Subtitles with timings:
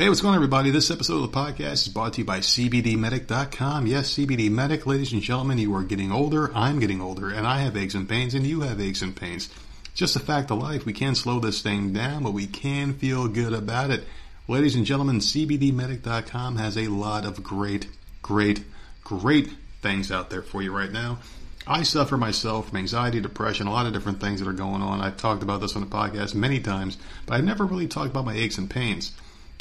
[0.00, 0.70] Hey, what's going on, everybody?
[0.70, 3.86] This episode of the podcast is brought to you by CBDmedic.com.
[3.86, 7.58] Yes, CBD Medic, ladies and gentlemen, you are getting older, I'm getting older, and I
[7.58, 9.50] have aches and pains, and you have aches and pains.
[9.92, 10.86] Just a fact of life.
[10.86, 14.04] We can't slow this thing down, but we can feel good about it.
[14.48, 17.86] Ladies and gentlemen, CBDmedic.com has a lot of great,
[18.22, 18.64] great,
[19.04, 19.50] great
[19.82, 21.18] things out there for you right now.
[21.66, 25.02] I suffer myself from anxiety, depression, a lot of different things that are going on.
[25.02, 26.96] I've talked about this on the podcast many times,
[27.26, 29.12] but I've never really talked about my aches and pains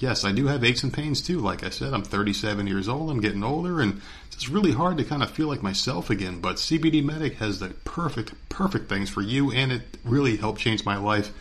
[0.01, 1.39] yes, I do have aches and pains too.
[1.39, 3.09] Like I said, I'm 37 years old.
[3.09, 6.39] I'm getting older, and it's really hard to kind of feel like myself again.
[6.39, 10.85] But CBD Medic has the perfect, perfect things for you, and it really helped change
[10.85, 11.31] my life.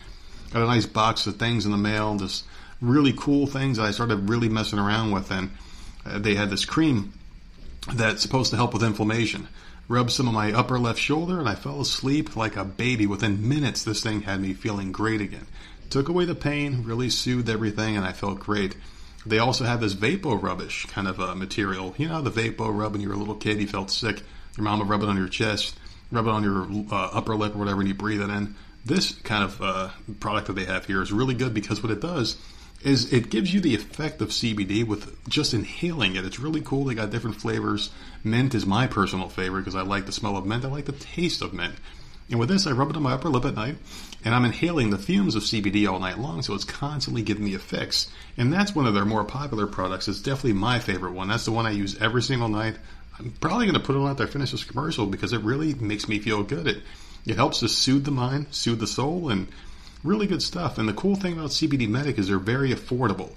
[0.53, 2.45] Got a nice box of things in the mail, just
[2.81, 5.31] really cool things I started really messing around with.
[5.31, 5.51] And
[6.07, 7.13] uh, they had this cream
[7.93, 9.49] that's supposed to help with inflammation.
[9.89, 13.07] Rubbed some of my upper left shoulder, and I fell asleep like a baby.
[13.07, 15.47] Within minutes, this thing had me feeling great again
[15.91, 18.77] took away the pain, really soothed everything, and I felt great.
[19.27, 21.95] They also have this Vapo rubbish kind of uh, material.
[21.99, 24.23] You know, the Vapo rub when you were a little kid, you felt sick.
[24.57, 25.79] Your mom would rub it on your chest,
[26.11, 28.55] rub it on your uh, upper lip or whatever, and you breathe it in.
[28.85, 32.01] This kind of uh, product that they have here is really good because what it
[32.01, 32.37] does
[32.83, 36.25] is it gives you the effect of CBD with just inhaling it.
[36.25, 36.85] It's really cool.
[36.85, 37.91] They got different flavors.
[38.23, 40.65] Mint is my personal favorite because I like the smell of mint.
[40.65, 41.75] I like the taste of mint.
[42.31, 43.77] And with this, I rub it on my upper lip at night,
[44.25, 47.55] and I'm inhaling the fumes of CBD all night long, so it's constantly giving me
[47.55, 48.11] a fix.
[48.37, 50.09] And that's one of their more popular products.
[50.09, 51.29] It's definitely my favorite one.
[51.29, 52.77] That's the one I use every single night.
[53.19, 55.75] I'm probably going to put it on after I finish this commercial because it really
[55.75, 56.67] makes me feel good.
[56.67, 56.83] It
[57.29, 59.49] it helps to soothe the mind, soothe the soul, and
[60.03, 60.79] really good stuff.
[60.79, 63.33] And the cool thing about CBD Medic is they're very affordable.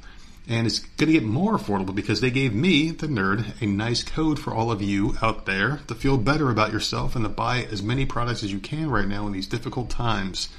[0.48, 4.02] And it's going to get more affordable because they gave me, the nerd, a nice
[4.02, 7.64] code for all of you out there to feel better about yourself and to buy
[7.66, 10.50] as many products as you can right now in these difficult times.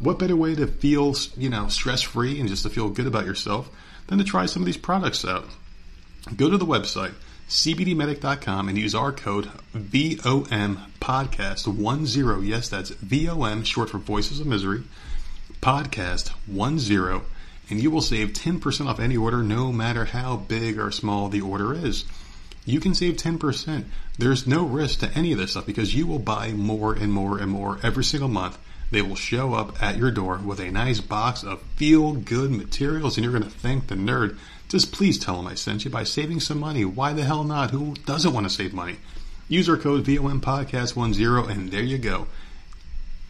[0.00, 3.26] What better way to feel, you know, stress free and just to feel good about
[3.26, 3.68] yourself
[4.06, 5.46] than to try some of these products out?
[6.36, 7.14] Go to the website,
[7.48, 12.44] cbdmedic.com, and use our code VOM podcast 10.
[12.44, 14.84] Yes, that's VOM, short for Voices of Misery,
[15.60, 17.22] podcast 10
[17.70, 21.40] and you will save 10% off any order no matter how big or small the
[21.40, 22.04] order is.
[22.64, 23.84] You can save 10%.
[24.18, 27.38] There's no risk to any of this stuff because you will buy more and more
[27.38, 28.58] and more every single month.
[28.90, 33.16] They will show up at your door with a nice box of feel good materials
[33.16, 34.38] and you're going to thank the nerd.
[34.68, 36.84] Just please tell them I sent you by saving some money.
[36.84, 37.70] Why the hell not?
[37.70, 38.96] Who doesn't want to save money?
[39.48, 42.26] Use our code VOM Podcast 10 and there you go.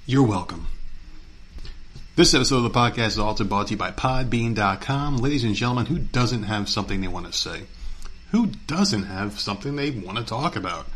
[0.06, 0.66] You're welcome.
[2.16, 5.18] This episode of the podcast is also brought to you by Podbean.com.
[5.18, 7.62] Ladies and gentlemen, who doesn't have something they want to say?
[8.32, 10.86] Who doesn't have something they want to talk about?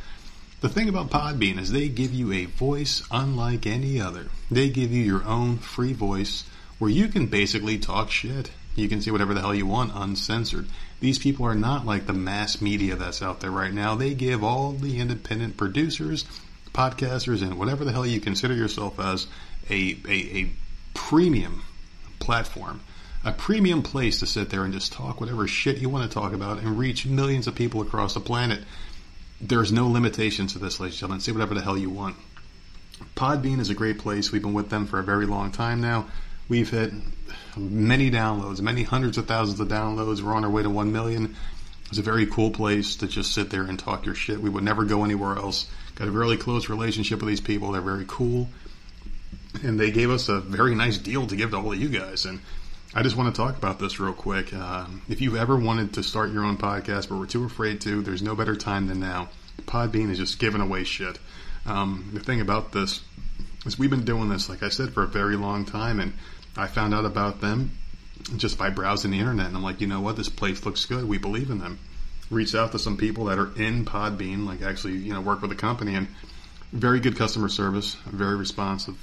[0.63, 4.29] The thing about Podbean is they give you a voice unlike any other.
[4.49, 6.45] They give you your own free voice
[6.79, 8.53] where you can basically talk shit.
[8.77, 10.69] You can say whatever the hell you want uncensored.
[11.01, 13.97] These people are not like the mass media that's out there right now.
[13.97, 16.25] They give all the independent producers,
[16.73, 19.27] podcasters, and whatever the hell you consider yourself as
[19.69, 20.51] a, a, a
[20.95, 21.65] premium
[22.21, 22.83] platform,
[23.25, 26.33] a premium place to sit there and just talk whatever shit you want to talk
[26.33, 28.63] about and reach millions of people across the planet.
[29.43, 31.21] There's no limitations to this, ladies and gentlemen.
[31.21, 32.17] Say whatever the hell you want.
[33.17, 34.31] Podbean is a great place.
[34.31, 36.07] We've been with them for a very long time now.
[36.49, 36.93] We've hit
[37.57, 40.23] many downloads, many hundreds of thousands of downloads.
[40.23, 41.35] We're on our way to 1 million.
[41.89, 44.41] It's a very cool place to just sit there and talk your shit.
[44.41, 45.69] We would never go anywhere else.
[45.97, 47.73] Got a really close relationship with these people.
[47.73, 48.49] They're very cool
[49.63, 52.25] and they gave us a very nice deal to give to all of you guys.
[52.25, 52.41] And
[52.95, 54.53] I just want to talk about this real quick.
[54.53, 58.03] Uh, if you've ever wanted to start your own podcast but were too afraid to,
[58.03, 59.31] there's no better time than now.
[59.63, 61.19] Podbean is just giving away shit.
[61.65, 63.01] Um, the thing about this
[63.65, 66.13] is we've been doing this, like I said, for a very long time, and
[66.55, 67.79] I found out about them
[68.37, 69.47] just by browsing the internet.
[69.47, 70.17] And I'm like, you know what?
[70.17, 71.09] This place looks good.
[71.09, 71.79] We believe in them.
[72.31, 75.51] Reached out to some people that are in Podbean, like actually, you know, work with
[75.51, 76.09] the company, and
[76.75, 78.97] very good customer service, very responsive,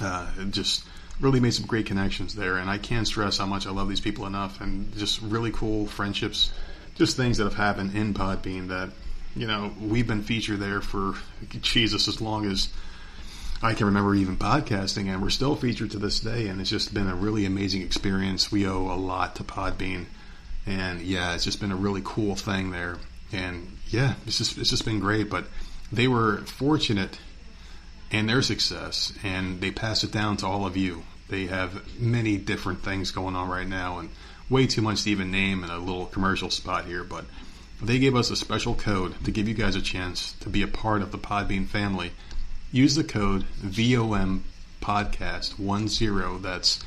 [0.00, 0.84] uh, just
[1.20, 2.56] really made some great connections there.
[2.56, 5.86] And I can't stress how much I love these people enough and just really cool
[5.86, 6.52] friendships,
[6.94, 8.90] just things that have happened in Podbean that,
[9.36, 11.14] you know, we've been featured there for
[11.60, 12.68] Jesus as long as
[13.62, 16.48] I can remember even podcasting and we're still featured to this day.
[16.48, 18.50] And it's just been a really amazing experience.
[18.50, 20.06] We owe a lot to Podbean.
[20.66, 22.98] And yeah, it's just been a really cool thing there.
[23.32, 25.30] And yeah, it's just, it's just been great.
[25.30, 25.46] But
[25.92, 27.18] they were fortunate
[28.14, 31.02] and their success, and they pass it down to all of you.
[31.28, 34.10] They have many different things going on right now, and
[34.48, 37.24] way too much to even name in a little commercial spot here, but
[37.82, 40.68] they gave us a special code to give you guys a chance to be a
[40.68, 42.12] part of the Podbean family.
[42.70, 44.44] Use the code VOM
[44.80, 46.42] Podcast 10.
[46.42, 46.84] That's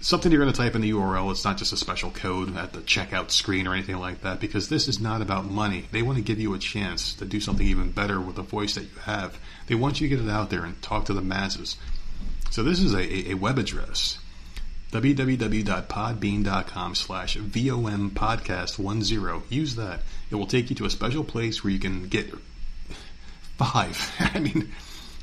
[0.00, 1.30] something you're going to type in the URL.
[1.30, 4.68] It's not just a special code at the checkout screen or anything like that because
[4.68, 5.86] this is not about money.
[5.92, 8.74] They want to give you a chance to do something even better with the voice
[8.74, 9.38] that you have.
[9.66, 11.76] They want you to get it out there and talk to the masses.
[12.50, 14.18] So this is a, a web address.
[14.92, 20.00] www.podbean.com slash vom podcast 10 use that.
[20.30, 22.32] It will take you to a special place where you can get
[23.58, 24.12] five.
[24.34, 24.72] I mean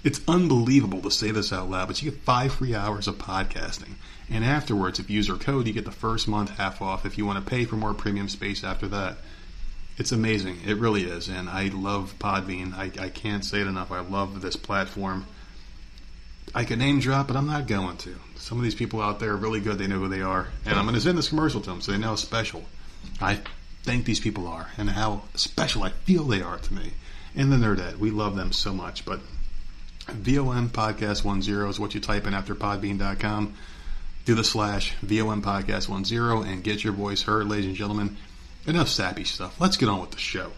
[0.04, 3.94] it's unbelievable to say this out loud but you get five free hours of podcasting.
[4.30, 7.18] And afterwards if you use our code you get the first month half off if
[7.18, 9.18] you want to pay for more premium space after that
[9.98, 13.92] it's amazing it really is and i love podbean i, I can't say it enough
[13.92, 15.26] i love this platform
[16.56, 18.16] I could name drop, but I'm not going to.
[18.36, 19.78] Some of these people out there are really good.
[19.80, 20.50] They know who they are.
[20.66, 22.64] And I'm going to send this commercial to them so they know how special
[23.20, 23.40] I
[23.84, 26.94] think these people are and how special I feel they are to me.
[27.36, 27.98] And the Nerdette.
[27.98, 29.04] We love them so much.
[29.04, 29.22] But
[30.08, 33.56] VOM Podcast 10 is what you type in after podbean.com.
[34.26, 38.18] Do the slash VOM Podcast 10 and get your voice heard, ladies and gentlemen.
[38.66, 39.60] Enough sappy stuff.
[39.60, 40.52] Let's get on with the show.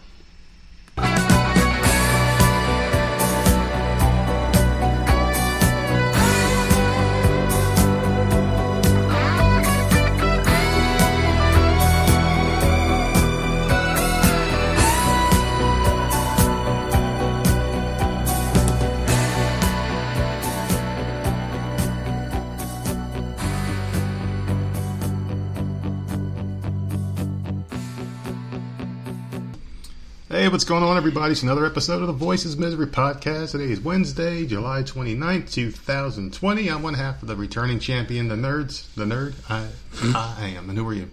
[30.46, 31.32] Hey, what's going on, everybody?
[31.32, 33.50] It's another episode of the Voices Misery Podcast.
[33.50, 36.68] Today is Wednesday, July 29th, 2020.
[36.70, 38.86] I'm one half of the returning champion, the nerds.
[38.94, 39.34] The nerd?
[39.50, 39.66] I,
[40.14, 40.70] I am.
[40.70, 41.10] And who are you?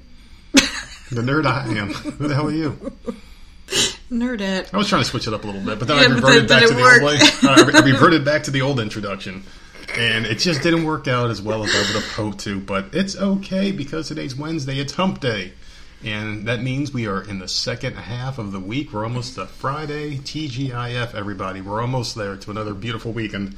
[0.52, 1.94] The nerd I am.
[1.94, 2.78] Who the hell are you?
[4.12, 4.72] Nerdette.
[4.72, 6.16] I was trying to switch it up a little bit, but then Yeah, I but
[6.18, 7.82] reverted then- back then to it the old way.
[7.82, 9.44] I reverted back to the old introduction.
[9.98, 12.94] And it just didn't work out as well as I would have hoped to, but
[12.94, 14.78] it's okay because today's Wednesday.
[14.80, 15.54] It's hump day.
[16.04, 18.92] And that means we are in the second half of the week.
[18.92, 20.18] We're almost to Friday.
[20.18, 21.62] TGIF, everybody.
[21.62, 23.34] We're almost there to another beautiful week.
[23.34, 23.56] And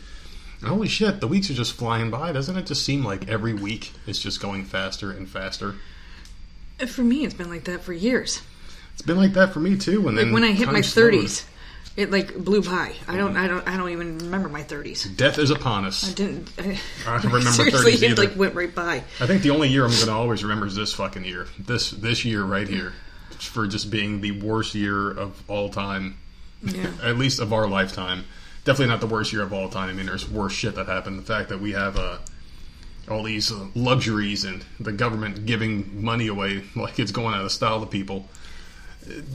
[0.64, 2.32] holy shit, the weeks are just flying by.
[2.32, 5.76] Doesn't it just seem like every week is just going faster and faster?
[6.88, 8.42] For me, it's been like that for years.
[8.94, 10.08] It's been like that for me too.
[10.08, 11.46] And Like then when I hit my thirties,
[11.96, 12.94] it like blew by.
[13.08, 15.04] I don't, I don't, I don't even remember my thirties.
[15.06, 16.10] Death is upon us.
[16.10, 16.50] I didn't.
[16.58, 18.24] I, I don't remember seriously, 30s it either.
[18.26, 19.04] like went right by.
[19.20, 21.48] I think the only year I'm going to always remember is this fucking year.
[21.60, 22.94] This this year right here,
[23.40, 26.18] for just being the worst year of all time,
[26.64, 26.90] Yeah.
[27.04, 28.26] at least of our lifetime.
[28.66, 29.90] Definitely not the worst year of all time.
[29.90, 31.20] I mean, there's worse shit that happened.
[31.20, 32.18] The fact that we have uh,
[33.10, 37.52] all these uh, luxuries and the government giving money away like it's going out of
[37.52, 38.28] style to people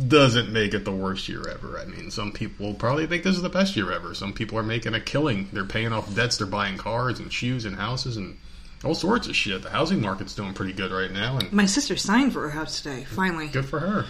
[0.09, 1.79] doesn't make it the worst year ever.
[1.79, 4.15] I mean, some people probably think this is the best year ever.
[4.15, 5.49] Some people are making a killing.
[5.53, 6.39] They're paying off debts.
[6.39, 8.37] They're buying cars and shoes and houses and
[8.85, 9.63] all sorts of shit.
[9.63, 12.81] The housing market's doing pretty good right now, and My sister signed for her house
[12.81, 13.05] today.
[13.05, 14.07] Finally, good for her.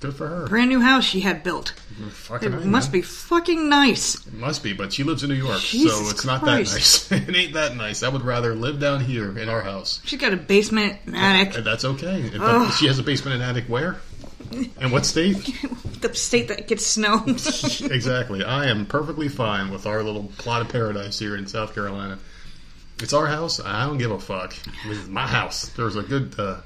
[0.00, 0.46] Good for her.
[0.48, 1.72] brand new house she had built.
[1.98, 3.00] Mm, fucking It A, must man.
[3.00, 4.16] be fucking nice.
[4.26, 7.08] It must be, but she lives in New York, Jesus so it's not Christ.
[7.08, 7.28] that nice.
[7.28, 8.02] it ain't that nice.
[8.02, 10.02] I would rather live down here in our house.
[10.04, 11.56] She's got a basement, an attic.
[11.56, 12.30] And that's okay.
[12.38, 12.70] Ugh.
[12.74, 13.96] she has a basement and attic where?
[14.80, 15.36] And what state?
[16.00, 17.22] the state that gets snow.
[17.26, 18.44] exactly.
[18.44, 22.18] I am perfectly fine with our little plot of paradise here in South Carolina.
[23.00, 23.60] It's our house.
[23.60, 24.54] I don't give a fuck.
[24.86, 25.68] This is my house.
[25.70, 26.60] There was a good uh,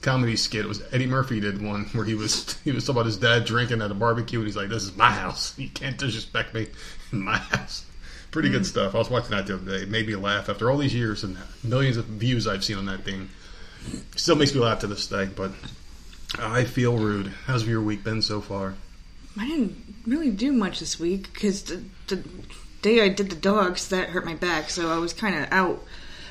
[0.00, 0.64] comedy skit.
[0.64, 3.44] It was Eddie Murphy did one where he was he was talking about his dad
[3.44, 5.58] drinking at a barbecue, and he's like, "This is my house.
[5.58, 6.68] You can't disrespect me.
[7.10, 7.84] My house."
[8.30, 8.94] Pretty good stuff.
[8.94, 9.82] I was watching that the other day.
[9.82, 12.86] It made me laugh after all these years and millions of views I've seen on
[12.86, 13.28] that thing.
[14.16, 15.50] Still makes me laugh to this day, but
[16.38, 17.28] I feel rude.
[17.46, 18.74] How's your week been so far?
[19.38, 22.22] I didn't really do much this week because the, the
[22.82, 25.82] day I did the dogs that hurt my back, so I was kind of out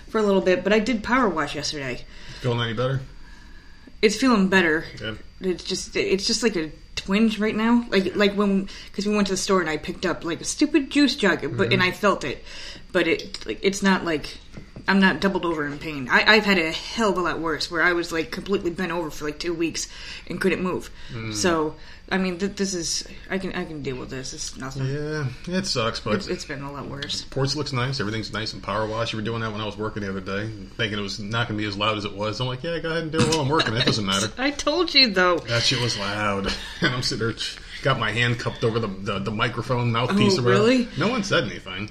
[0.10, 0.64] for a little bit.
[0.64, 2.06] But I did power wash yesterday.
[2.42, 3.02] Feeling any better?
[4.02, 4.86] It's feeling better.
[4.98, 5.20] Good.
[5.42, 7.86] It's just it's just like a twinge right now.
[7.90, 10.46] Like like when because we went to the store and I picked up like a
[10.46, 11.82] stupid juice jug, but and mm-hmm.
[11.82, 12.44] I felt it,
[12.92, 14.38] but it like it's not like.
[14.92, 16.10] I'm not doubled over in pain.
[16.12, 18.92] I, I've had a hell of a lot worse, where I was like completely bent
[18.92, 19.88] over for like two weeks
[20.28, 20.92] and couldn't move.
[21.14, 21.34] Mm.
[21.34, 21.76] So,
[22.10, 24.34] I mean, th- this is I can I can deal with this.
[24.34, 24.88] It's nothing.
[24.88, 27.22] Yeah, it sucks, but It's, it's been a lot worse.
[27.22, 28.02] porch looks nice.
[28.02, 29.14] Everything's nice and power wash.
[29.14, 31.48] You were doing that when I was working the other day, thinking it was not
[31.48, 32.42] going to be as loud as it was.
[32.42, 33.74] I'm like, yeah, go ahead and do it while I'm working.
[33.74, 34.28] It doesn't matter.
[34.38, 35.38] I told you though.
[35.38, 36.48] That shit was loud,
[36.82, 37.36] and I'm sitting there,
[37.82, 40.38] got my hand cupped over the the, the microphone mouthpiece.
[40.38, 40.90] Oh, really?
[40.98, 41.90] No one said anything.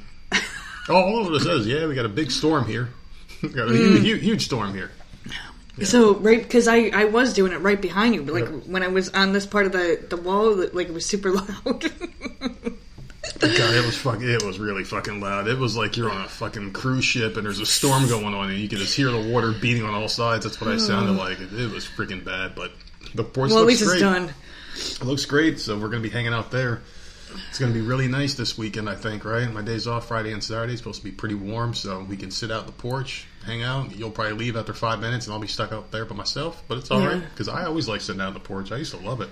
[0.91, 2.91] All of it says, yeah, we got a big storm here.
[3.43, 4.03] we got a Mm.
[4.03, 4.91] huge, huge, storm here.
[5.83, 8.67] So right because I I was doing it right behind you, but like Yep.
[8.67, 11.49] when I was on this part of the the wall, like it was super loud.
[13.41, 14.29] God, it was fucking.
[14.29, 15.49] It was really fucking loud.
[15.49, 18.51] It was like you're on a fucking cruise ship and there's a storm going on
[18.51, 20.45] and you can just hear the water beating on all sides.
[20.45, 21.41] That's what I sounded like.
[21.41, 22.73] It, it was freaking bad, but
[23.15, 23.95] the porch well, at least great.
[23.95, 24.35] it's done.
[24.77, 26.83] It looks great, so we're going to be hanging out there.
[27.49, 29.51] It's going to be really nice this weekend, I think, right?
[29.53, 30.73] My day's off Friday and Saturday.
[30.73, 33.63] It's supposed to be pretty warm, so we can sit out on the porch, hang
[33.63, 33.95] out.
[33.97, 36.79] You'll probably leave after five minutes, and I'll be stuck out there by myself, but
[36.79, 37.07] it's all Yeah.
[37.15, 38.73] right because I always like sitting out on the porch.
[38.73, 39.31] I used to love it.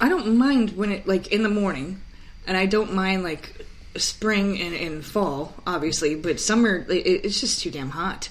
[0.00, 2.00] I don't mind when it like in the morning,
[2.46, 3.66] and I don't mind like
[3.96, 6.14] spring and, and fall, obviously.
[6.14, 6.92] But summer, it,
[7.24, 8.28] it's just too damn hot.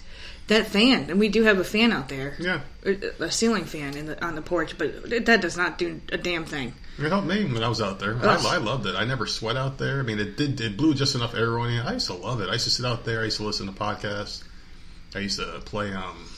[0.47, 2.61] That fan, and we do have a fan out there, Yeah.
[2.83, 6.17] a a ceiling fan in the, on the porch, but that does not do a
[6.17, 6.73] damn thing.
[7.01, 8.17] It helped me when I was out there.
[8.21, 8.95] I, I loved it.
[8.95, 9.99] I never sweat out there.
[9.99, 10.59] I mean, it did.
[10.59, 11.81] It blew just enough air on you.
[11.81, 12.49] I used to love it.
[12.49, 13.21] I used to sit out there.
[13.21, 14.43] I used to listen to podcasts.
[15.15, 16.29] I used to play um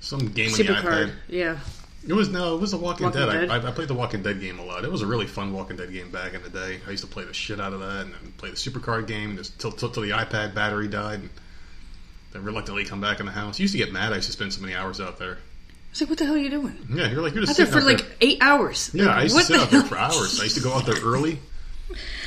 [0.00, 1.12] some game on the iPad.
[1.28, 1.58] Yeah.
[2.06, 3.48] It was no, it was the Walking, Walking Dead.
[3.48, 3.50] Dead?
[3.50, 4.84] I, I played the Walking Dead game a lot.
[4.84, 6.80] It was a really fun Walking Dead game back in the day.
[6.86, 9.38] I used to play the shit out of that and then play the Supercard game
[9.38, 11.20] just till, till, till the iPad battery died.
[11.20, 11.30] And
[12.32, 13.58] then reluctantly come back in the house.
[13.58, 14.12] used to get mad.
[14.12, 15.38] I used to spend so many hours out there.
[15.94, 16.76] It's like, what the hell are you doing?
[16.92, 18.16] Yeah, you're like you're just Out there for like there.
[18.20, 18.90] eight hours.
[18.92, 20.40] Yeah, Like, I used to sit the out there for hours.
[20.40, 21.38] I used to go out there early,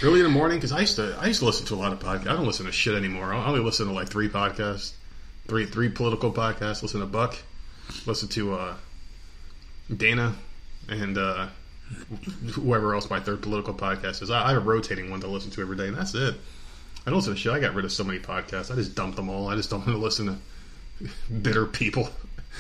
[0.02, 1.92] early in the morning because I used to I used to listen to a lot
[1.92, 2.30] of podcasts.
[2.30, 3.34] I don't listen to shit anymore.
[3.34, 4.94] I only listen to like three podcasts,
[5.50, 6.82] three three political podcasts.
[6.82, 7.36] Listen to Buck,
[8.06, 8.76] listen to uh,
[9.94, 10.34] Dana,
[10.88, 11.48] and uh,
[12.54, 14.32] whoever else my third political podcast is.
[14.32, 16.36] I, I have a rotating one to listen to every day, and that's it.
[17.06, 17.52] I don't listen to shit.
[17.52, 18.72] I got rid of so many podcasts.
[18.72, 19.50] I just dumped them all.
[19.50, 20.26] I just don't want to listen
[21.02, 21.10] to
[21.42, 22.08] bitter people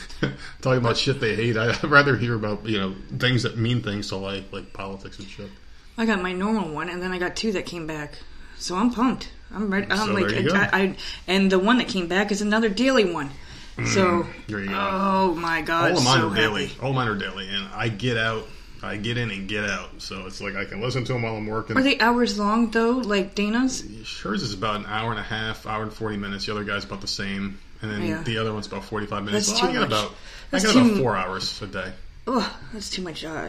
[0.61, 1.57] talking about shit they hate.
[1.57, 5.27] I'd rather hear about you know things that mean things to life, like politics and
[5.27, 5.49] shit.
[5.97, 8.19] I got my normal one, and then I got two that came back.
[8.57, 9.31] So I'm pumped.
[9.53, 9.87] I'm ready.
[9.89, 10.69] I'm So like, I.
[10.81, 10.95] I,
[11.27, 13.29] and the one that came back is another daily one.
[13.77, 14.75] Mm, so, There you go.
[14.75, 16.71] oh my god, All of mine so are daily.
[16.81, 18.47] All mine are daily, and I get out,
[18.81, 20.01] I get in and get out.
[20.01, 21.77] So it's like I can listen to them while I'm working.
[21.77, 23.83] Are they hours long though, like Dana's?
[24.23, 26.47] Hers is about an hour and a half, hour and forty minutes.
[26.47, 28.23] The other guy's about the same, and then Yeah.
[28.23, 29.47] the other one's about forty-five minutes.
[29.47, 29.99] That's Well, I too got much.
[29.99, 30.15] about
[30.51, 31.91] That's I got about four hours a day.
[32.27, 33.47] Ugh, that's too much uh,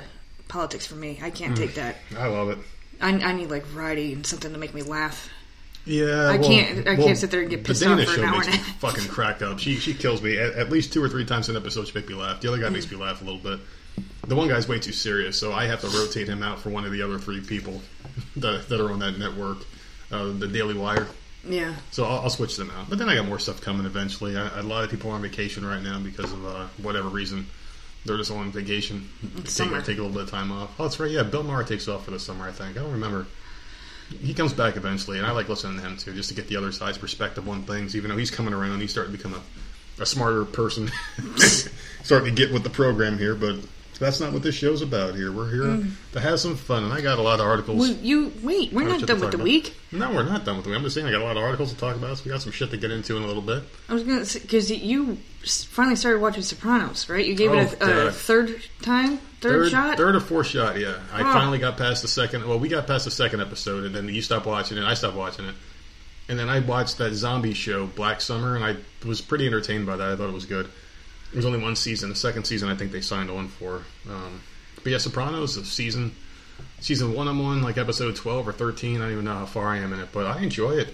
[0.48, 1.18] politics for me.
[1.22, 1.34] I Mm.
[1.34, 1.96] can't take that.
[2.16, 2.58] I love it.
[3.00, 5.28] I, I need like variety and something to make me laugh.
[5.84, 8.24] Yeah, I well- can't- I well, can't sit there and get pissed off for an
[8.26, 9.58] hour makes me fucking cracked up.
[9.58, 11.86] She she kills me at, at least two or three times an episode.
[11.88, 12.40] She makes me laugh.
[12.40, 13.60] The other guy makes me laugh a little bit.
[14.26, 16.84] The one guy's way too serious, so I have to rotate him out for one
[16.84, 17.80] of the other three people
[18.36, 19.58] that, that are on that network,
[20.12, 21.06] uh, the Daily Wire.
[21.48, 22.90] Yeah, So I'll, I'll switch them out.
[22.90, 24.36] But then I got more stuff coming eventually.
[24.36, 27.46] I, a lot of people are on vacation right now because of uh, whatever reason.
[28.04, 29.08] They're just on vacation.
[29.44, 30.74] Take, take a little bit of time off.
[30.78, 31.10] Oh, that's right.
[31.10, 32.76] Yeah, Bill Maher takes off for the summer, I think.
[32.76, 33.26] I don't remember.
[34.20, 36.56] He comes back eventually, and I like listening to him too, just to get the
[36.56, 37.96] other side's perspective on things.
[37.96, 40.90] Even though he's coming around, he's starting to become a, a smarter person,
[42.02, 43.34] starting to get with the program here.
[43.34, 43.56] But
[43.98, 45.14] that's not what this show's about.
[45.14, 45.90] Here, we're here mm.
[46.12, 47.78] to have some fun, and I got a lot of articles.
[47.78, 48.72] well, you wait.
[48.72, 49.44] We're Oh, not done with the about.
[49.44, 49.74] week.
[49.92, 50.78] No, we're not done with the week.
[50.78, 52.42] I'm just saying I got a lot of articles to talk about, so we got
[52.42, 53.62] some shit to get into in a little bit.
[53.88, 55.18] I was gonna because you
[55.74, 57.24] finally started watching Sopranos, right?
[57.24, 59.96] You gave it Oh, a, a third time, third, shot.
[59.96, 60.78] third or fourth shot.
[60.78, 61.32] Yeah, I Oh.
[61.32, 62.46] finally got past the second.
[62.46, 64.84] Well, we got past the second episode, and then you stopped watching it.
[64.84, 65.54] I stopped watching it,
[66.28, 68.76] and then I watched that zombie show, Black Summer, and I
[69.06, 70.08] was pretty entertained by that.
[70.10, 70.68] I thought it was good.
[71.32, 72.08] There was only one season.
[72.08, 73.82] The second season, I think they signed on for.
[74.08, 74.40] Um,
[74.82, 76.14] but yeah, Sopranos the season
[76.80, 77.28] season one.
[77.28, 78.96] I'm on like episode twelve or thirteen.
[78.96, 80.88] I don't even know how far I am in it, but I enjoy it.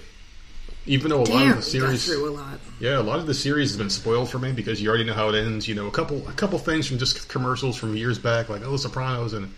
[0.87, 2.59] Even though a lot of the series, through a lot.
[2.79, 5.15] yeah, a lot of the series has been spoiled for me because you already know
[5.15, 5.67] how it ends.
[5.67, 8.73] You know, a couple a couple things from just commercials from years back, like Oh,
[8.73, 9.55] The Sopranos, and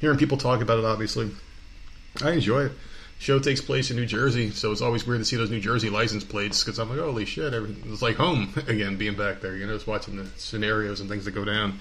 [0.00, 0.84] hearing people talk about it.
[0.84, 1.30] Obviously,
[2.22, 2.72] I enjoy it.
[3.20, 5.90] Show takes place in New Jersey, so it's always weird to see those New Jersey
[5.90, 9.54] license plates because I'm like, holy shit, it's like home again, being back there.
[9.54, 11.80] You know, just watching the scenarios and things that go down.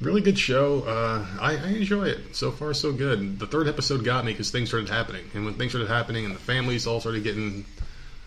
[0.00, 0.82] Really good show.
[0.82, 2.34] Uh, I, I enjoy it.
[2.34, 3.38] So far, so good.
[3.38, 6.34] The third episode got me because things started happening, and when things started happening, and
[6.34, 7.64] the families all started getting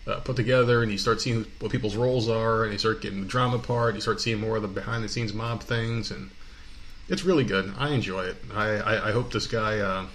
[0.06, 3.20] uh, put together, and you start seeing what people's roles are, and you start getting
[3.20, 3.94] the drama part.
[3.94, 6.30] You start seeing more of the behind the scenes mob things, and
[7.10, 7.74] it's really good.
[7.76, 8.36] I enjoy it.
[8.54, 9.80] I, I, I hope this guy.
[9.80, 10.06] Uh,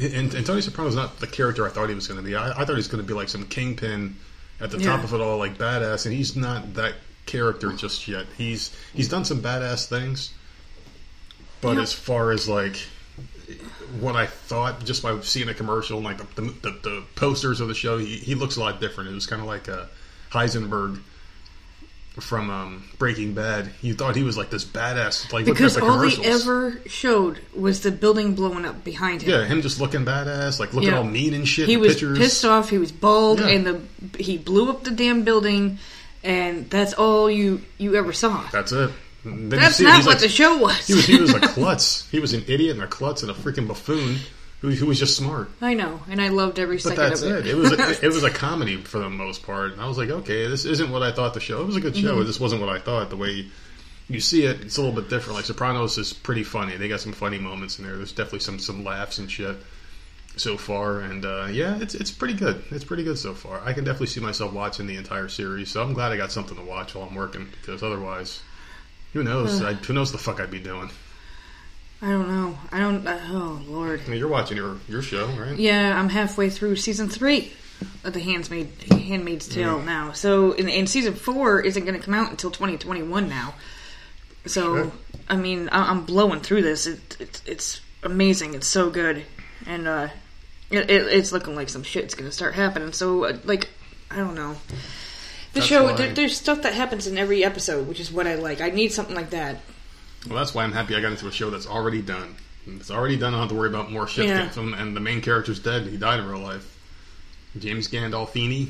[0.00, 2.36] and, and Tony Soprano's not the character I thought he was going to be.
[2.36, 4.16] I, I thought he was going to be like some kingpin
[4.60, 6.94] at the top of it all, like badass, and he's not that
[7.26, 8.26] character just yet.
[8.36, 10.32] He's he's done some badass things,
[11.60, 11.82] but Yeah.
[11.82, 12.76] as far as like
[14.00, 17.60] what I thought just by seeing a commercial and like the, the, the, the posters
[17.60, 19.10] of the show, he, he looks a lot different.
[19.10, 19.88] It was kind of like a
[20.30, 21.00] Heisenberg
[22.20, 23.70] from um, Breaking Bad.
[23.80, 27.80] You thought he was like this badass, like Because the all they ever showed was
[27.82, 29.30] the building blowing up behind him.
[29.30, 30.98] yeah, him just looking badass, like looking Yeah.
[30.98, 31.68] all mean and shit.
[31.68, 32.18] he in was pictures.
[32.18, 32.70] pissed off.
[32.70, 33.48] He was bald, Yeah.
[33.48, 33.80] and the
[34.22, 35.78] he blew up the damn building,
[36.24, 38.44] and that's all you you ever saw.
[38.52, 38.90] That's it.
[39.24, 40.86] That's not what like- the show was.
[40.86, 42.08] He was he was a klutz.
[42.10, 44.16] He was an idiot and a klutz and a freaking buffoon.
[44.60, 45.50] Who, who was just smart.
[45.60, 47.46] I know, and I loved every But second that's of it.
[47.46, 47.50] it.
[47.50, 49.72] It was a, it was a comedy for the most part.
[49.72, 51.60] And I was like, okay, this isn't what I thought the show.
[51.60, 52.12] It was a good show.
[52.14, 52.22] Mm-hmm.
[52.22, 53.10] It just wasn't what I thought.
[53.10, 53.46] The way
[54.08, 55.36] you see it, it's a little bit different.
[55.36, 56.76] Like Sopranos is pretty funny.
[56.76, 57.96] They got some funny moments in there.
[57.96, 59.56] There's definitely some some laughs and shit
[60.36, 61.00] so far.
[61.00, 62.64] And uh, yeah, it's it's pretty good.
[62.70, 63.60] It's pretty good so far.
[63.64, 65.70] I can definitely see myself watching the entire series.
[65.70, 68.40] So I'm glad I got something to watch while I'm working because otherwise,
[69.12, 69.62] who knows?
[69.62, 70.90] I, who knows the fuck I'd be doing?
[72.00, 72.58] I don't know.
[72.70, 73.06] I don't.
[73.06, 74.00] Uh, oh Lord.
[74.06, 75.58] I mean, you're watching your your show, right?
[75.58, 77.52] Yeah, I'm halfway through season three
[78.04, 80.12] of the Handmaid Handmaid's Tale now.
[80.12, 83.54] So, and, and season four isn't going to come out until 2021 now.
[84.46, 84.92] So, Sure.
[85.28, 86.86] I mean, I, I'm blowing through this.
[86.86, 88.54] It, it, it's amazing.
[88.54, 89.24] It's so good,
[89.66, 90.08] and uh,
[90.70, 92.92] it, it, it's looking like some shit's going to start happening.
[92.92, 93.68] So, uh, like,
[94.10, 94.56] I don't know.
[95.52, 98.36] The That's show, there, there's stuff that happens in every episode, which is what I
[98.36, 98.60] like.
[98.60, 99.60] I need something like that.
[100.28, 102.36] Well, that's why I'm happy I got into a show that's already done.
[102.66, 103.34] It's already done.
[103.34, 104.26] I don't have to worry about more shit.
[104.26, 104.50] Yeah.
[104.56, 105.86] And the main character's dead.
[105.86, 106.76] He died in real life.
[107.58, 108.68] James Gandolfini.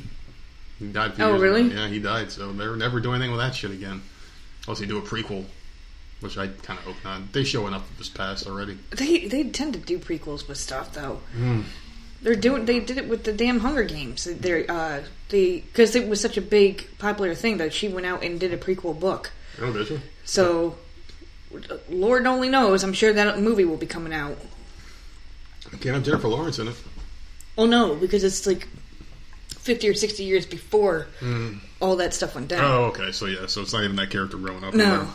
[0.78, 1.14] He died.
[1.18, 1.60] Oh, years really?
[1.62, 1.74] Ago.
[1.74, 2.30] Yeah, he died.
[2.30, 4.02] So they're never doing anything with that shit again.
[4.66, 5.44] Unless they do a prequel,
[6.20, 7.32] which I kind of hope not.
[7.32, 8.78] They show enough of his past already.
[8.90, 11.20] They they tend to do prequels with stuff though.
[11.32, 11.62] Hmm.
[12.22, 12.66] They're doing.
[12.66, 14.24] They did it with the damn Hunger Games.
[14.24, 18.22] They're uh, they because it was such a big popular thing that she went out
[18.22, 19.32] and did a prequel book.
[19.60, 20.00] Oh, did you?
[20.24, 20.76] So,
[21.88, 22.82] Lord only knows.
[22.84, 24.36] I'm sure that movie will be coming out.
[25.80, 26.74] Can't have Jennifer Lawrence in it.
[27.56, 28.66] Oh no, because it's like
[29.48, 31.06] fifty or sixty years before
[31.80, 32.64] all that stuff went down.
[32.64, 33.12] Oh, okay.
[33.12, 33.46] So yeah.
[33.46, 34.74] So it's not even that character growing up.
[34.74, 35.08] No.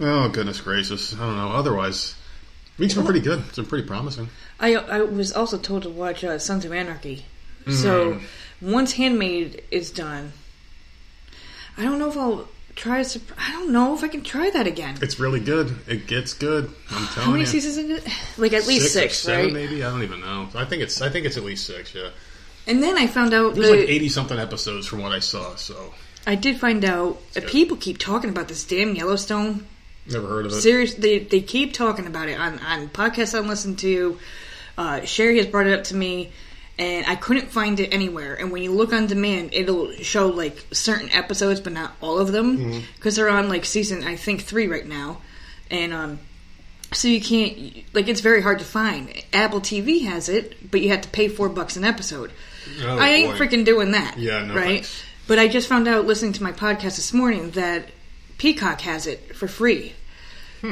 [0.00, 1.14] Oh goodness gracious!
[1.14, 1.48] I don't know.
[1.50, 2.14] Otherwise,
[2.78, 3.40] week's been pretty good.
[3.48, 4.28] It's been pretty promising.
[4.58, 7.24] I I was also told to watch uh, Sons of Anarchy.
[7.68, 8.72] So Mm-hmm.
[8.72, 10.32] once Handmaid is done,
[11.76, 12.48] I don't know if I'll
[12.80, 13.04] try.
[13.38, 14.98] I don't know if I can try that again.
[15.02, 15.76] It's really good.
[15.86, 16.64] It gets good.
[16.90, 17.22] I'm telling you.
[17.22, 17.46] How many you.
[17.46, 18.12] seasons is it?
[18.38, 19.52] Like at least six, six, seven?
[19.52, 20.48] Maybe I don't even know.
[20.54, 21.94] I think it's I think it's at least six.
[21.94, 22.10] Yeah,
[22.66, 25.54] And then I found out there's like eighty something episodes from what I saw.
[25.56, 25.94] So
[26.26, 29.66] I did find out that people keep talking about this damn Yellowstone
[30.06, 30.60] never heard of it.
[30.60, 34.18] Seriously, they they keep talking about it on on podcasts I listen to.
[34.78, 36.32] Uh, Sherry has brought it up to me,
[36.80, 38.34] and I couldn't find it anywhere.
[38.34, 42.32] And when you look on demand, it'll show like certain episodes, but not all of
[42.32, 45.20] them, because they're on like season I think three right now,
[45.70, 46.18] and um,
[46.92, 49.12] so you can't like it's very hard to find.
[49.34, 52.32] Apple TV has it, but you have to pay four bucks an episode.
[52.82, 53.44] Oh, I ain't boy.
[53.44, 54.16] freaking doing that.
[54.16, 54.64] Yeah, no right.
[54.64, 55.04] thanks.
[55.26, 57.90] But I just found out listening to my podcast this morning that
[58.38, 59.92] Peacock has it for free.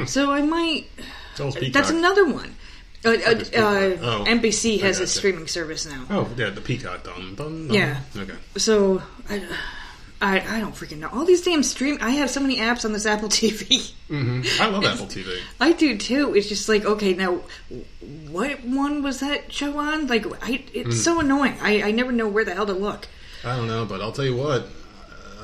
[0.05, 0.87] So I might.
[1.35, 1.73] Tell us Peacock.
[1.73, 2.55] That's another one.
[3.05, 6.05] Uh, uh, uh, Oh, NBC has a streaming service now.
[6.09, 7.35] Oh yeah, the Peacock done.
[7.35, 7.73] done, done.
[7.73, 8.01] Yeah.
[8.15, 8.33] Okay.
[8.57, 9.41] So I,
[10.21, 11.07] I, I don't freaking know.
[11.07, 11.97] All these damn stream.
[12.01, 13.91] I have so many apps on this Apple TV.
[14.09, 15.39] hmm I love Apple TV.
[15.61, 16.35] I do too.
[16.35, 17.39] It's just like okay, now
[18.29, 20.07] what one was that show on?
[20.07, 21.03] Like I, it's Mm.
[21.03, 21.55] so annoying.
[21.61, 23.07] I, I never know where the hell to look.
[23.45, 24.67] I don't know, but I'll tell you what.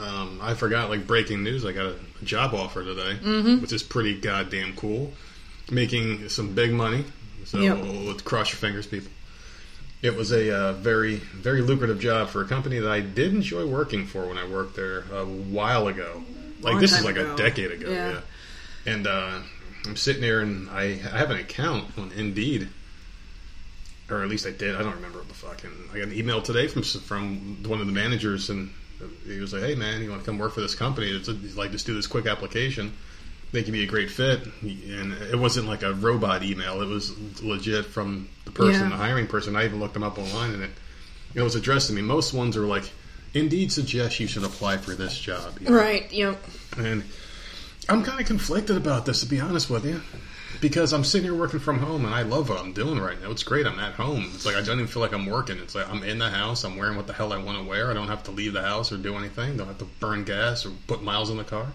[0.02, 1.64] Um, I forgot like breaking news.
[1.66, 3.62] I got a, a job offer today, Mm-hmm.
[3.62, 5.14] which is pretty goddamn cool.
[5.72, 7.06] Making some big money.
[7.46, 8.24] So Yep.
[8.24, 9.12] cross your fingers, people.
[10.02, 13.66] It was a uh, very, very lucrative job for a company that I did enjoy
[13.66, 16.24] working for when I worked there a while ago.
[16.62, 17.34] Like Long this is like ago.
[17.34, 17.90] a decade ago.
[17.90, 18.12] Yeah.
[18.12, 18.94] Yeah.
[18.94, 19.40] And uh,
[19.86, 22.68] I'm sitting there, and I, I have an account on Indeed,
[24.10, 24.76] or at least I did.
[24.76, 25.72] I don't remember what the fucking.
[25.94, 28.70] I got an email today from from one of the managers, and
[29.26, 31.08] he was like, "Hey man, you want to come work for this company?
[31.10, 32.94] It's a, like just do this quick application.
[33.52, 37.12] They can be a great fit." And it wasn't like a robot email; it was
[37.42, 38.90] legit from the person, Yeah.
[38.90, 39.56] the hiring person.
[39.56, 40.72] I even looked them up online, and it
[41.34, 42.02] it was addressed to me.
[42.02, 42.90] Most ones are like,
[43.34, 45.76] "Indeed suggests you should apply for this job." you know?
[45.76, 46.12] Right.
[46.12, 46.44] Yep.
[46.78, 47.04] And
[47.90, 50.02] I'm kind of conflicted about this, to be honest with you,
[50.62, 53.30] because I'm sitting here working from home and I love what I'm doing right now.
[53.32, 53.68] It's great.
[53.68, 54.32] I'm at home.
[54.34, 55.58] It's like I don't even feel like I'm working.
[55.60, 56.64] It's like I'm in the house.
[56.64, 57.92] I'm wearing what the hell I want to wear.
[57.92, 59.58] I don't have to leave the house or do anything.
[59.58, 61.74] Don't have to burn gas or put miles in the car.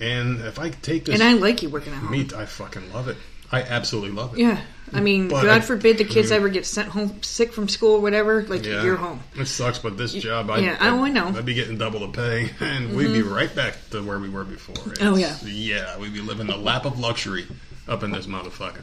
[0.00, 2.10] And if I take this And I like you working at home.
[2.10, 3.16] meat, I fucking love it.
[3.50, 4.40] I absolutely love it.
[4.40, 4.60] Yeah.
[4.92, 6.34] I mean, But God I- forbid the kids Mhm.
[6.36, 8.44] ever get sent home sick from school or whatever.
[8.48, 8.82] Like, Yeah.
[8.84, 9.20] you're home.
[9.36, 11.26] It sucks, but this job, I, yeah, oh, I know.
[11.26, 11.36] Mm-hmm.
[11.38, 14.44] I'd be getting double the pay, and we'd be right back to where we were
[14.44, 14.74] before.
[15.00, 17.46] Oh, yeah, yeah, we'd be living the lap of luxury
[17.88, 18.82] up in this motherfucker.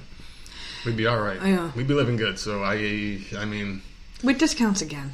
[0.85, 1.39] We'd be all right.
[1.45, 1.71] Yeah.
[1.75, 2.37] We'd be living good.
[2.39, 3.81] So I, I mean,
[4.23, 5.13] With discounts again.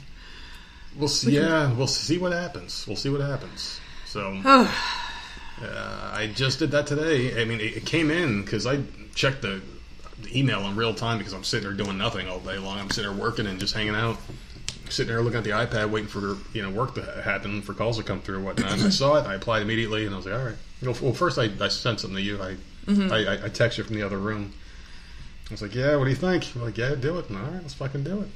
[0.96, 1.32] we'll see.
[1.32, 2.86] Yeah, we'll see what happens.
[2.88, 3.80] We'll see what happens.
[4.08, 4.74] So Oh,
[5.62, 7.41] uh, I just did that today.
[7.41, 8.82] I mean, it, it came in because I
[9.15, 9.62] checked the,
[10.22, 12.80] the email in real time because I'm sitting there doing nothing all day long.
[12.80, 14.17] I'm sitting there working and just hanging out,
[14.89, 17.98] sitting there looking at the iPad, waiting for you know work to happen, for calls
[17.98, 18.74] to come through and whatnot.
[18.74, 19.26] And I saw it.
[19.26, 21.02] I applied immediately, and I was like, all right.
[21.02, 22.41] Well, first I, I sent something to you.
[22.41, 22.56] I,
[22.88, 24.54] I I I text you from the other room.
[25.50, 26.48] I was like, yeah, what do you think?
[26.56, 27.26] We're like, yeah, do it.
[27.32, 28.28] All right, let's fucking do it.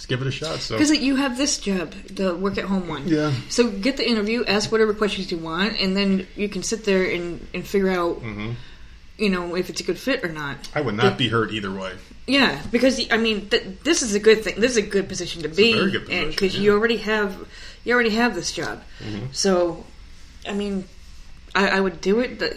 [0.00, 0.60] Let's give it a shot.
[0.60, 3.06] So Because you have this job, the work at home one.
[3.06, 3.34] Yeah.
[3.50, 7.04] So get the interview, ask whatever questions you want, and then you can sit there
[7.04, 8.54] and, and figure out, Mhm.
[9.18, 10.70] you know, if it's a good fit or not.
[10.74, 11.92] I would not be hurt either way.
[12.26, 14.58] Yeah, because I mean, th- this is a good thing.
[14.58, 16.62] This is a good position to be, very good and position, because yeah.
[16.62, 17.36] you already have,
[17.84, 18.82] you already have this job.
[19.04, 19.26] Mm-hmm.
[19.32, 19.84] So,
[20.48, 20.88] I mean,
[21.54, 22.38] I, I would do it.
[22.38, 22.56] But,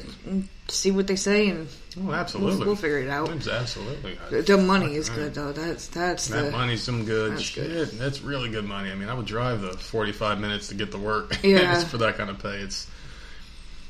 [0.74, 2.66] see what they say, and Oh, we'll, absolutely.
[2.66, 3.30] we'll figure it out.
[3.30, 4.18] It's absolutely.
[4.42, 5.52] The money is good though.
[5.52, 7.68] That's that's That the money's some good That's shit.
[7.68, 7.88] good.
[8.00, 8.92] That's really good money.
[8.92, 11.38] I mean, I would drive the forty-five minutes to get to work.
[11.44, 11.84] Yeah.
[11.84, 12.58] For that kind of pay.
[12.62, 12.88] It's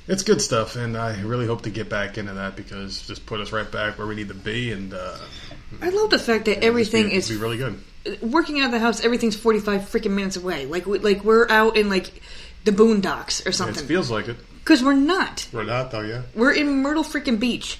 [0.05, 3.39] it's good stuff, and I really hope to get back into that because just put
[3.39, 5.17] us right back where we need to be, and uh,
[5.81, 7.79] I love the fact that everything it's is be really good.
[8.21, 9.03] working out of the house.
[9.05, 10.65] Everything's forty five freaking minutes away.
[10.65, 12.21] Like we, like we're out in like
[12.65, 13.85] the boondocks or It something.
[13.85, 14.35] feels like it.
[14.63, 15.47] Because we're not.
[15.51, 16.21] We're not though, yeah.
[16.35, 17.79] We're in Myrtle freaking Beach.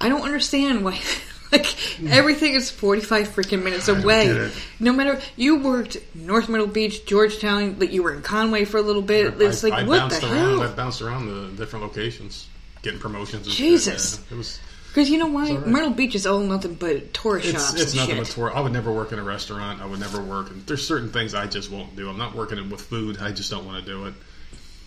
[0.00, 0.98] I don't understand why.
[1.52, 1.66] Like
[2.08, 4.50] everything is forty five freaking minutes away.
[4.80, 8.80] No matter you worked North Myrtle Beach, Georgetown, like you were in Conway for a
[8.80, 9.34] little bit.
[9.38, 10.34] It's I, like I what the around.
[10.34, 10.62] hell?
[10.62, 12.48] I bounced around the different locations,
[12.80, 13.46] getting promotions.
[13.46, 14.14] And Jesus.
[14.16, 14.34] Shit, yeah.
[14.34, 14.60] It was.
[14.88, 15.50] Because you know why?
[15.52, 15.66] right.
[15.66, 18.24] Myrtle Beach is all nothing but tourist It's, shops it's nothing shit.
[18.24, 18.56] but tour.
[18.56, 19.82] I would never work in a restaurant.
[19.82, 20.48] I would never work.
[20.50, 22.08] And there's certain things I just won't do.
[22.08, 23.18] I'm not working with food.
[23.20, 24.14] I just don't want to do it.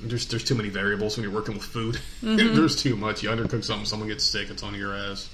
[0.02, 2.00] There's there's too many variables when you're working with food.
[2.22, 2.56] Mm-hmm.
[2.56, 3.22] there's too much.
[3.24, 4.50] You undercook something, someone gets sick.
[4.50, 5.30] It's on your ass.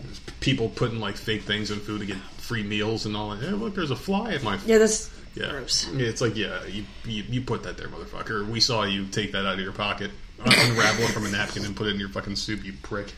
[0.00, 3.40] There's people putting like fake things in food to get free meals and all that.
[3.44, 4.58] Hey, look, there's a fly in my.
[4.66, 5.50] yeah, that's Yeah.
[5.50, 5.88] gross.
[5.92, 8.48] Yeah, it's like, yeah, you, you you put that there, motherfucker.
[8.48, 11.76] We saw you take that out of your pocket, unravel it from a napkin, and
[11.76, 13.12] put it in your fucking soup, you prick.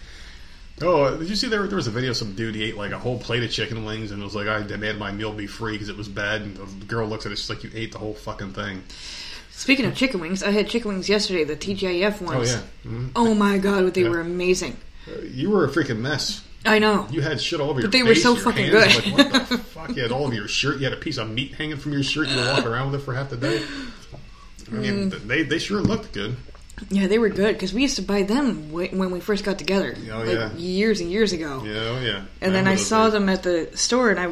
[0.81, 1.67] Oh, uh, did you see there?
[1.67, 3.85] There was a video of some dude he ate like a whole plate of chicken
[3.85, 6.43] wings, and was like, I demand my meal be free because it was bad.
[6.43, 8.83] And the girl looks at it, she's like, you ate the whole fucking thing.
[9.59, 12.53] Speaking of chicken wings, I had chicken wings yesterday, the TGIF Oh ones.
[12.53, 13.11] yeah, Mhm.
[13.17, 14.09] Oh my god, they Yeah.
[14.09, 14.77] were amazing.
[15.07, 16.43] Uh, you were a freaking mess.
[16.65, 17.09] I know.
[17.11, 18.95] You had shit all over your But they were so fucking hands.
[18.97, 19.07] good.
[19.13, 19.97] Like, what the fuck?
[19.97, 20.79] You had all of your shirt.
[20.79, 22.29] You had a piece of meat hanging from your shirt.
[22.29, 23.61] You were walking around with it for half the day.
[24.71, 25.27] I mean, Mm.
[25.27, 26.37] they they sure looked good.
[26.91, 29.97] Yeah, they were good because we used to buy them when we first got together,
[30.13, 30.55] Oh, like yeah.
[30.57, 31.65] years and years ago.
[31.67, 32.21] Yeah, oh yeah.
[32.41, 34.29] And then I saw them at the store, and I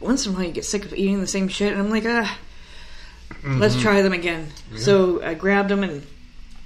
[0.00, 2.04] once in a while you get sick of eating the same shit, and I'm like,
[2.06, 2.36] ah,
[3.44, 3.82] let's Mm-hmm.
[3.82, 4.48] try them again.
[4.76, 6.06] So I grabbed them and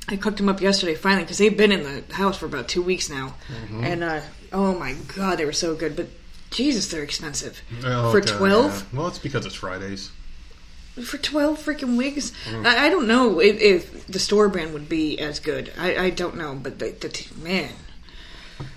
[0.09, 2.83] I cooked them up yesterday finally because they've been in the house for about two
[2.83, 3.85] weeks now, Mm-hmm.
[3.85, 4.21] and uh,
[4.53, 5.95] oh my god, they were so good.
[5.97, 6.09] But
[6.51, 8.87] Jesus, they're expensive Oh, for God, twelve.
[8.93, 8.99] yeah.
[8.99, 10.11] Well, it's because it's Fridays.
[11.03, 12.67] For twelve freaking wigs, Mm.
[12.67, 15.73] I, I don't know if, if the store brand would be as good.
[15.79, 17.71] I, I don't know, but the, the t- man,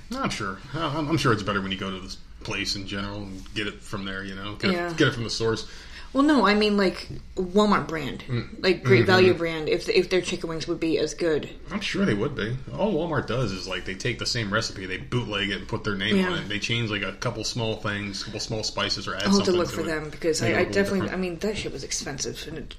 [0.10, 0.60] Not sure.
[0.74, 3.68] I'm, I'm sure it's better when you go to this place in general and get
[3.68, 4.24] it from there.
[4.24, 4.92] You know, get, Yeah.
[4.92, 5.68] it, get it from the source.
[6.16, 8.64] Well, no, I mean like Walmart brand, Mm.
[8.64, 9.06] like Great Mm-hmm.
[9.06, 9.68] Value brand.
[9.70, 12.58] If if their chicken wings would be as good, I'm sure they would be.
[12.74, 15.84] All Walmart does is like they take the same recipe, they bootleg it, and put
[15.84, 16.30] their name Yeah.
[16.32, 16.48] on it.
[16.50, 19.44] They change like a couple small things, a couple small spices, or add I'll have
[19.44, 19.88] to look for it.
[19.88, 21.10] them because I, I look a little definitely.
[21.10, 22.44] I mean, that shit was expensive.
[22.48, 22.76] And it,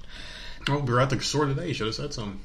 [0.69, 1.67] Oh, we were at the store today.
[1.69, 2.41] You should have said something.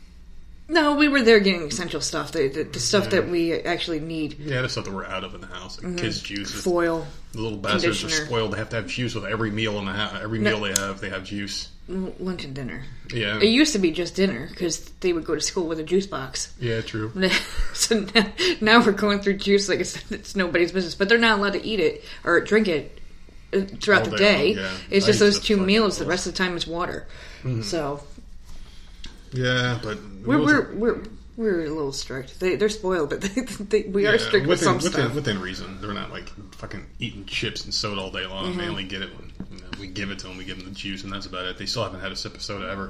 [0.69, 4.39] No, we were there getting essential stuff, the the, the stuff that we actually need.
[4.39, 6.51] Yeah, the stuff that we're out of in the house, like kids' juices.
[6.51, 6.71] Mm-hmm.
[6.71, 8.53] Foil, The little bastards are spoiled.
[8.53, 10.19] They have to have juice with every meal in the house.
[10.23, 10.59] Every No.
[10.59, 11.69] meal they have, they have juice.
[11.89, 12.85] lunch and dinner.
[13.13, 15.83] Yeah, It used to be just dinner because they would go to school with a
[15.83, 16.55] juice box.
[16.59, 17.13] yeah, true.
[17.75, 18.27] so now,
[18.63, 21.63] now we're going through juice like it's, it's nobody's business, but they're not allowed to
[21.67, 22.99] eat it or drink it
[23.53, 24.61] uh, throughout All the day day.
[24.63, 24.71] yeah.
[24.89, 25.99] It's I just those two meals.
[25.99, 27.07] The rest of the time is water.
[27.63, 28.03] So
[29.33, 30.99] Yeah, but we're we're, wasn't- we're
[31.37, 32.39] we're a little strict.
[32.41, 35.15] They they're spoiled, but they, they, we are Yeah, strict with within, some within, stuff.
[35.15, 35.81] within reason.
[35.81, 38.51] They're not like fucking eating chips and soda all day long.
[38.51, 38.59] Mm-hmm.
[38.59, 40.37] They only get it when you know, we give it to them.
[40.37, 41.57] We give them the juice, and that's about it.
[41.59, 42.89] They still haven't had a sip of soda ever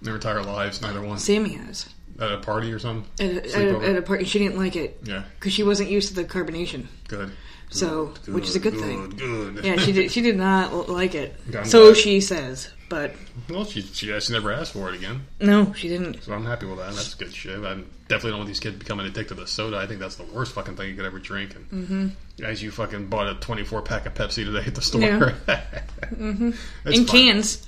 [0.00, 0.82] in their entire lives.
[0.82, 1.88] Neither one Sammy has
[2.20, 3.08] at a party or something.
[3.24, 4.24] at a, at, a, at a party.
[4.24, 6.86] She didn't like it yeah, because she wasn't used to the carbonation.
[7.08, 7.30] good.
[7.70, 9.10] So, Good, which is a good good, thing.
[9.10, 9.64] Good.
[9.64, 10.12] Yeah, she did.
[10.12, 11.34] She did not like it.
[11.56, 11.96] I'm So glad.
[11.96, 13.14] she says, but
[13.50, 16.22] well, she she, she never asked for it again, no, she didn't.
[16.22, 16.94] so I'm happy with that.
[16.94, 17.58] That's good shit.
[17.58, 17.74] I
[18.08, 19.78] definitely don't want these kids becoming addicted to soda.
[19.78, 21.56] I think that's the worst fucking thing you could ever drink.
[21.56, 22.44] And Mm-hmm.
[22.44, 25.34] as you fucking bought a 24 pack of Pepsi today at the store, Yeah.
[26.02, 26.50] mm-hmm.
[26.88, 27.66] In cans,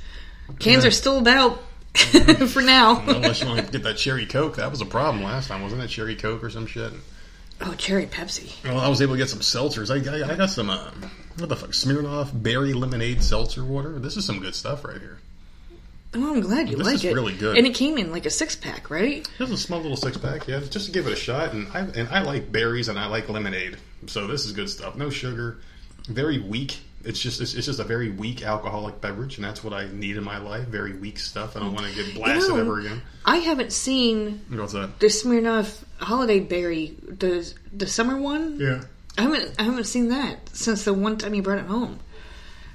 [0.60, 0.88] cans Yeah.
[0.88, 1.60] are still about
[2.48, 3.00] for now.
[3.00, 5.82] Unless you want to get that cherry coke, that was a problem last time, wasn't
[5.82, 5.88] it?
[5.88, 6.92] Cherry coke or some shit.
[7.60, 8.52] Oh, cherry Pepsi.
[8.64, 9.90] Well, I was able to get some seltzers.
[9.90, 10.90] I, I, I got some uh,
[11.38, 13.98] what the fuck, Smirnoff berry lemonade seltzer water.
[13.98, 15.18] This is some good stuff right here.
[16.14, 17.14] Oh, I'm glad you This like is it.
[17.14, 17.58] really good.
[17.58, 19.26] And it came in like a six pack, right?
[19.36, 21.52] Here's a small little six pack, yeah, just to give it a shot.
[21.52, 24.96] And I and I like berries and I like lemonade, so this is good stuff.
[24.96, 25.58] No sugar,
[26.08, 26.78] very weak.
[27.06, 30.16] It's just it's, it's just a very weak alcoholic beverage, and that's what I need
[30.16, 30.66] in my life.
[30.66, 31.56] Very weak stuff.
[31.56, 33.00] I don't want to get blasted know, ever again.
[33.24, 34.98] I haven't seen What's that?
[34.98, 38.58] the Smirnoff Holiday Berry, the the summer one.
[38.58, 38.82] Yeah,
[39.16, 42.00] I haven't I haven't seen that since the one time you brought it home.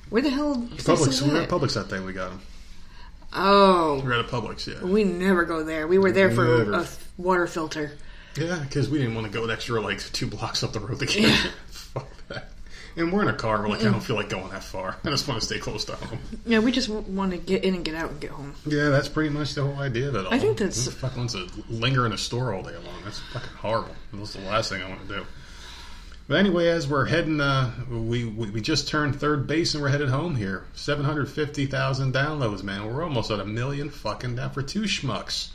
[0.09, 0.55] Where the hell?
[0.55, 1.21] Publix.
[1.21, 1.49] We were at?
[1.49, 1.99] Publix that day.
[1.99, 2.41] We got them.
[3.33, 4.67] Oh, We were at a Publix.
[4.67, 4.85] Yeah.
[4.85, 5.87] we never go there.
[5.87, 6.73] We were there for Never.
[6.73, 7.91] a water filter.
[8.37, 10.99] Yeah, because we didn't want to go an extra like two blocks up the road
[10.99, 11.35] to get
[11.69, 12.50] Fuck that.
[12.97, 13.61] And we're in a car.
[13.61, 14.97] We're like, I don't feel like going that far.
[15.05, 16.19] I just want to stay close to home.
[16.45, 18.53] Yeah, we just want to get in and get out and get home.
[18.65, 20.33] Yeah, that's pretty much the whole idea of it all.
[20.33, 23.01] I think that's- Who the fuck wants to linger in a store all day long?
[23.05, 23.95] That's fucking horrible.
[24.13, 25.25] That's the last thing I want to do.
[26.27, 29.89] But anyway, as we're heading, uh, we, we we just turned third base and we're
[29.89, 30.65] headed home here.
[30.73, 32.85] Seven hundred fifty thousand downloads, man.
[32.85, 35.49] We're almost at a million fucking down for two schmucks.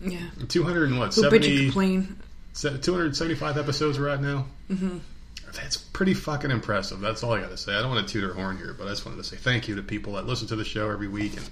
[0.00, 0.18] Yeah.
[0.48, 1.14] Two hundred and what?
[1.14, 1.64] Who bitch and Seventy.
[1.66, 2.18] complain?
[2.54, 4.46] Two hundred seventy-five episodes we're at now.
[4.70, 4.98] Mm-hmm.
[5.52, 7.00] That's pretty fucking impressive.
[7.00, 7.74] That's all I got to say.
[7.74, 9.68] I don't want to toot our horn here, but I just wanted to say thank
[9.68, 11.48] you to people that listen to the show every week and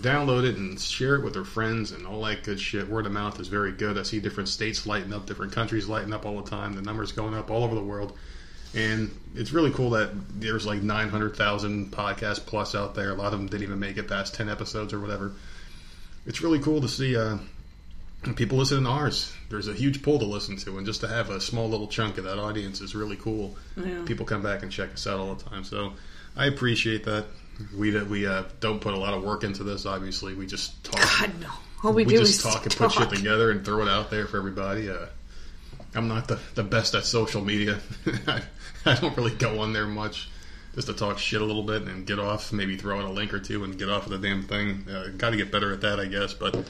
[0.00, 2.88] download it and share it with their friends and all that good shit.
[2.88, 3.96] Word of mouth is very good.
[3.98, 6.74] I see different states lighting up, different countries lighting up all the time.
[6.74, 8.16] The numbers going up all over the world.
[8.74, 13.10] And it's really cool that there's like 900,000 podcasts plus out there.
[13.10, 15.32] A lot of them didn't even make it past 10 episodes or whatever.
[16.26, 17.38] It's really cool to see uh,
[18.32, 19.32] people listening to ours.
[19.50, 22.16] There's a huge pool to listen to, and just to have a small little chunk
[22.16, 23.56] of that audience is really cool.
[23.76, 24.02] Yeah.
[24.06, 25.92] People come back and check us out all the time, so
[26.36, 27.26] I appreciate that.
[27.76, 29.86] We that we uh, don't put a lot of work into this.
[29.86, 31.00] Obviously, we just talk.
[31.00, 31.50] God no.
[31.84, 32.92] All we, we do just is talk and talk.
[32.92, 34.88] put shit together and throw it out there for everybody.
[34.88, 35.06] Uh,
[35.94, 37.78] I'm not the, the best at social media.
[38.26, 38.42] I,
[38.86, 40.30] I don't really go on there much.
[40.74, 43.32] Just to talk shit a little bit and get off, maybe throw in a link
[43.32, 44.84] or two and get off of the damn thing.
[44.90, 46.68] Uh, Got to get better at that, I guess, but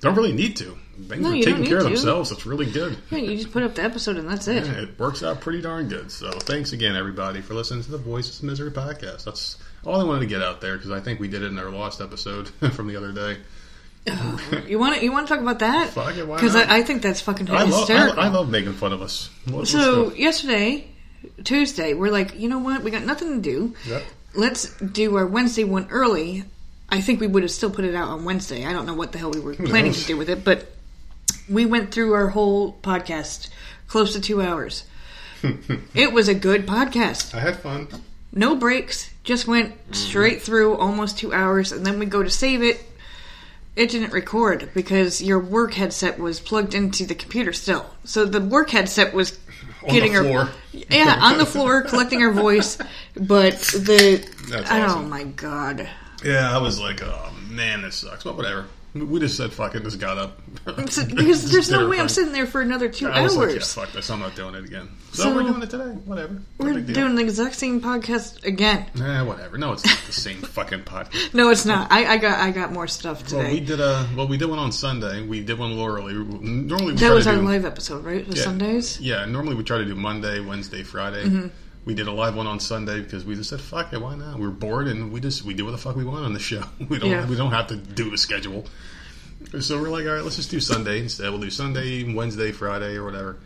[0.00, 0.76] don't really need to.
[1.08, 1.88] Things No, are you taking care of to.
[1.90, 2.30] themselves.
[2.30, 2.96] It's really good.
[3.10, 4.66] Yeah, you just put up the episode and that's it.
[4.66, 6.10] Yeah, it works out pretty darn good.
[6.10, 9.24] So thanks again, everybody, for listening to the Voices of Misery podcast.
[9.24, 11.58] That's all I wanted to get out there because I think we did it in
[11.58, 13.38] our lost episode from the other day.
[14.66, 15.90] You want to you want to talk about that?
[15.90, 16.56] Fuck it, why Because?
[16.56, 18.20] I, I think that's fucking I love, I, hysterical.
[18.20, 19.28] I love making fun of us.
[19.46, 20.88] Let's- so yesterday,
[21.44, 22.82] Tuesday, we're like, you know what?
[22.82, 23.74] We got nothing to do.
[23.86, 24.02] Yep.
[24.34, 26.44] Let's do our Wednesday one early.
[26.90, 28.66] I think we would have still put it out on Wednesday.
[28.66, 30.66] I don't know what the hell we were planning to do with it, but
[31.48, 33.48] we went through our whole podcast,
[33.86, 34.84] close to two hours.
[35.94, 37.34] it was a good podcast.
[37.34, 37.88] I had fun.
[38.32, 39.92] No breaks, just went mm-hmm.
[39.92, 42.84] straight through almost two hours, and then we go to save it.
[43.76, 47.86] It didn't record because your work headset was plugged into the computer still.
[48.04, 49.38] So the work headset was
[49.82, 50.48] On getting the our floor.
[50.72, 52.76] yeah on the floor collecting our voice,
[53.14, 55.88] but the That's oh my god,
[56.24, 58.24] Yeah, I was like, oh man, this sucks.
[58.24, 58.66] But whatever.
[58.92, 60.40] We just said fuck it, just got up.
[60.90, 63.54] So- because there's no way I'm sitting there for another two I was like, yeah,
[63.54, 63.72] hours.
[63.72, 64.88] fuck this, I'm not doing it again.
[65.12, 65.84] So, So- we're doing it today.
[65.84, 66.32] Whatever.
[66.34, 66.94] No We're big deal.
[66.96, 68.86] doing the exact same podcast again.
[69.00, 69.58] Eh, whatever.
[69.58, 71.34] No, it's not the same fucking podcast.
[71.34, 71.92] No, it's not.
[71.92, 73.36] I, I got I got more stuff today.
[73.44, 74.26] Well, we did a well.
[74.26, 75.24] We did one on Sunday.
[75.24, 76.14] We did one a little early.
[76.14, 78.26] Normally, we that try was to our do, live episode, right?
[78.26, 78.42] Was Yeah.
[78.42, 79.00] Sundays.
[79.00, 81.50] Yeah, normally we try to do Monday, Wednesday, Friday.
[81.84, 84.38] We did a live one on Sunday because we just said fuck it, why not?
[84.38, 86.38] We were bored and we just we do what the fuck we want on the
[86.40, 86.62] show.
[86.88, 87.26] We don't Yeah.
[87.26, 88.66] we don't have to do a schedule.
[89.60, 91.30] So we're like, all right, let's just do Sunday instead.
[91.30, 93.38] We'll do Sunday, Wednesday, Friday, or whatever.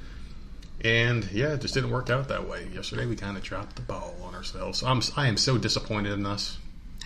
[0.82, 2.68] And yeah, it just didn't work out that way.
[2.74, 4.82] Yesterday we kind of dropped the ball on ourselves.
[4.82, 6.58] I'm I am so disappointed in us.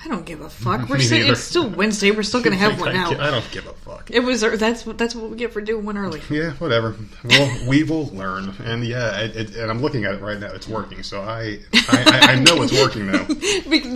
[0.04, 0.88] I don't give a fuck.
[0.88, 2.10] We're it's still Wednesday.
[2.12, 3.18] We're still gonna have one out.
[3.20, 4.10] I don't give a fuck.
[4.10, 6.20] It was that's what that's what we get for doing one early.
[6.30, 6.94] Yeah, whatever.
[7.24, 10.52] Well, we will learn, and yeah, it, it, and I'm looking at it right now.
[10.52, 13.26] It's working, so I I, I, I know it's working now.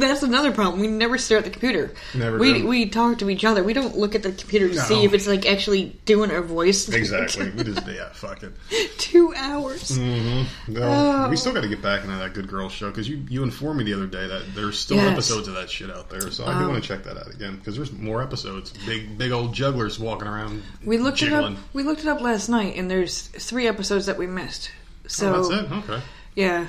[0.00, 0.80] That's another problem.
[0.80, 1.92] We never stare at the computer.
[2.14, 2.66] Never We do.
[2.66, 3.62] we talk to each other.
[3.62, 4.82] We don't look at the computer to No.
[4.82, 6.88] see if it's like actually doing our voice.
[6.88, 7.50] Exactly.
[7.50, 8.52] We just yeah, fuck it.
[8.98, 9.90] Two hours.
[9.98, 10.72] Mm-hmm.
[10.72, 11.28] No, Oh.
[11.30, 13.78] we still got to get back into that Good Girl show because you you informed
[13.78, 15.12] me the other day that there's still Yes.
[15.12, 16.30] episodes of that shit out there.
[16.30, 18.72] So I do Um, want to check that out again because there's more episodes.
[18.86, 20.62] Big big old jugglers walking around.
[20.84, 21.52] We looked jiggling.
[21.54, 21.64] it up.
[21.72, 24.70] We looked it up last night, and there's three episodes that we missed.
[25.06, 25.72] So Oh, that's it.
[25.72, 26.02] Okay.
[26.34, 26.66] yeah,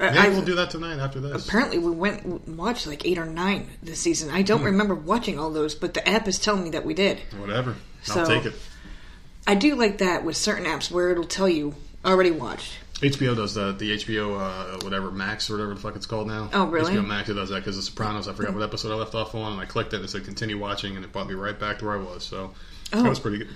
[0.00, 1.46] Yeah, I- we'll do that tonight after this.
[1.46, 4.30] Apparently, we went and watched like eight or nine this season.
[4.30, 4.64] I don't Hmm.
[4.66, 7.20] remember watching all those, but the app is telling me that we did.
[7.38, 7.76] Whatever.
[8.02, 8.54] So- I'll take it.
[9.46, 12.72] I do like that with certain apps where it'll tell you already watched.
[13.02, 13.78] HBO does that.
[13.78, 16.48] The HBO, uh, whatever Max or whatever the fuck it's called now.
[16.52, 16.94] Oh, really?
[16.94, 18.28] HBO Max it does that because The Sopranos.
[18.28, 20.24] I forgot what episode I left off on, and I clicked it and it said
[20.24, 22.22] continue watching, and it brought me right back to where I was.
[22.24, 22.52] So
[22.92, 23.02] Oh.
[23.02, 23.48] that was pretty good.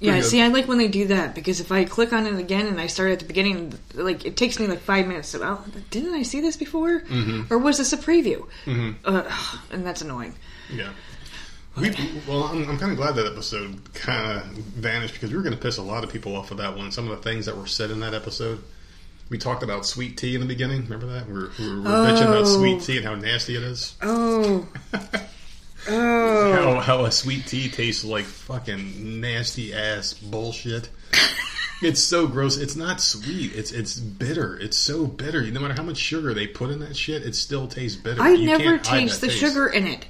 [0.00, 0.24] Yeah, good.
[0.24, 2.80] see, I like when they do that because if I click on it again and
[2.80, 5.32] I start at the beginning, like it takes me like five minutes.
[5.32, 7.00] To, oh, didn't I see this before?
[7.00, 7.52] Mm-hmm.
[7.52, 8.46] Or was this a preview?
[9.04, 9.22] Uh,
[9.70, 10.34] and that's annoying.
[10.72, 10.90] Yeah.
[11.80, 11.90] We,
[12.28, 15.56] well, I'm, I'm kind of glad that episode kind of vanished because we were going
[15.56, 16.92] to piss a lot of people off with that one.
[16.92, 18.62] Some of the things that were said in that episode.
[19.30, 20.82] We talked about sweet tea in the beginning.
[20.82, 21.26] Remember that?
[21.26, 22.58] We were, we were bitching about Oh.
[22.58, 23.94] sweet tea and how nasty it is.
[24.02, 24.66] Oh,
[25.88, 30.88] oh, How, how a sweet tea tastes like fucking nasty ass bullshit.
[31.82, 32.56] It's so gross.
[32.56, 33.52] It's not sweet.
[33.54, 34.56] It's it's bitter.
[34.58, 35.42] It's so bitter.
[35.50, 38.22] No matter how much sugar they put in that shit, it still tastes bitter.
[38.22, 39.38] I You never can't taste the taste.
[39.40, 40.06] sugar in it.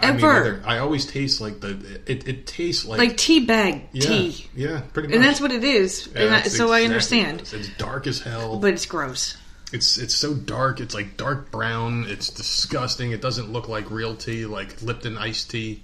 [0.00, 0.62] I mean, Ever.
[0.64, 2.00] I always taste like the.
[2.06, 4.46] It, it tastes like like tea bag yeah, tea.
[4.54, 5.16] Yeah, pretty much.
[5.16, 6.08] And that's what it is.
[6.14, 7.40] Yeah, I, so I understand.
[7.40, 7.70] what it is.
[7.76, 8.58] Dark as hell.
[8.58, 9.36] But it's gross.
[9.72, 10.80] It's it's so dark.
[10.80, 12.06] It's like dark brown.
[12.08, 13.12] It's disgusting.
[13.12, 15.82] It doesn't look like real tea, like Lipton iced tea.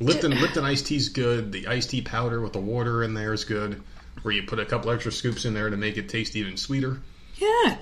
[0.00, 1.52] Lipton Lipton iced tea's good.
[1.52, 3.82] The iced tea powder with the water in there is good.
[4.22, 7.00] Where you put a couple extra scoops in there to make it taste even sweeter.
[7.36, 7.76] Yeah.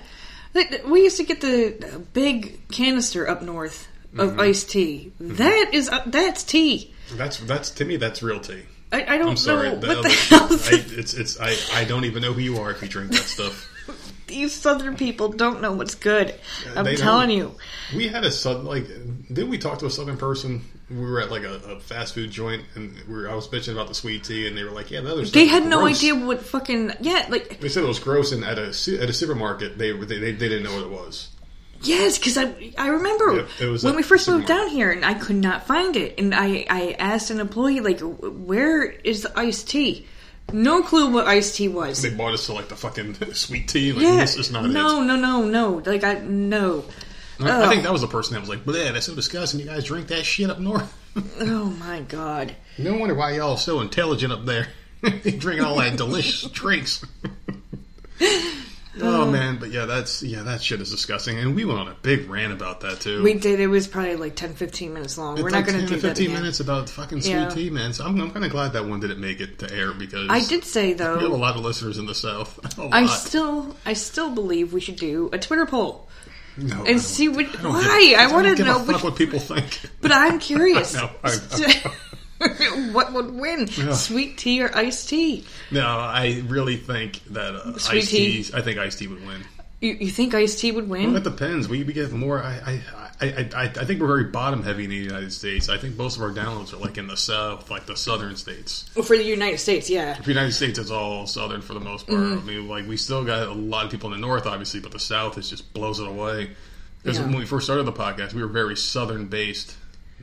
[0.87, 4.39] We used to get the big canister up north of Mm-hmm.
[4.39, 5.11] iced tea.
[5.19, 6.93] That is uh, that's tea.
[7.13, 8.63] That's that's to me that's real tea.
[8.91, 9.69] I, I don't I'm sorry.
[9.69, 12.41] know The what other the hell I, it's it's I, I don't even know who
[12.41, 13.67] you are if you drink that stuff.
[14.27, 16.35] these southern people don't know what's good.
[16.75, 17.55] I'm They telling you.
[17.95, 20.63] We had a southern like didn't we talk to a southern person?
[20.89, 23.73] We were at like a, a fast food joint and we were, I was bitching
[23.73, 26.15] about the sweet tea and they were like, yeah, the other They had no idea
[26.15, 29.77] what fucking yeah, like They said it was gross, and at a at a supermarket,
[29.77, 31.27] they they, they, they didn't know what it was.
[31.81, 35.03] Yes, because I I remember Yep, it was when we first moved down here and
[35.05, 39.37] I could not find it, and I I asked an employee like, where is the
[39.39, 40.07] iced tea?
[40.53, 42.01] No clue what iced tea was.
[42.01, 43.91] They bought us to like the fucking sweet tea.
[43.93, 45.05] Like yeah, this is not no, it.
[45.05, 45.81] no, no, no.
[45.85, 46.85] Like I no.
[47.39, 49.59] I, I think that was the person that was like, "Bleh, that's so disgusting.
[49.59, 50.93] You guys drink that shit up north."
[51.39, 52.55] Oh my god.
[52.77, 54.67] no wonder why y'all are so intelligent up there,
[55.01, 57.03] drinking all that delicious drinks.
[59.01, 61.37] Oh man, but yeah, that's yeah, that shit is disgusting.
[61.37, 63.21] And we went on a big rant about that too.
[63.23, 63.59] We did.
[63.59, 65.35] It was probably like 10, 15 minutes long.
[65.35, 66.41] It's We're like not going to do to that 15 again.
[66.41, 67.49] minutes about fucking sweet Yeah.
[67.49, 67.93] tea, man.
[67.93, 70.43] So I'm, I'm kind of glad that one didn't make it to air because I
[70.45, 72.59] did say though We have a lot of listeners in the south.
[72.79, 76.07] I still, I still believe we should do a Twitter poll,
[76.57, 77.45] No, I and see what.
[77.59, 78.13] I Why?
[78.17, 78.79] a- I want to know.
[78.83, 79.81] Which, what people think.
[80.01, 80.95] but I'm curious.
[80.97, 81.91] I know, I
[82.91, 85.45] what would win, sweet tea or iced tea?
[85.71, 88.43] No, I really think that uh, Sweet iced tea?
[88.43, 88.51] tea.
[88.53, 89.41] I think iced tea would win.
[89.81, 91.15] You, you think iced tea would Well, win?
[91.15, 91.67] it depends.
[91.67, 92.41] We, we get more.
[92.41, 92.81] I
[93.19, 95.69] I, I, I I think we're very bottom heavy in the United States.
[95.69, 98.89] I think most of our downloads are like in the south, like the southern states.
[98.95, 100.13] Well, for the United States, yeah.
[100.19, 102.19] The United States is all southern for the most part.
[102.19, 102.39] Mm-hmm.
[102.49, 104.91] I mean, like we still got a lot of people in the north, obviously, but
[104.91, 106.51] the south is just blows it away.
[107.03, 107.25] Because Yeah.
[107.27, 109.75] when we first started the podcast, we were very southern based.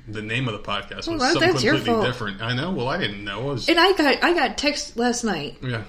[0.06, 2.42] The name of the podcast was Well, something completely different.
[2.42, 2.70] I know.
[2.72, 3.50] Well, I didn't know.
[3.50, 5.56] It was, And I got, I got text last night.
[5.62, 5.84] yeah,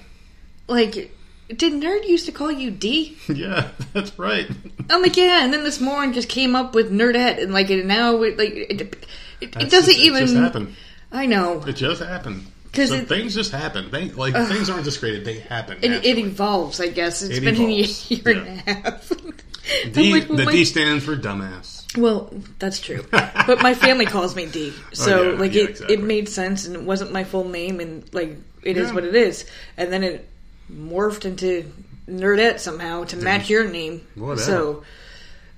[0.67, 1.11] Like,
[1.53, 3.17] did Nerd used to call you D?
[3.27, 4.47] yeah, that's right.
[4.89, 7.87] I'm like, yeah, and then this morning just came up with Nerdette, and like, and
[7.87, 9.05] now it, like, it, it,
[9.41, 10.23] it doesn't just- even.
[10.23, 10.75] It just happened.
[11.11, 12.45] I know, It just happened.
[12.73, 13.89] 'Cause So things just happen.
[13.89, 15.77] They like things aren't just created; they happen.
[15.81, 16.81] it, it evolves.
[16.81, 19.09] I guess it's It been evolves, a year and a half.
[19.93, 21.74] D, like, well, the my- D stands for dumbass.
[21.97, 25.63] Well, that's true, but my family calls me D, oh, so Oh, yeah, like yeah,
[25.63, 25.95] it, exactly.
[25.95, 28.93] it made sense, and it wasn't my full name, and like it is Yeah.
[28.95, 29.45] what it is,
[29.77, 30.27] and then it
[30.71, 31.71] morphed into
[32.09, 34.01] Nerdette somehow to match your name.
[34.15, 34.41] Whatever.
[34.41, 34.83] So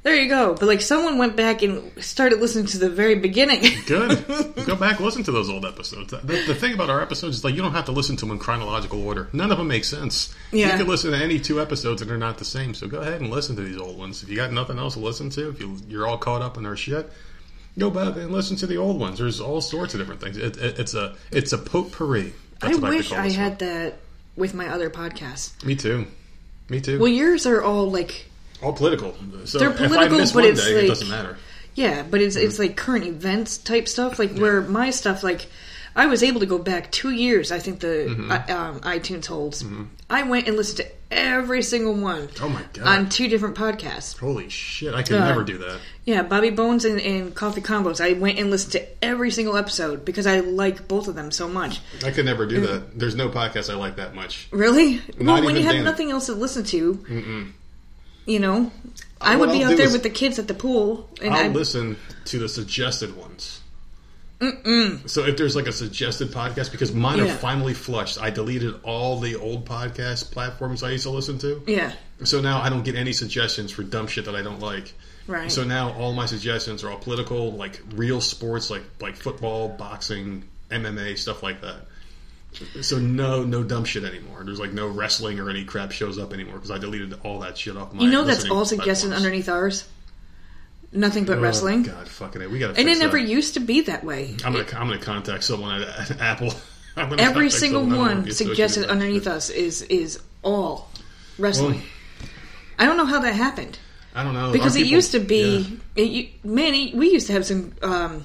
[0.07, 0.53] there you go.
[0.53, 3.61] But like someone went back and started listening to the very beginning.
[3.85, 4.25] Good.
[4.65, 6.11] Go back, listen to those old episodes.
[6.11, 8.31] The, the thing about our episodes is like you don't have to listen to them
[8.31, 9.27] in chronological order.
[9.33, 10.33] None of them make sense.
[10.51, 10.71] Yeah.
[10.71, 12.73] You can listen to any two episodes and they're not the same.
[12.73, 14.23] So go ahead and listen to these old ones.
[14.23, 16.65] If you got nothing else to listen to, if you, you're all caught up in
[16.65, 17.11] our shit,
[17.77, 19.19] go back and listen to the old ones.
[19.19, 20.37] There's all sorts of different things.
[20.37, 22.33] It, it, it's a it's a potpourri.
[22.61, 23.95] I That's what wish I this had that
[24.37, 25.61] with my other podcasts.
[25.65, 26.07] Me too.
[26.69, 26.97] Me too.
[26.97, 28.29] Well, yours are all like
[28.61, 29.13] all political.
[29.45, 31.37] So They're political, but it's day, like- it doesn't matter.
[31.75, 34.19] yeah, but it's it's like current events type stuff.
[34.19, 35.47] Like where my stuff, like
[35.95, 37.51] I was able to go back two years.
[37.51, 38.31] I think the Mm-hmm.
[38.31, 39.65] uh, um, iTunes holds.
[40.09, 42.85] I went and listened to every single one Oh my god.
[42.87, 44.17] on two different podcasts.
[44.17, 44.93] Holy shit!
[44.93, 45.79] I could Uh, never do that.
[46.05, 47.99] Yeah, Bobby Bones and, and Coffee Convos.
[47.99, 51.47] I went and listened to every single episode because I like both of them so
[51.47, 51.79] much.
[52.05, 52.97] I could never do that.
[52.99, 54.47] There's no podcast I like that much.
[54.51, 55.01] Really?
[55.19, 55.83] well, when you have Dan.
[55.83, 57.51] nothing else to listen to,
[58.27, 58.71] you know,
[59.19, 61.45] I What would be I'll out there with the kids at the pool, and I'll
[61.45, 63.61] I listen to the suggested ones.
[64.39, 65.09] Mm-mm.
[65.09, 67.25] So if there's like a suggested podcast, because mine Yeah.
[67.33, 71.63] are finally flushed, I deleted all the old podcast platforms I used to listen to.
[71.65, 74.93] yeah, So now I don't get any suggestions for dumb shit that I don't like.
[75.25, 75.51] right.
[75.51, 80.43] So now all my suggestions are all political, like real sports, like like football, boxing,
[80.69, 81.87] MMA, stuff like that.
[82.81, 84.43] So no, no dumb shit anymore.
[84.43, 87.58] There's like no wrestling or any crap shows up anymore because I deleted all that
[87.58, 88.03] shit off my.
[88.03, 89.25] you know that's all suggested platforms.
[89.25, 89.87] underneath ours.
[90.91, 92.49] Nothing but Oh, wrestling, God, fucking it.
[92.49, 92.77] We got.
[92.77, 94.35] and it never used to be that way.
[94.45, 96.53] I'm gonna I'm gonna contact someone at, at Apple.
[96.97, 97.99] Every single someone.
[97.99, 100.89] I don't wanna one suggested underneath us is is all
[101.37, 101.81] wrestling.
[102.21, 102.29] Well,
[102.79, 103.77] I don't know how that happened
[104.15, 105.58] I don't know because Our it people- used to be.
[105.95, 106.03] yeah.
[106.03, 108.23] It, you- man, we used to have some um,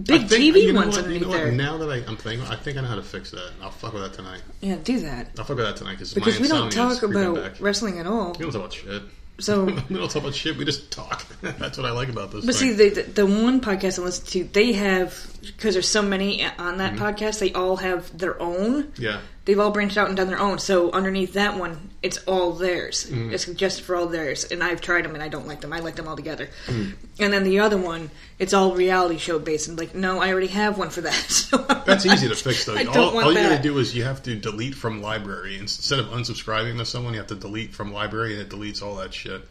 [0.00, 1.52] big think- TV you know ones what, you know there.
[1.52, 3.50] Now that I, I'm thinking, I think I know how to fix that.
[3.62, 4.42] I'll fuck with that tonight.
[4.60, 7.34] Yeah, do that I'll fuck with that tonight because because my we don't talk about
[7.36, 7.52] back.
[7.60, 8.32] wrestling at all.
[8.32, 9.02] We don't talk about shit.
[9.38, 10.56] So, we don't talk about shit.
[10.56, 11.26] We just talk.
[11.42, 12.44] That's what I like about this.
[12.44, 12.94] but see, thing.
[12.94, 16.78] the, the the one podcast I listen to, they have because there's so many on
[16.78, 17.04] that Mm-hmm.
[17.04, 17.38] podcast.
[17.40, 18.92] They all have their own.
[18.96, 20.58] yeah, They've all branched out and done their own.
[20.60, 23.06] So underneath that one, it's all theirs.
[23.10, 23.32] Mm-hmm.
[23.34, 24.44] It's just for all theirs.
[24.44, 25.72] And I've tried them and I don't like them.
[25.72, 26.48] I like them all together.
[26.66, 26.94] Mm.
[27.18, 29.66] And then the other one, it's all reality show based.
[29.66, 31.12] And like, no, I already have one for that.
[31.52, 32.74] So that's easy to fix though.
[32.76, 35.58] I don't all want all you gotta do is you have to delete from library
[35.58, 37.12] instead of unsubscribing to someone.
[37.14, 39.42] You have to delete from library, and it deletes all that shit.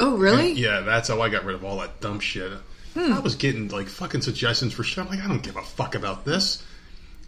[0.00, 0.52] Oh, really?
[0.52, 2.52] Yeah, that's how I got rid of all that dumb shit.
[2.96, 3.12] Hmm.
[3.12, 5.04] I was getting like fucking suggestions for shit.
[5.04, 6.64] I'm like, I don't give a fuck about this.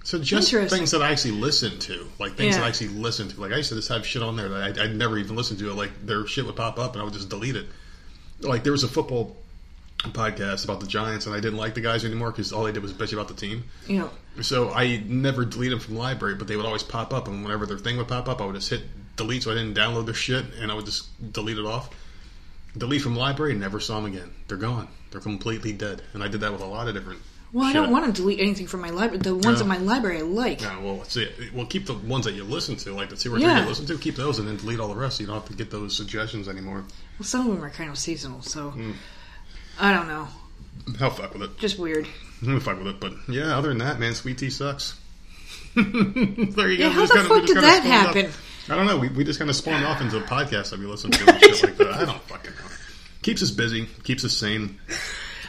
[0.05, 2.61] So just things that I actually listen to, like things Yeah.
[2.61, 3.41] that I actually listen to.
[3.41, 5.59] Like I used to just have shit on there that I, I'd never even listened
[5.59, 5.71] to.
[5.71, 5.75] It.
[5.75, 7.67] Like their shit would pop up and I would just delete it.
[8.41, 9.37] Like there was a football
[9.99, 12.83] podcast about the Giants and I didn't like the guys anymore because all they did
[12.83, 13.65] was bitch about the team.
[13.89, 14.11] Know,
[14.41, 17.43] So I never delete them from the library, but they would always pop up, and
[17.43, 18.83] whenever their thing would pop up, I would just hit
[19.17, 21.91] delete so I didn't download their shit, and I would just delete it off.
[22.77, 24.31] Delete from library, never saw them again.
[24.47, 24.87] They're gone.
[25.11, 26.03] They're completely dead.
[26.15, 27.21] And I did that with a lot of different.
[27.53, 29.19] well, I don't want to delete anything from my library.
[29.23, 30.61] The ones in my library I like.
[30.61, 31.29] Yeah, well, see.
[31.55, 33.55] Well, keep the ones that you listen to, like the two or Yeah.
[33.55, 35.17] three you listen to, keep those, and then delete all the rest.
[35.17, 36.85] So you don't have to get those suggestions anymore.
[37.19, 38.93] Well, some of them are kind of seasonal, so Hmm.
[39.81, 40.29] I don't know.
[41.01, 41.59] I'll fuck with it.
[41.59, 42.07] Just weird.
[42.43, 43.01] I'm gonna fuck with it.
[43.01, 44.95] But yeah, other than that, man, sweet tea sucks.
[45.75, 46.85] there you go.
[46.85, 48.31] Yeah, We how the kinda- fuck did that off- happen?
[48.71, 48.99] I don't know.
[48.99, 51.63] We, we just kind of spawned off into podcasts that we listen to and shit
[51.65, 51.93] like that.
[51.95, 52.53] I don't fucking.
[53.29, 54.79] Keeps us busy, keeps us sane,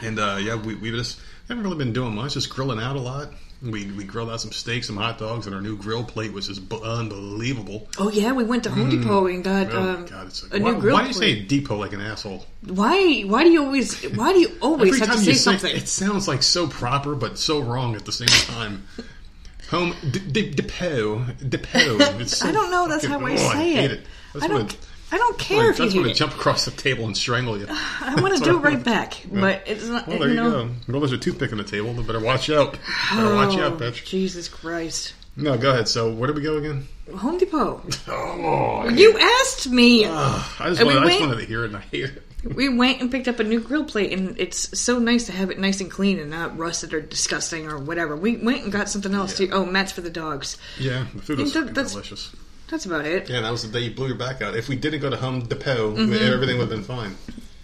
[0.02, 1.18] and uh, yeah, we we just
[1.48, 2.34] haven't really been doing much.
[2.34, 3.30] Just grilling out a lot.
[3.62, 6.50] We we grilled out some steaks, some hot dogs, and our new grill plate, which
[6.50, 7.88] is bu- unbelievable.
[7.98, 10.62] Oh yeah, we went to Home Depot and got Oh um, God, it's a like,
[10.62, 10.94] why, new grill.
[10.94, 11.38] why do you plate.
[11.38, 12.46] say depot like an asshole?
[12.68, 13.22] Why?
[13.22, 14.04] Why do you always?
[14.10, 15.74] Why do you always have to say something?
[15.74, 18.88] it sounds like so proper but so wrong at the same time.
[19.72, 21.98] Home d- d- depot depot.
[22.20, 22.90] It's so I don't know.
[22.90, 23.92] That's fucking- how I oh, say hate it.
[23.92, 24.08] it.
[24.36, 24.58] I just don't.
[24.64, 24.74] wanna-
[25.12, 26.16] I don't care if you just hate want to it.
[26.16, 27.66] jump across the table and strangle you.
[27.70, 30.08] I want to do it right back, but it's not.
[30.08, 30.66] Well, there you you know.
[30.66, 30.72] go.
[30.88, 31.94] Well, there's a toothpick on the table.
[31.94, 32.74] You better watch out.
[33.12, 34.06] Better watch Oh, out, bitch.
[34.06, 35.14] Jesus Christ!
[35.36, 35.88] No, go ahead.
[35.88, 36.88] So, where did we go again?
[37.16, 37.82] Home Depot.
[38.08, 40.06] Oh, You asked me.
[40.06, 42.04] I just, And we wanted, I just went- wanted to hear it, and I hate
[42.06, 42.24] it.
[42.56, 45.52] We went and picked up a new grill plate, and it's so nice to have
[45.52, 48.16] it nice and clean and not rusted or disgusting or whatever.
[48.16, 49.48] We went and got something else Yeah.
[49.48, 49.54] too.
[49.54, 50.56] Oh, mats for the dogs.
[50.80, 52.32] Yeah, the food was that- that's- delicious.
[52.70, 53.30] That's about it.
[53.30, 54.56] Yeah, that was the day you blew your back out.
[54.56, 56.14] If we didn't go to Home Depot, Mm-hmm.
[56.34, 57.16] everything would have been fine.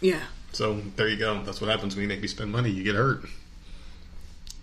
[0.01, 0.19] Yeah.
[0.51, 1.43] So there you go.
[1.43, 2.69] That's what happens when you make me spend money.
[2.69, 3.25] You get hurt.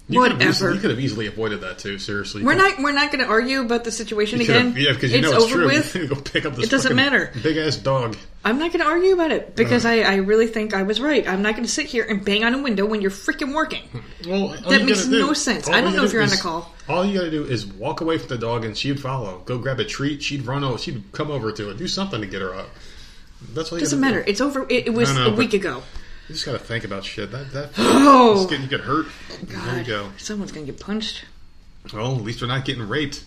[0.08, 0.50] You Could have Whatever.
[0.50, 1.96] easily, you could have easily avoided that too.
[1.98, 2.78] Seriously, We're not.
[2.80, 4.74] We're not going to argue about the situation could again.
[4.76, 5.66] yeah, because you it's know it's over true.
[5.66, 5.92] with.
[6.10, 6.64] Go pick up this.
[6.66, 7.30] It doesn't matter.
[7.40, 8.16] Big ass dog.
[8.44, 11.26] I'm not going to argue about it because I, I really think I was right.
[11.26, 13.84] I'm not going to sit here and bang on a window when you're freaking working.
[14.26, 15.68] Well, That makes gotta do- no sense.
[15.68, 16.74] I don't know if you're do on the call.
[16.88, 19.38] All you got to do is walk away from the dog, and she'd follow.
[19.44, 20.20] Go grab a treat.
[20.20, 20.78] She'd run over.
[20.78, 21.76] She'd come over to it.
[21.78, 22.68] Do something to get her up.
[23.54, 23.70] That's.
[23.70, 24.22] You Doesn't matter.
[24.24, 24.30] Do.
[24.30, 24.64] It's over.
[24.68, 25.82] It, it was No, no, a week ago.
[26.28, 27.30] You just got to think about shit.
[27.32, 27.70] That that.
[27.78, 28.46] Oh.
[28.46, 29.06] getting you get hurt.
[29.42, 30.10] There you go.
[30.16, 31.24] Someone's to get punched.
[31.92, 33.24] Well, at least we're not getting raped.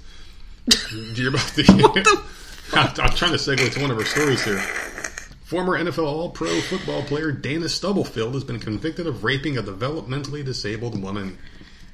[1.14, 1.64] You're about to.
[1.64, 2.24] The?
[2.74, 4.60] I'm, I'm trying to segue to one of our stories here.
[5.44, 10.44] Former NFL All Pro football player Dana Stubblefield has been convicted of raping a developmentally
[10.44, 11.38] disabled woman.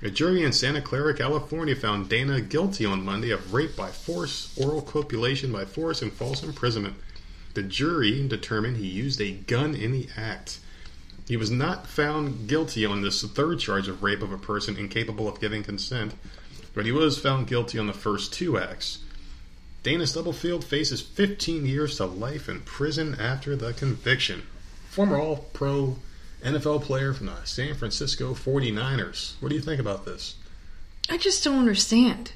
[0.01, 4.57] A jury in Santa Clara, California found Dana guilty on Monday of rape by force,
[4.57, 6.95] oral copulation by force, and false imprisonment.
[7.53, 10.60] The jury determined he used a gun in the act.
[11.31, 15.29] He was not found guilty on this third charge of rape of a person incapable
[15.29, 16.13] of giving consent,
[16.73, 18.99] but he was found guilty on the first two acts.
[19.81, 24.43] Dana Stubblefield faces 15 years to life in prison after the conviction.
[24.89, 25.99] Former All Pro
[26.43, 29.35] NFL player from the San Francisco 49ers.
[29.39, 30.35] What do you think about this?
[31.09, 32.33] I just don't understand.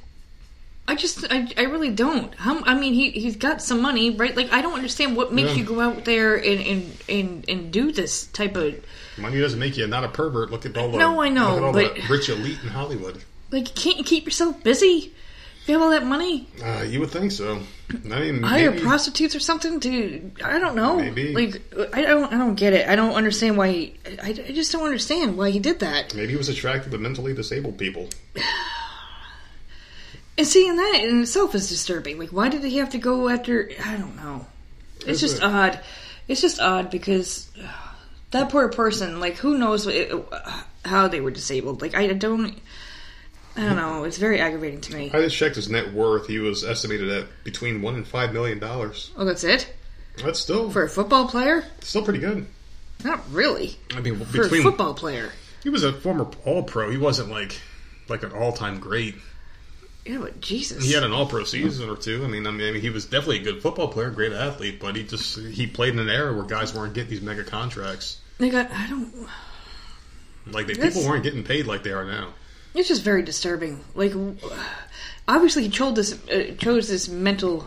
[0.88, 2.34] I just, I, I really don't.
[2.36, 4.36] How, I mean, he he's got some money, right?
[4.38, 5.56] Like, I don't understand what makes Yeah.
[5.56, 8.76] you go out there and and, and and do this type of
[9.18, 10.52] Money doesn't make you not a pervert.
[10.52, 13.24] Look at all the, No, I know, look at all but- rich elite in Hollywood.
[13.52, 13.74] like.
[13.74, 15.12] Can't you keep yourself busy?
[15.64, 17.60] If you have all that money, Uh, you would think so.
[17.90, 20.32] I mean, hire prostitutes or something to.
[20.44, 20.98] I don't know.
[20.98, 21.34] Maybe.
[21.34, 21.62] Like,
[21.94, 22.88] I don't, I don't get it.
[22.88, 23.72] I don't understand why.
[23.72, 26.14] He, I, I just don't understand why he did that.
[26.14, 28.10] Maybe he was attracted to mentally disabled people.
[30.38, 32.20] And seeing that in itself is disturbing.
[32.20, 33.70] Like, why did he have to go after?
[33.84, 34.46] I don't know.
[34.98, 35.44] It's Is just it?
[35.44, 35.80] odd.
[36.28, 37.68] It's just odd because uh,
[38.32, 39.96] that poor person, like, who knows what,
[40.34, 41.82] uh, how they were disabled?
[41.82, 42.58] Like, I don't.
[43.58, 44.04] I don't know.
[44.04, 45.12] It's very aggravating to me.
[45.14, 46.28] I just checked his net worth.
[46.28, 49.12] He was estimated at between one and five million dollars.
[49.16, 49.74] Oh, that's it
[50.22, 51.64] That's still for a football player?
[51.80, 52.48] still pretty good.
[53.06, 53.78] Not really.
[53.96, 55.32] I mean, For a between football player,
[55.64, 56.90] He was a former All Pro.
[56.90, 57.62] He wasn't like
[58.10, 59.16] like an all time great.
[60.06, 60.84] Yeah, but Jesus.
[60.86, 62.24] He had an All Pro season or two.
[62.24, 65.04] I mean, I mean, he was definitely a good football player, great athlete, but he
[65.04, 68.20] just he played in an era where guys weren't getting these mega contracts.
[68.38, 68.70] They got.
[68.72, 69.28] I don't.
[70.48, 72.34] Like they, people weren't getting paid like they are now.
[72.76, 73.84] It's just very disturbing.
[73.96, 74.14] Like,
[75.28, 77.66] obviously, he chose this uh, chose this mental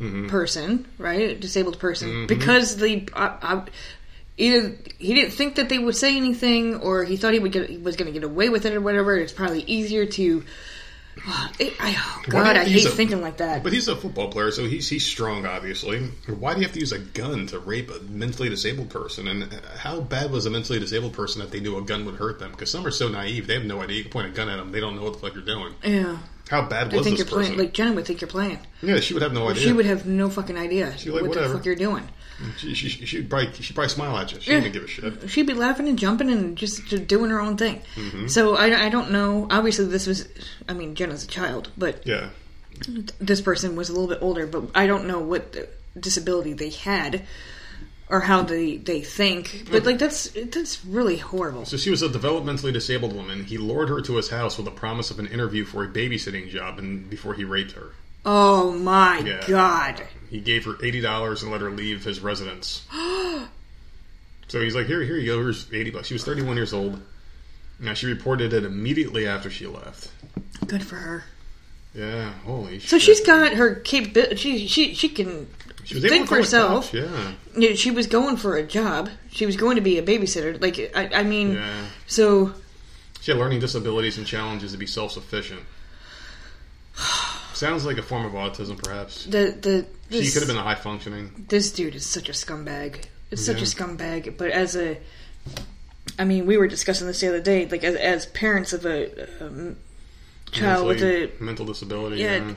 [0.00, 0.28] Mm-hmm.
[0.28, 3.66] person, right, disabled person, because the uh, uh,
[4.38, 7.68] either he didn't think that they would say anything, or he thought he would get
[7.68, 9.14] he was going to get away with it, or whatever.
[9.16, 10.42] It's probably easier to.
[11.58, 13.62] It, I, oh God, I hate a- thinking like that.
[13.62, 16.00] But he's a football player, so he's he's strong, obviously.
[16.26, 19.28] Why do you have to use a gun to rape a mentally disabled person?
[19.28, 19.44] And
[19.76, 22.50] how bad was a mentally disabled person that they knew a gun would hurt them?
[22.52, 23.96] Because some are so naive, they have no idea.
[23.98, 25.74] You can point a gun at them, they don't know what the fuck you're doing.
[25.84, 26.16] yeah,
[26.48, 27.50] How bad was I think this you're playing.
[27.52, 27.58] person?
[27.64, 28.58] Like Jenna would think you're playing.
[28.82, 29.62] yeah, she would have no idea.
[29.62, 32.08] She would have no fucking idea like, what "Whatever." the fuck you're doing.
[32.56, 34.40] She, she, she'd probably she'd probably smile at you.
[34.40, 34.56] She Yeah.
[34.58, 35.30] wouldn't give a shit.
[35.30, 37.82] She'd be laughing and jumping and just doing her own thing.
[37.96, 38.28] Mm-hmm.
[38.28, 39.46] So I, I don't know.
[39.50, 40.26] Obviously, this was.
[40.68, 42.30] I mean, Jenna's a child, but Yeah,
[43.20, 44.46] this person was a little bit older.
[44.46, 45.54] But I don't know what
[45.98, 47.24] disability they had
[48.08, 49.66] or how they they think.
[49.70, 51.64] But like that's that's really horrible.
[51.66, 53.44] so she was a developmentally disabled woman.
[53.44, 56.48] He lured her to his house with a promise of an interview for a babysitting
[56.48, 57.92] job, and before he raped her,
[58.24, 59.44] Oh my Yeah.
[59.46, 60.02] god!
[60.30, 62.86] He gave her eighty dollars and let her leave his residence.
[64.48, 65.38] so he's like, "Here, here you go.
[65.42, 67.00] Here's eighty bucks." She was thirty-one years old.
[67.78, 70.10] Now she reported it immediately after she left.
[70.66, 71.24] Good for her.
[71.94, 73.02] Yeah, holy So shit.
[73.02, 74.36] she's got her capability.
[74.36, 75.48] She she she can
[75.82, 76.92] she was able think for herself.
[76.92, 79.10] cops, Yeah, she was going for a job.
[79.30, 80.60] She was going to be a babysitter.
[80.60, 81.86] Like I, I mean, yeah.
[82.06, 82.52] so
[83.20, 85.60] She had learning disabilities and challenges to be self-sufficient.
[87.54, 89.24] Sounds like a form of autism, perhaps.
[89.24, 91.46] the the She could have been a high functioning.
[91.48, 93.04] this dude is such a scumbag.
[93.30, 94.36] It's such a scumbag.
[94.36, 94.98] But as a,
[96.18, 97.66] I mean, we were discussing this the other day.
[97.66, 99.76] Like as, as parents of a um,
[100.50, 102.16] child with a mental disability.
[102.22, 102.54] yeah, Yeah,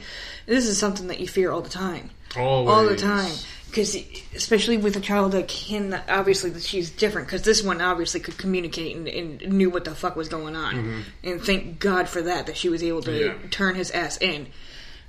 [0.47, 2.10] this is something that you fear all the time.
[2.36, 3.32] always all the time
[3.70, 3.95] because
[4.36, 8.38] especially with a child that can obviously that she's different because this one obviously could
[8.38, 12.45] communicate and, and knew what the fuck was going on and thank god for that
[12.47, 13.43] that she was able to Mm-hmm.
[13.43, 13.49] Yeah.
[13.49, 14.47] turn his ass in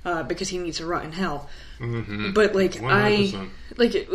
[0.03, 1.47] uh, because he needs to rot in hell
[1.79, 2.33] Mhm.
[2.33, 3.49] but like i 100%.
[3.77, 4.09] like it,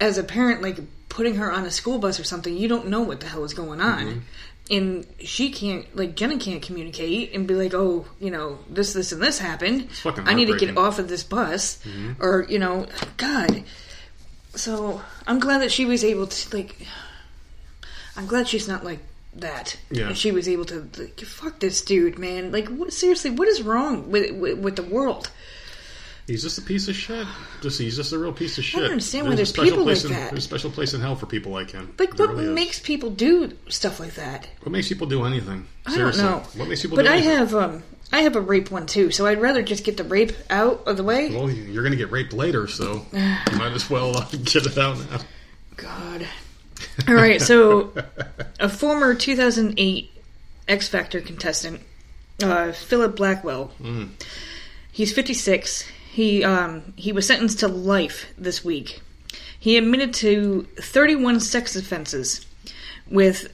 [0.00, 0.78] as a parent like
[1.08, 3.54] putting her on a school bus or something you don't know what the hell is
[3.54, 4.18] going on Mm-hmm.
[4.70, 9.12] and she can't like jenna can't communicate and be like oh you know this this
[9.12, 10.68] and this happened fucking i need to get.
[10.70, 10.78] Mm-hmm.
[10.78, 11.78] off of this bus
[12.20, 12.86] or you know
[13.16, 13.62] god
[14.54, 16.76] so i'm glad that she was able to like
[18.16, 19.00] i'm glad she's not like
[19.34, 20.14] that Yeah.
[20.14, 24.10] she was able to like, fuck this dude man like what, seriously what is wrong
[24.10, 25.30] with, with with the world
[26.26, 27.26] He's just a piece of shit.
[27.62, 28.78] Just he's just a real piece of shit.
[28.78, 30.30] I don't understand why there's people like in, that.
[30.30, 31.94] There's a special place in hell for people like him.
[31.98, 32.54] like There what really is.
[32.54, 35.66] makes people do stuff like that what makes people do anything?
[35.86, 36.42] I don't know.
[36.56, 37.30] What makes people but do I anything?
[37.36, 40.32] have um I have a rape one too, so I'd rather just get the rape
[40.50, 41.34] out of the way.
[41.34, 44.78] Well, you're going to get raped later, so you might as well uh, get it
[44.78, 45.18] out now.
[45.76, 46.26] God.
[47.08, 47.92] All right, so
[48.60, 50.10] a former 2008
[50.68, 51.80] X Factor contestant,
[52.42, 53.72] uh, Philip Blackwell.
[53.80, 54.10] Mm.
[54.92, 55.84] He's 56.
[56.16, 59.02] He um, he was sentenced to life this week.
[59.60, 62.46] He admitted to 31 sex offenses
[63.06, 63.52] with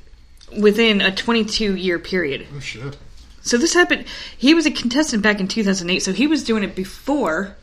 [0.56, 2.46] within a 22 year period.
[2.54, 2.96] Oh shit!
[3.40, 4.04] So this happened.
[4.38, 7.56] He was a contestant back in 2008, so he was doing it before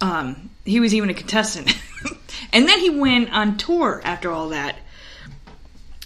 [0.00, 1.76] um, he was even a contestant.
[2.52, 4.76] and then he went on tour after all that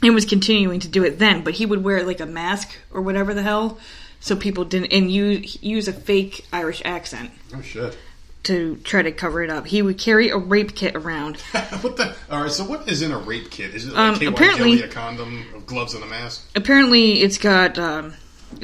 [0.03, 1.45] and was continuing to do it then.
[1.45, 3.78] But he would wear like a mask or whatever the hell,
[4.25, 7.97] so people didn't and use use a fake Irish accent Oh shit!
[8.45, 9.66] to try to cover it up.
[9.66, 11.37] He would carry a rape kit around.
[11.83, 12.14] what the?
[12.31, 12.51] All right.
[12.51, 13.75] So what is in a rape kit?
[13.75, 16.43] Is it Um, like KY apparently- jelly, a condom, gloves, and a mask?
[16.55, 18.14] Apparently, it's got um,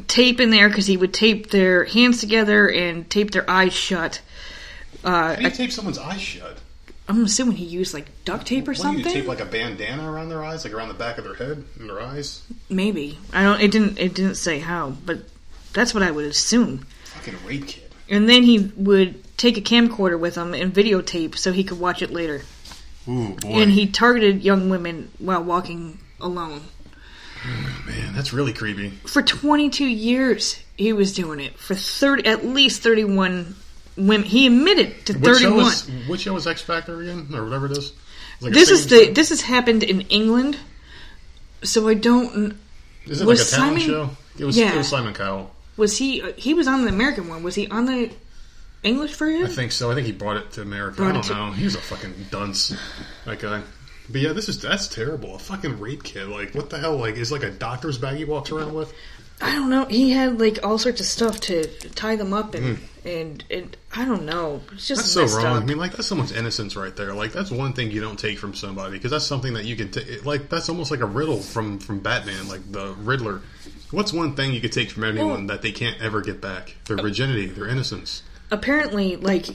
[0.07, 4.21] tape in there because he would tape their hands together and tape their eyes shut.
[5.05, 6.59] Uh, How do you tape someone's eyes shut?
[7.09, 9.05] I'm assuming he used like duct tape or What do something.
[9.05, 11.65] you tape like a bandana around their eyes, like around the back of their head
[11.79, 12.43] and their eyes?
[12.69, 13.61] Maybe I don't.
[13.61, 13.99] It didn't.
[13.99, 15.21] It didn't say how, but
[15.73, 16.87] that's what I would assume.
[17.05, 17.93] Fucking rape kit.
[18.09, 22.03] And then he would take a camcorder with him and videotape so he could watch
[22.03, 22.43] it later.
[23.09, 26.62] Ooh boy, And he targeted young women while walking alone.
[27.87, 28.91] man, that's really creepy.
[29.07, 31.59] For 22 years, he was doing it.
[31.59, 33.55] For 30, at least 31
[33.97, 34.23] women.
[34.27, 35.57] He admitted to Which show 31.
[35.57, 37.93] was which show was X Factor again, or whatever it is?
[38.41, 39.11] Like This is the.
[39.12, 40.59] This has happened in England,
[41.62, 42.51] so I don't.
[42.53, 42.57] show?
[43.12, 44.11] Is it was like a talent Simon- show?
[44.39, 44.59] It was.
[44.59, 44.75] Yeah.
[44.75, 45.51] It was Simon Cowell.
[45.77, 46.21] Was he?
[46.37, 47.43] He was on the American one.
[47.43, 48.11] Was he on the
[48.83, 49.45] English version?
[49.45, 49.91] I think so.
[49.91, 50.97] I think he brought it to America.
[50.99, 51.53] Brought I don't to- know.
[51.53, 52.77] He was a fucking dunce.
[53.25, 53.62] That guy.
[54.09, 55.37] But yeah, this is that's terrible.
[55.37, 56.29] A fucking rape kit.
[56.29, 56.97] Like, what the hell?
[56.97, 58.93] Like, is like a doctor's bag he walks around with?
[59.43, 59.87] I don't know.
[59.87, 63.09] He had like all sorts of stuff to tie them up and hmm.
[63.09, 64.61] and, and I don't know.
[64.73, 65.14] It's just.
[65.14, 65.57] That's so wrong.
[65.57, 65.62] up.
[65.62, 67.14] I mean, like that's someone's innocence right there.
[67.14, 69.91] Like that's one thing you don't take from somebody because that's something that you can
[69.91, 70.27] take.
[70.27, 73.41] Like that's almost like a riddle from from Batman, like the Riddler.
[73.91, 76.76] What's one thing you could take from anyone Well- that they can't ever get back?
[76.86, 78.22] Their virginity, their innocence.
[78.53, 79.47] apparently like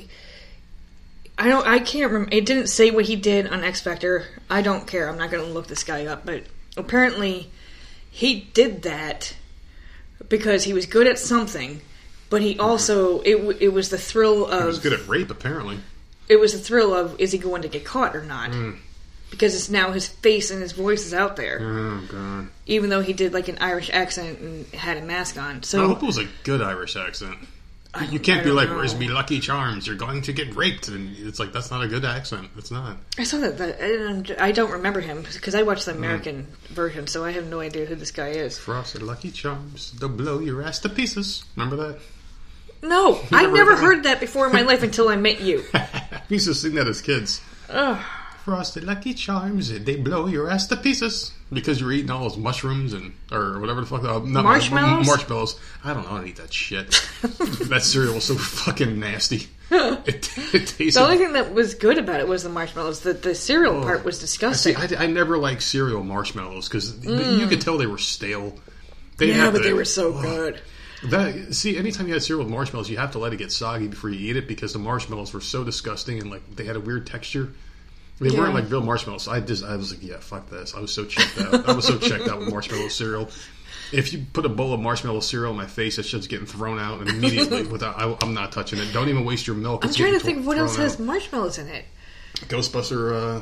[1.37, 4.25] I don't I can't remember it didn't say what he did on X Factor.
[4.49, 5.09] I don't care.
[5.09, 6.43] I'm not going to look this guy up, but
[6.77, 7.49] apparently
[8.09, 9.35] he did that
[10.29, 11.81] because he was good at something,
[12.29, 15.79] but he also it it was the thrill He was of good at rape, apparently.
[16.29, 18.51] it was the thrill of is he going to get caught or not?
[18.53, 18.71] Hmm.
[19.35, 22.47] Because it's now his face and his voice is out there, Oh god!
[22.65, 25.61] even though he did like an Irish accent and had a mask on.
[25.63, 27.37] So I hope it was a good Irish accent.
[28.11, 28.75] You can't be like, know.
[28.75, 29.87] "Where's me lucky charms?
[29.87, 32.49] You're going to get raped." And it's like that's not a good accent.
[32.57, 32.97] It's not.
[33.17, 33.57] I saw that.
[33.57, 35.99] that and I don't remember him because I watched the Hmm.
[36.03, 38.57] American version, so I have no idea who this guy is.
[38.57, 41.45] Frosted Lucky Charms, they'll blow your ass to pieces.
[41.55, 41.99] Remember that?
[42.83, 45.39] No, I never never heard that heard that before in my life until I met
[45.41, 45.63] you.
[46.29, 47.39] we used to sing that as kids.
[47.69, 47.97] Ugh.
[48.45, 52.93] Frosted Lucky Charms, they blow your ass to pieces because you're eating all those mushrooms
[52.93, 54.03] and or whatever the fuck.
[54.03, 55.07] Uh, not Marshmallows?
[55.07, 55.59] marshmallows.
[55.83, 56.11] I don't know.
[56.11, 56.91] I don't eat that shit.
[57.69, 59.47] that cereal was so fucking nasty.
[59.71, 60.93] It, it tasted.
[60.93, 62.99] The only thing that was good about it was the marshmallows.
[62.99, 64.19] The the cereal part was Oh.
[64.19, 64.75] See, disgusting.
[64.77, 68.59] I, I never liked cereal marshmallows because you could tell they were stale.
[69.17, 70.23] They yeah, but to- they were so Ugh.
[70.23, 70.61] good.
[71.09, 73.87] That see, anytime you had cereal with marshmallows, you have to let it get soggy
[73.87, 76.79] before you eat it because the marshmallows were so disgusting and like they had a
[76.79, 77.51] weird texture.
[78.19, 78.39] They Yeah.
[78.39, 79.27] weren't like real marshmallows.
[79.27, 80.73] I just I was like, yeah, fuck this.
[80.75, 81.67] I was so checked out.
[81.67, 83.29] I was so checked out with marshmallow cereal.
[83.91, 86.79] If you put a bowl of marshmallow cereal in my face, it's just getting thrown
[86.79, 87.63] out immediately.
[87.71, 88.91] without, I, I'm not touching it.
[88.93, 89.83] Don't even waste your milk.
[89.83, 91.85] I'm It's trying to think what else thrown has marshmallows in it.
[92.47, 93.39] Ghostbuster.
[93.39, 93.41] Uh,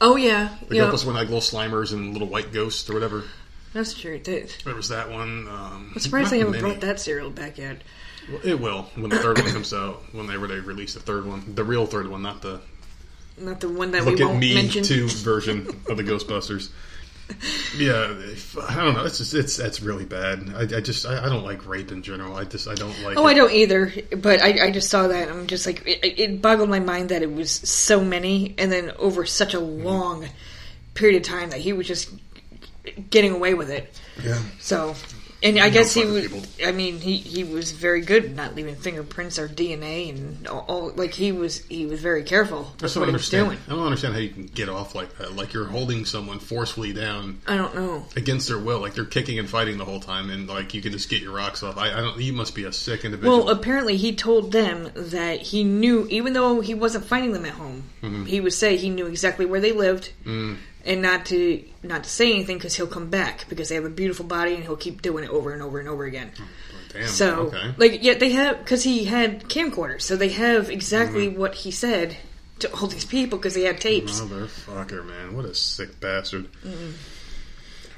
[0.00, 3.22] Oh yeah, the yeah, Ghostbuster one like little slimers and little white ghosts or whatever.
[3.72, 4.18] that's true.
[4.18, 5.46] There was that one.
[5.46, 6.62] Um, I'm surprised they haven't many.
[6.64, 7.82] brought that cereal back yet.
[8.28, 10.02] Well, It will when the third one comes out.
[10.12, 12.60] When they they release the third one, the real third one, not the
[13.42, 14.84] Not the one that look we at won't me mention.
[14.84, 16.70] two version of the Ghostbusters.
[17.78, 18.14] Yeah,
[18.68, 19.04] I don't know.
[19.06, 20.52] It's just it's that's really bad.
[20.54, 22.36] I, I just I, I don't like rape in general.
[22.36, 23.16] I just I don't like.
[23.16, 23.30] Oh, it.
[23.30, 23.90] I don't either.
[24.14, 25.28] But I, I just saw that.
[25.28, 28.70] and I'm just like, it, it boggled my mind that it was so many, and
[28.70, 29.82] then over such a mm-hmm.
[29.82, 30.26] long
[30.92, 32.10] period of time that he was just
[33.08, 33.98] getting away with it.
[34.22, 34.38] Yeah.
[34.60, 34.94] So,
[35.42, 36.28] and I guess he was.
[36.64, 40.64] I mean, he he was very good, at not leaving fingerprints or DNA, and all,
[40.68, 43.32] all like he was he was very careful I with just don't what he was
[43.34, 43.46] understand.
[43.46, 43.58] doing.
[43.66, 45.34] I don't understand how you can get off like that.
[45.34, 48.04] Like you're holding someone forcefully down I don't know.
[48.16, 48.80] against their will.
[48.80, 51.32] Like they're kicking and fighting the whole time, and like you can just get your
[51.34, 51.76] rocks off.
[51.78, 52.20] I, I don't.
[52.20, 53.44] You must be a sick individual.
[53.44, 57.52] Well, apparently he told them that he knew, even though he wasn't finding them at
[57.52, 58.24] home, Mm-hmm.
[58.24, 60.56] he would say he knew exactly where they lived, Mm.
[60.84, 63.90] And not to not to say anything because he'll come back because they have a
[63.90, 66.30] beautiful body and he'll keep doing it over and over and over again.
[66.92, 67.06] Damn.
[67.08, 67.74] So, okay.
[67.78, 71.38] like, yeah, they have because he had camcorders, so they have exactly Mm-hmm.
[71.40, 72.16] what he said
[72.58, 74.20] to all these people because they had tapes.
[74.20, 75.34] Motherfucker, man.
[75.34, 76.48] What a sick bastard.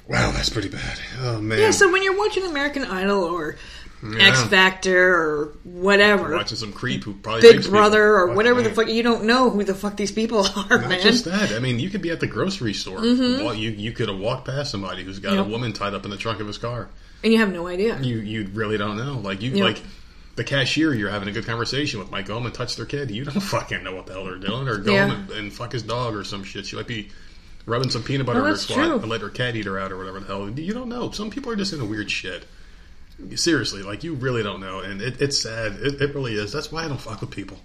[0.07, 0.99] Wow, that's pretty bad.
[1.21, 1.59] Oh, man.
[1.59, 3.57] Yeah, so when you're watching American Idol or
[4.05, 4.29] Yeah.
[4.29, 8.89] X Factor or whatever, Watching some creep who probably Big Brother or whatever the fuck,
[8.89, 11.01] you don't know who the fuck these people are, Not man.
[11.01, 11.53] just that.
[11.53, 12.99] I mean, you could be at the grocery store.
[12.99, 13.45] Mm-hmm.
[13.45, 15.47] Well, you you could have walked past somebody who's got Yep.
[15.47, 16.89] a woman tied up in the trunk of his car.
[17.23, 17.99] And you have no idea.
[18.01, 19.15] You you really don't know.
[19.23, 19.65] Like you Yep.
[19.65, 19.83] like
[20.37, 23.11] the cashier you're having a good conversation with might go home and touch their kid.
[23.11, 25.09] You don't fucking know what the hell they're doing, or go Yeah.
[25.09, 26.67] home and, and fuck his dog or some shit.
[26.67, 27.09] She might be
[27.65, 29.91] rubbing some peanut butter Well, on her twat and let her cat eat her out
[29.93, 30.51] or whatever the hell.
[30.51, 31.11] You don't know.
[31.13, 32.45] Some people are just into weird shit.
[33.37, 35.75] Seriously, like you really don't know, and it, it's sad.
[35.81, 36.53] It, it really is.
[36.53, 37.59] That's why I don't fuck with people.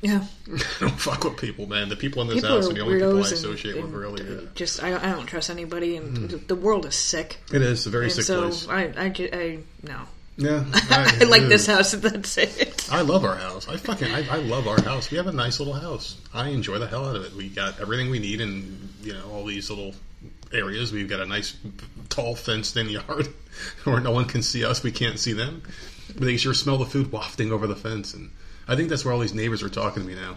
[0.00, 0.24] Yeah.
[0.52, 1.88] I don't fuck with people, man.
[1.88, 3.82] The people in this People house are are the only people I weirdos and, associate
[3.82, 3.90] with.
[3.92, 4.40] Really, yeah.
[4.54, 6.26] Just I don't, I don't trust anybody, and hmm.
[6.26, 7.38] the- the world is sick.
[7.52, 8.68] it is a very And sick so place.
[8.68, 10.02] I I, I no.
[10.36, 11.66] Yeah, I like it this is.
[11.68, 11.92] house.
[11.92, 12.88] That's it.
[12.90, 13.68] I love our house.
[13.68, 15.10] I fucking I, I love our house.
[15.10, 16.20] We have a nice little house.
[16.34, 17.34] I enjoy the hell out of it.
[17.34, 19.94] We got everything we need and you know all these little
[20.54, 20.92] areas.
[20.92, 21.56] We've got a nice
[22.08, 23.28] tall fenced in yard
[23.84, 24.82] where no one can see us.
[24.82, 25.62] We can't see them.
[26.08, 28.30] But they sure smell the food wafting over the fence, and
[28.68, 30.36] I think that's where all these neighbors are talking to me now.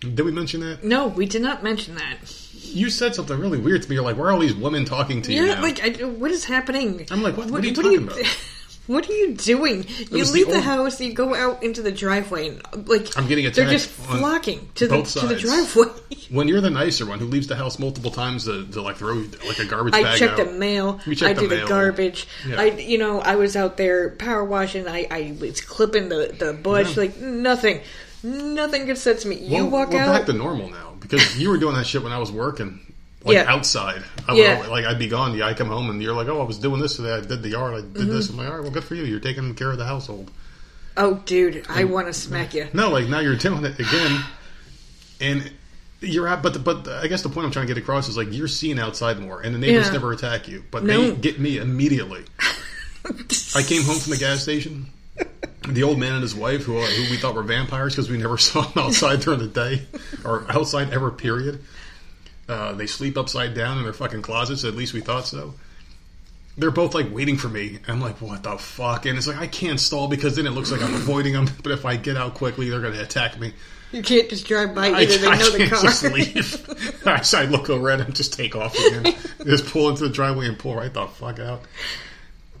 [0.00, 0.84] Did we mention that?
[0.84, 2.16] No, we did not mention that.
[2.54, 3.96] You said something really weird to me.
[3.96, 6.30] You're like, "Where are all these women talking to you Yeah, now?" like I, what
[6.30, 7.06] is happening?
[7.10, 8.18] I'm like, what- what are you talking about?
[8.88, 9.84] What are you doing?
[10.10, 13.44] You leave the, old- house, you go out into the driveway, and like I'm getting
[13.52, 15.88] they're just flocking to the both to the driveway.
[16.30, 19.24] when you're the nicer one who leaves the house multiple times to, to like throw
[19.46, 21.00] like a garbage I bag check the mail.
[21.04, 22.26] You check I the do the, garbage.
[22.48, 22.60] Yeah.
[22.62, 24.88] I, you know, I was out there power washing.
[24.88, 26.96] I, I was clipping the the bush.
[26.96, 27.02] Yeah.
[27.02, 27.82] Like nothing,
[28.22, 29.36] nothing gets said to me.
[29.36, 30.16] You Well, walk we're out.
[30.16, 30.94] back to normal now.
[30.98, 32.80] because you were doing that shit when I was working,
[33.24, 33.44] like Yeah.
[33.52, 34.02] outside.
[34.28, 34.60] I Yeah.
[34.60, 35.36] would, like I'd be gone.
[35.36, 37.12] Yeah, I come home and you're like, "Oh, I was doing this today.
[37.14, 37.74] I did the yard.
[37.74, 38.10] I did Mm-hmm.
[38.10, 39.04] this." I'm like, "All right, well, good for you.
[39.04, 40.30] You're taking care of the household."
[40.96, 42.68] Oh, dude, I want to smack you.
[42.72, 44.20] No, like now you're doing it again,
[45.20, 45.50] and
[46.00, 46.42] you're out.
[46.42, 48.28] But the, but the- I guess the point I'm trying to get across is like
[48.32, 49.92] you're seen outside more, and the neighbors Yeah.
[49.92, 51.10] never attack you, but No.
[51.10, 52.24] they get me immediately.
[53.54, 54.86] I came home from the gas station.
[55.68, 58.38] The old man and his wife, who, who we thought were vampires because we never
[58.38, 59.82] saw them outside during the day
[60.24, 61.60] or outside ever, period.
[62.48, 64.64] Uh, they sleep upside down in their fucking closets.
[64.64, 65.54] At least we thought so.
[66.56, 67.78] They're both like waiting for me.
[67.86, 69.06] I'm like, what the fuck?
[69.06, 71.48] And it's like I can't stall because then it looks like I'm avoiding them.
[71.62, 73.52] But if I get out quickly, they're going to attack me.
[73.92, 75.18] You can't just drive by I, either.
[75.18, 75.82] They I know the can't car.
[75.82, 77.02] just leave.
[77.06, 79.14] I, I look over at him, just take off again.
[79.44, 81.62] just pull into the driveway and pull right the fuck out.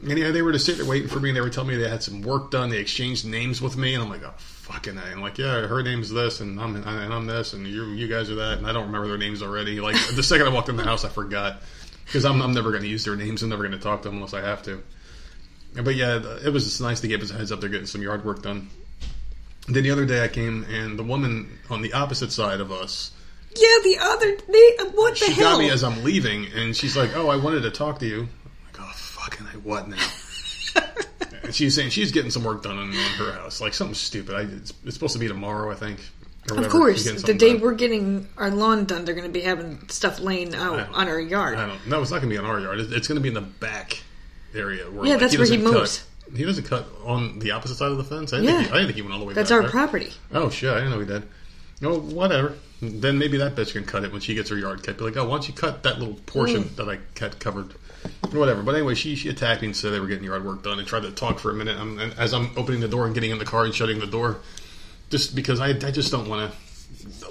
[0.02, 1.30] And yeah, they were just sitting there waiting for me.
[1.30, 2.70] and They were telling me they had some work done.
[2.70, 4.32] They exchanged names with me, and I'm like, oh
[4.68, 5.02] fucking A.
[5.02, 8.30] I'm like, yeah, her name's this, and I'm and I'm this, and you you guys
[8.30, 9.80] are that, and I don't remember their names already.
[9.80, 11.62] Like the second I walked in the house, I forgot
[12.04, 13.42] because I'm I'm never going to use their names.
[13.42, 14.82] I'm never going to talk to them unless I have to.
[15.74, 17.60] But yeah, it was just nice to us a heads up.
[17.60, 18.68] They're getting some yard work done.
[19.68, 23.10] Then the other day I came, and the woman on the opposite side of us,
[23.54, 24.36] yeah, the other.
[24.48, 25.52] They, what the she hell?
[25.52, 28.20] got me as I'm leaving, and she's like, "Oh, I wanted to talk to you."
[28.20, 28.28] I'm
[28.66, 29.96] like, "Oh, fucking, I what now?"
[31.48, 34.34] And she's saying she's getting some work done on, on her house, like something stupid.
[34.34, 35.98] I, it's, it's supposed to be tomorrow, I think.
[36.50, 37.62] of course, the day done.
[37.62, 41.18] we're getting our lawn done, they're going to be having stuff laying out on our
[41.20, 41.58] yard.
[41.58, 41.86] I don't.
[41.86, 42.80] No, it's not going to be in our yard.
[42.80, 44.02] It- It's going to be in the back
[44.54, 44.84] area.
[44.90, 46.04] Where, Yeah, like, that's where he doesn't cut- moves.
[46.36, 48.34] He doesn't cut on the opposite side of the fence.
[48.34, 48.58] I didn't, Yeah.
[48.58, 49.32] think, he, I didn't think he went all the way.
[49.34, 49.70] That's our there.
[49.70, 50.12] property.
[50.32, 50.70] Oh shit!
[50.70, 51.22] I didn't know he did.
[51.82, 52.54] Oh, whatever.
[52.80, 54.98] Then maybe that bitch can cut it when she gets her yard cut.
[54.98, 56.76] Be like, oh, why don't you cut that little portion Mm.
[56.76, 57.72] that I cut covered?
[58.30, 58.62] Whatever.
[58.62, 60.86] But anyway, she she attacked me and said they were getting yard work done and
[60.86, 61.76] tried to talk for a minute.
[61.76, 64.38] And as I'm opening the door and getting in the car and shutting the door,
[65.10, 66.56] just because I I just don't want to.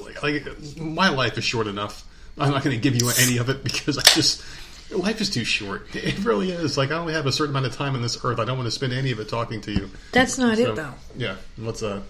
[0.01, 2.03] Like, like my life is short enough.
[2.37, 4.43] I'm not going to give you any of it because I just.
[4.89, 5.85] Life is too short.
[5.95, 6.77] It really is.
[6.77, 8.39] Like I only have a certain amount of time on this earth.
[8.39, 9.89] I don't want to spend any of it talking to you.
[10.13, 10.93] That's not So, it, though.
[11.17, 11.35] Yeah.
[11.57, 12.01] What's uh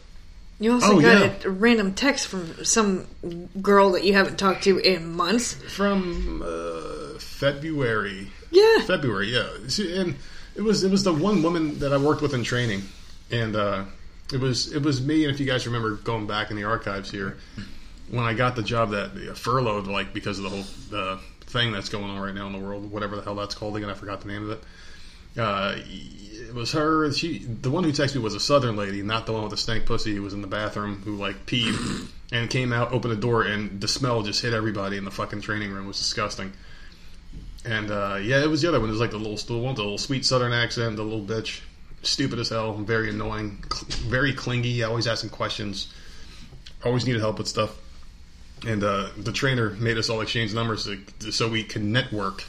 [0.59, 1.33] You also Oh, got yeah.
[1.45, 3.05] a, random text from some
[3.61, 5.53] girl that you haven't talked to in months.
[5.53, 8.27] from uh, February.
[8.51, 8.79] Yeah.
[8.85, 9.47] February, yeah.
[10.01, 10.15] And
[10.55, 12.81] it was it was the one woman that I worked with in training,
[13.29, 13.83] and uh,
[14.33, 15.25] it was it was me.
[15.25, 17.37] And if you guys remember going back in the archives here,
[18.09, 21.71] when I got the job that uh, furloughed, like because of the whole uh, thing
[21.71, 23.93] that's going on right now in the world, whatever the hell that's called again, I
[23.93, 24.63] forgot the name of it.
[25.37, 27.11] Uh, it was her.
[27.11, 29.57] She, the one who texted me was a Southern lady, not the one with the
[29.57, 33.21] stank pussy who was in the bathroom who like peed and came out, opened the
[33.21, 35.85] door, and the smell just hit everybody in the fucking training room.
[35.85, 36.53] It was disgusting.
[37.65, 38.89] And uh, yeah, it was the other one.
[38.89, 41.61] It was like the little, the one the little sweet Southern accent, the little bitch,
[42.01, 45.93] stupid as hell, very annoying, cl- very clingy, always asking questions,
[46.85, 47.75] always needed help with stuff.
[48.65, 52.45] And uh, the trainer made us all exchange numbers to, so we can network.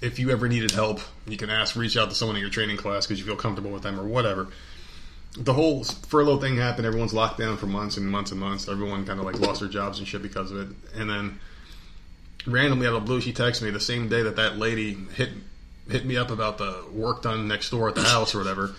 [0.00, 2.78] If you ever needed help, you can ask, reach out to someone in your training
[2.78, 4.48] class because you feel comfortable with them or whatever.
[5.36, 6.86] The whole furlough thing happened.
[6.86, 8.68] Everyone's locked down for months and months and months.
[8.68, 10.76] Everyone kind of like lost their jobs and shit because of it.
[10.96, 11.38] And then
[12.46, 15.30] randomly out of the blue, she texted me the same day that that lady hit
[15.88, 18.74] hit me up about the work done next door at the house or whatever.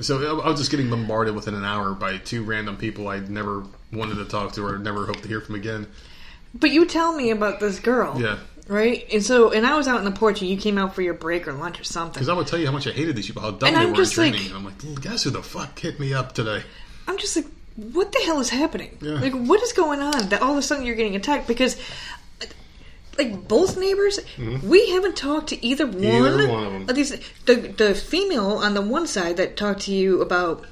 [0.00, 3.64] So I was just getting bombarded within an hour by two random people I'd never
[3.92, 5.86] wanted to talk to or never hoped to hear from again.
[6.54, 8.20] But you tell me about this girl.
[8.20, 8.38] Yeah.
[8.68, 9.06] Right?
[9.12, 11.14] And so, and I was out in the porch and you came out for your
[11.14, 12.14] break or lunch or something.
[12.14, 13.80] Because I would tell you how much I hated these people, how dumb And they
[13.80, 14.40] I'm were in just training.
[14.40, 16.62] like- and I'm like, guess who the fuck hit me up today?
[17.06, 17.46] I'm just like,
[17.76, 18.98] what the hell is happening?
[19.00, 19.20] Yeah.
[19.20, 21.46] Like, what is going on that all of a sudden you're getting attacked?
[21.46, 21.76] Because,
[23.18, 24.18] like, both neighbors,
[24.62, 26.40] we haven't talked to either one, Mm-hmm.
[26.40, 26.86] Either one of 'em.
[26.96, 27.10] these.
[27.46, 30.66] The the female on the one side that talked to you about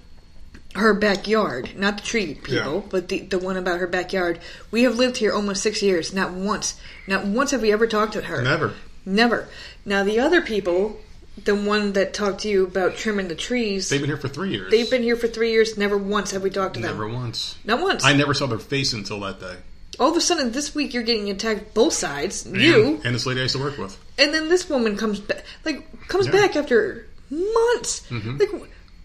[0.75, 2.83] her backyard, not the tree people, Yeah.
[2.91, 4.39] but the the one about her backyard.
[4.71, 6.13] We have lived here almost six years.
[6.13, 6.75] Not once,
[7.07, 8.43] not once have we ever talked to her.
[8.43, 8.73] Never.
[9.07, 9.49] Never.
[9.85, 10.99] Now the other people,
[11.45, 14.51] the one that talked to you about trimming the trees, They've been here for three
[14.51, 14.71] years.
[14.71, 15.77] they've been here for three years.
[15.79, 16.91] Never once have we talked to them.
[16.91, 17.57] Never once.
[17.65, 18.05] Not once.
[18.05, 19.57] I never saw their face until that day.
[20.01, 22.47] All of a sudden, this week you're getting attacked both sides.
[22.47, 23.97] You And, and this lady I used to work with.
[24.19, 26.33] and then this woman comes back, like comes Yeah.
[26.33, 26.41] Mm-hmm.
[26.43, 28.11] back after months.
[28.11, 28.49] Like,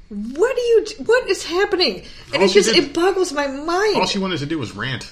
[0.10, 0.86] what do you?
[1.06, 2.04] What is happening?
[2.34, 3.96] And All it just did- it boggles my mind.
[3.98, 5.10] All she wanted to do was rant.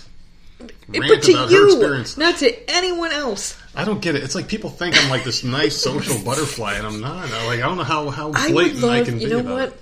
[0.60, 2.18] but Rant to about her you, experience.
[2.18, 3.56] not to anyone else.
[3.76, 4.24] I don't get it.
[4.24, 7.30] It's like people think I'm like this nice social butterfly, and I'm not.
[7.32, 9.06] I, like I don't know how how blatant I love.
[9.06, 9.70] can You be know about what?
[9.70, 9.82] it.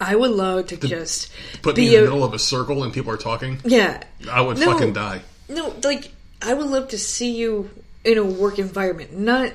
[0.00, 1.30] I would love to just
[1.62, 3.58] Put be me in the a- middle of a circle and people are talking.
[3.64, 4.72] Yeah, I would No.
[4.72, 5.20] fucking die.
[5.50, 6.10] No, like
[6.42, 7.70] I would love to see you
[8.04, 9.52] in a work environment, not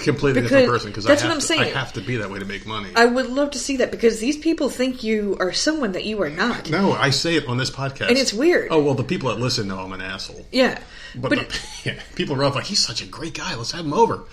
[0.00, 1.60] completely Because- different person because I that's have what I'm to, saying.
[1.60, 2.90] I have to be that way to make money.
[2.96, 6.20] I would love to see that because these people think you are someone that you
[6.22, 6.70] are not.
[6.70, 8.68] no, I say it on this podcast, And it's weird.
[8.70, 10.46] Oh well, the people that listen know I'm an asshole.
[10.52, 10.78] Yeah.
[11.14, 13.54] But, But, the- yeah, people are like he's such a great guy.
[13.54, 14.24] Let's have him over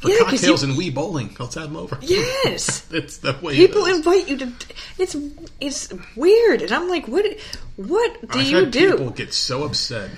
[0.00, 1.34] for Yeah, cocktails you- and Wii bowling.
[1.38, 1.98] Let's have him over.
[2.02, 2.86] yes.
[2.90, 3.96] it's the way People it is.
[3.98, 4.52] invite you to.
[4.98, 5.16] It's
[5.60, 7.24] it's weird, and I'm like, what?
[7.76, 8.90] What do I've you do?
[8.92, 10.10] people get so upset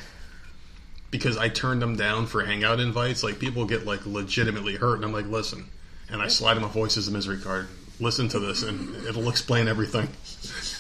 [1.11, 3.23] because I turned them down for hangout invites.
[3.23, 5.67] Like people get like legitimately hurt, and I'm like, listen,
[6.11, 7.69] and I slide them a voices of misery card.
[7.99, 10.09] Listen to this, and it'll explain everything.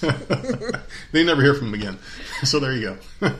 [1.12, 1.98] they never hear from him again.
[2.42, 3.32] So there you go.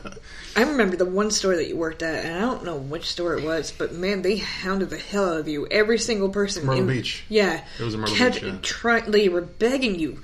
[0.56, 3.38] I remember the one store that you worked at, and I don't know which store
[3.38, 5.66] it was, but man, they hounded the hell out of you.
[5.70, 6.66] Every single person.
[6.66, 7.24] Myrtle in- Beach.
[7.28, 7.62] Yeah.
[7.78, 8.58] It was in Myrtle kept Beach, yeah.
[8.62, 10.20] try- they were begging you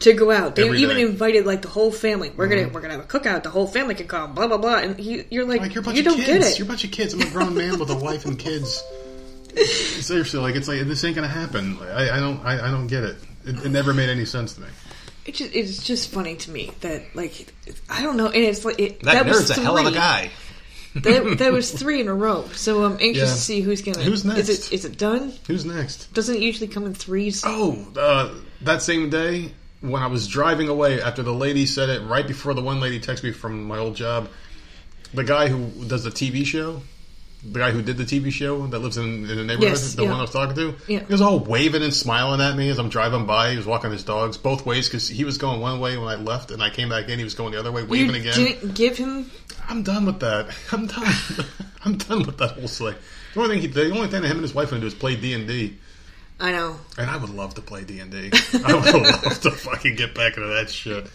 [0.00, 0.56] to go out.
[0.56, 1.02] They Every even day.
[1.02, 1.12] Mm-hmm.
[1.12, 2.30] invited like the whole family.
[2.36, 3.44] We're gonna we're gonna have a cookout.
[3.44, 4.34] The whole family can come.
[4.34, 4.78] Blah blah blah.
[4.78, 6.26] And you, you're like, like you're a bunch you of don't kids.
[6.28, 6.58] get it.
[6.58, 7.14] You're a bunch of kids.
[7.14, 8.82] I'm a grown man with a wife and kids.
[9.56, 11.78] Seriously, like it's like this ain't gonna happen.
[11.78, 12.40] Like, I, I don't.
[12.44, 13.16] I, I don't get it.
[13.44, 13.64] it.
[13.66, 14.68] It never made any sense to me.
[15.28, 17.52] It just, it's just funny to me that like
[17.90, 20.30] I don't know, and it's like it, That, was nerd's a hell of a guy.
[20.94, 22.48] that, that was three in a row.
[22.54, 23.34] So I'm anxious Yeah.
[23.34, 24.00] to see who's gonna.
[24.00, 24.48] Who's next?
[24.48, 25.34] Is it is it done?
[25.46, 26.14] Who's next?
[26.14, 27.42] Doesn't it usually come in threes?
[27.44, 29.52] Oh, uh, that same day
[29.82, 32.98] when I was driving away after the lady said it, right before the one lady
[32.98, 34.30] texted me from my old job,
[35.12, 36.80] the guy who does the TV show,
[37.52, 40.02] the guy who did the TV show that lives in, in the neighborhood, Yes, the
[40.04, 40.10] yeah.
[40.10, 41.00] one I was talking to, Yeah.
[41.00, 43.50] he was all waving and smiling at me as I'm driving by.
[43.52, 46.16] He was walking his dogs both ways because he was going one way when I
[46.16, 47.18] left, and I came back in.
[47.18, 48.34] He was going the other way, you waving again.
[48.34, 49.30] didn't give him.
[49.68, 50.48] I'm done with that.
[50.72, 51.06] I'm done.
[51.84, 52.94] I'm done with that whole thing.
[53.34, 54.94] The only thing, he, the only thing that him and his wife want to do
[54.94, 55.76] is play D and D.
[56.40, 56.78] I know.
[56.96, 58.30] And I would love to play D and D.
[58.64, 61.08] I would love to fucking get back into that shit.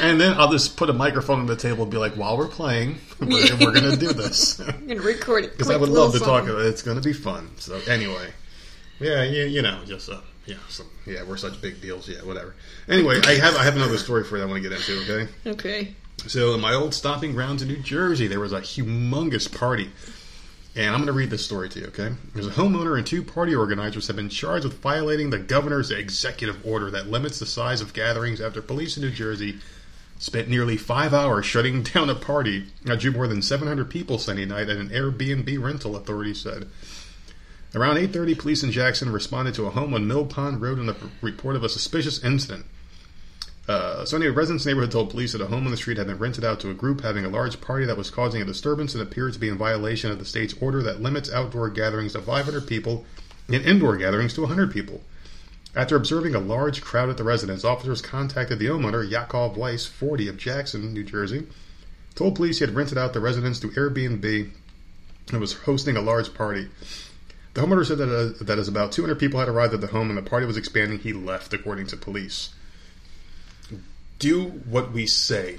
[0.00, 2.48] And then I'll just put a microphone on the table and be like, "While we're
[2.48, 6.12] playing, we're, we're going to do this." I'm gonna record it Because I would love
[6.14, 6.66] to talk about it.
[6.66, 7.50] It's going to be fun.
[7.58, 8.30] So anyway,
[9.00, 12.08] yeah, you, you know, just uh, yeah, some, yeah, we're such big deals.
[12.08, 12.54] Yeah, whatever.
[12.88, 14.42] Anyway, I have I have another story for you.
[14.42, 15.12] That I want to get into.
[15.12, 15.32] Okay.
[15.46, 15.94] Okay.
[16.26, 19.90] So, in my old stomping grounds in New Jersey, there was a humongous party.
[20.76, 22.12] And I'm going to read this story to you, okay?
[22.34, 26.66] There's a homeowner and two party organizers have been charged with violating the governor's executive
[26.66, 29.60] order that limits the size of gatherings after police in New Jersey
[30.18, 34.46] spent nearly five hours shutting down a party that drew more than 700 people Sunday
[34.46, 36.68] night at an Airbnb rental, authorities said.
[37.74, 40.96] Around 8.30, police in Jackson responded to a home on Mill Pond Road in the
[41.20, 42.66] report of a suspicious incident.
[43.66, 46.06] Uh, Sunday, residents in the neighborhood told police that a home on the street had
[46.06, 48.92] been rented out to a group having a large party that was causing a disturbance
[48.92, 52.20] and appeared to be in violation of the state's order that limits outdoor gatherings to
[52.20, 53.06] 500 people
[53.48, 55.00] and indoor gatherings to 100 people.
[55.74, 60.28] After observing a large crowd at the residence, officers contacted the homeowner, Yakov Weiss, 40
[60.28, 61.46] of Jackson, New Jersey,
[62.14, 64.50] told police he had rented out the residence to Airbnb
[65.32, 66.68] and was hosting a large party.
[67.54, 70.10] The homeowner said that, uh, that as about 200 people had arrived at the home
[70.10, 72.50] and the party was expanding, he left, according to police
[74.18, 75.58] do what we say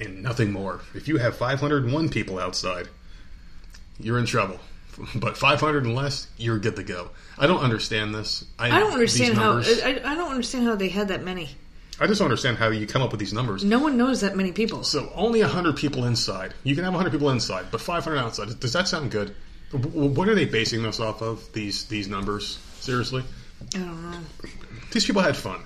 [0.00, 0.80] and nothing more.
[0.94, 2.88] If you have 501 people outside,
[3.98, 4.58] you're in trouble.
[5.14, 7.10] But 500 and less, you're good to go.
[7.38, 8.44] I don't understand this.
[8.58, 9.58] I don't understand how.
[9.58, 11.48] I, I don't understand how they had that many.
[12.00, 13.64] I just don't understand how you come up with these numbers.
[13.64, 14.82] No one knows that many people.
[14.84, 16.54] So only 100 people inside.
[16.64, 18.60] You can have 100 people inside, but 500 outside.
[18.60, 19.34] Does that sound good?
[19.72, 21.50] What are they basing this off of?
[21.52, 22.58] These these numbers?
[22.80, 23.22] Seriously?
[23.74, 24.18] I don't know.
[24.92, 25.60] These people had fun.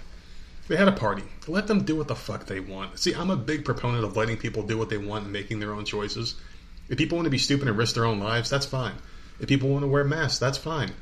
[0.66, 1.22] They had a party.
[1.46, 2.98] Let them do what the fuck they want.
[2.98, 5.72] See, I'm a big proponent of letting people do what they want and making their
[5.72, 6.36] own choices.
[6.88, 8.94] If people want to be stupid and risk their own lives, that's fine.
[9.40, 10.92] If people want to wear masks, that's fine.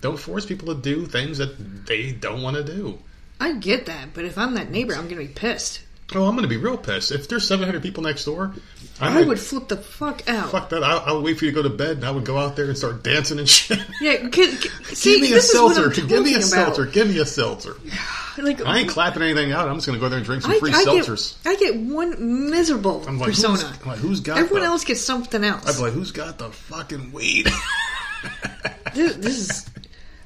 [0.00, 2.98] Don't force people to do things that they don't want to do.
[3.40, 5.80] I get that, but if I'm that neighbor, I'm gonna be pissed.
[6.16, 7.10] Oh, I'm going to be real pissed.
[7.12, 8.52] If there's 700 people next door,
[9.00, 10.50] I, I would flip the fuck out.
[10.50, 10.82] Fuck that.
[10.84, 12.66] I'll, I'll wait for you to go to bed and I would go out there
[12.66, 13.78] and start dancing and shit.
[14.00, 16.00] Yeah, c- c- see, Give me a this is what seltzer.
[16.02, 16.86] I'm Give me a talking seltzer.
[16.86, 17.76] Give me a seltzer.
[18.38, 19.68] Like, I ain't clapping anything out.
[19.68, 21.42] I'm just going to go there and drink some I, free I seltzers.
[21.44, 23.58] get, I get one miserable I'm like, persona.
[23.58, 25.68] Who's, I'm like, who's got Everyone the, else gets something else.
[25.68, 27.50] I'd be like, who's got the fucking weed?
[28.94, 29.70] this, this is,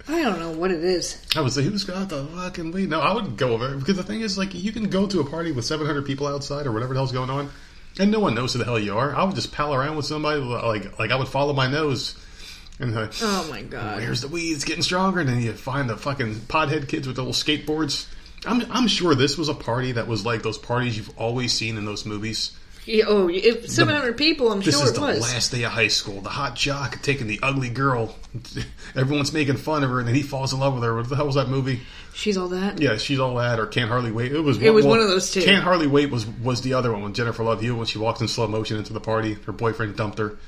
[0.08, 1.20] I don't know what it is.
[1.34, 2.88] I would say, who's got the fucking weed?
[2.90, 5.20] No, I wouldn't go over there because the thing is, like, you can go to
[5.20, 7.50] a party with 700 people outside or whatever the hell's going on,
[7.98, 9.14] and no one knows who the hell you are.
[9.16, 12.16] I would just pal around with somebody, like, like I would follow my nose.
[12.78, 13.98] And like, Oh my god.
[13.98, 14.52] where's the weed?
[14.52, 15.20] It's getting stronger.
[15.20, 18.06] And then you find the fucking pothead kids with the little skateboards.
[18.44, 21.78] I'm, I'm sure this was a party that was like those parties you've always seen
[21.78, 22.56] in those movies.
[22.86, 26.20] Yeah, oh, if 700 people, I'm This sure is the last day of high school.
[26.20, 28.14] The hot jock taking the ugly girl.
[28.94, 30.94] Everyone's making fun of her, and then he falls in love with her.
[30.94, 31.80] What the hell was that movie?
[32.14, 32.80] She's all that.
[32.80, 34.32] Yeah, she's all that, or Can't Hardly Wait.
[34.32, 35.42] It was It was one of those two.
[35.42, 38.20] Can't Hardly Wait was was the other one when Jennifer Love Hewitt when she walked
[38.20, 39.34] in slow motion into the party.
[39.34, 40.38] Her boyfriend dumped her.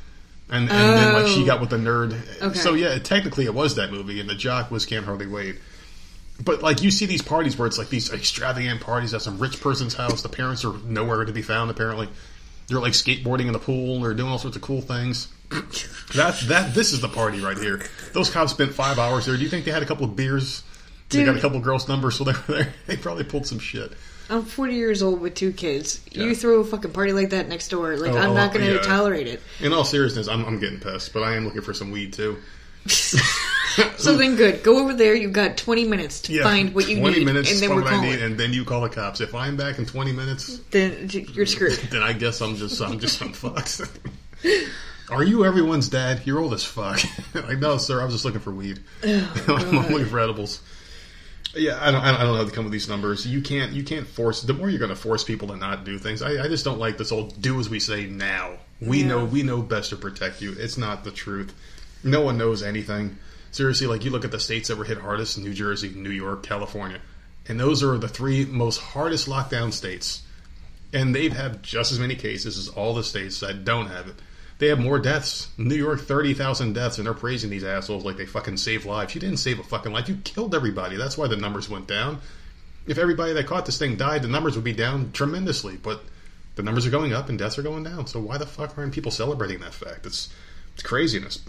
[0.51, 1.47] And, and then like she Oh.
[1.47, 2.16] got with the nerd.
[2.41, 2.59] Okay.
[2.59, 5.57] So yeah, technically it was that movie, and the jock was Can't Hardly Wait.
[6.43, 9.61] But like you see these parties where it's like these extravagant parties at some rich
[9.61, 10.22] person's house.
[10.22, 11.70] The parents are nowhere to be found.
[11.70, 12.09] Apparently,
[12.68, 14.00] they're like skateboarding in the pool.
[14.00, 15.28] They're doing all sorts of cool things.
[16.14, 17.82] that that this is the party right here.
[18.12, 19.36] Those cops spent five hours there.
[19.36, 20.62] Do you think they had a couple of beers?
[21.08, 22.74] They got a couple of girls' numbers, so they were there.
[22.86, 23.92] They probably pulled some shit.
[24.30, 26.02] I'm 40 years old with two kids.
[26.10, 26.24] Yeah.
[26.24, 28.66] You throw a fucking party like that next door, like Oh, I'm not oh, going
[28.66, 28.82] to yeah.
[28.82, 29.40] tolerate it.
[29.60, 32.36] In all seriousness, I'm, I'm getting pissed, but I am looking for some weed too.
[33.99, 34.62] So then, good.
[34.62, 35.14] Go over there.
[35.14, 37.83] You've got 20 minutes to Yeah, find what you 20 need, minutes and then we're
[37.83, 38.11] what I calling.
[38.11, 39.20] need, and then you call the cops.
[39.20, 41.72] If I'm back in 20 minutes, Then you're screwed.
[41.91, 43.81] then I guess I'm just I'm just I'm fucked.
[45.11, 46.22] Are you everyone's dad?
[46.26, 47.01] You're old as fuck.
[47.35, 48.01] like, no, sir.
[48.01, 48.81] I was just looking for weed.
[49.05, 50.61] Oh, I'm looking for edibles.
[51.57, 53.26] Yeah, I don't, I don't I don't know how to come with these numbers.
[53.26, 54.43] You can't you can't force.
[54.43, 56.79] The more you're going to force people to not do things, I, I just don't
[56.79, 58.59] like this old "do as we say" now.
[58.81, 59.07] We Yeah.
[59.09, 60.55] know we know best to protect you.
[60.59, 61.55] It's not the truth.
[62.05, 63.16] No one knows anything.
[63.51, 66.42] Seriously, like you look at the states that were hit hardest: New Jersey, New York,
[66.42, 67.01] California,
[67.46, 70.22] and those are the three most hardest lockdown states
[70.92, 74.14] and they've had just as many cases as all the states that don't have it.
[74.59, 75.49] They have more deaths.
[75.57, 79.14] New York, thirty thousand deaths, and they're praising these assholes like they fucking saved lives.
[79.14, 80.09] You didn't save a fucking life.
[80.09, 80.96] You killed everybody.
[80.96, 82.20] That's why the numbers went down.
[82.86, 85.76] If everybody that caught this thing died, the numbers would be down tremendously.
[85.76, 86.03] But
[86.57, 88.09] the numbers are going up and deaths are going down.
[88.09, 90.07] So why the fuck aren't people celebrating that fact?
[90.07, 90.32] It's
[90.74, 91.40] it's craziness.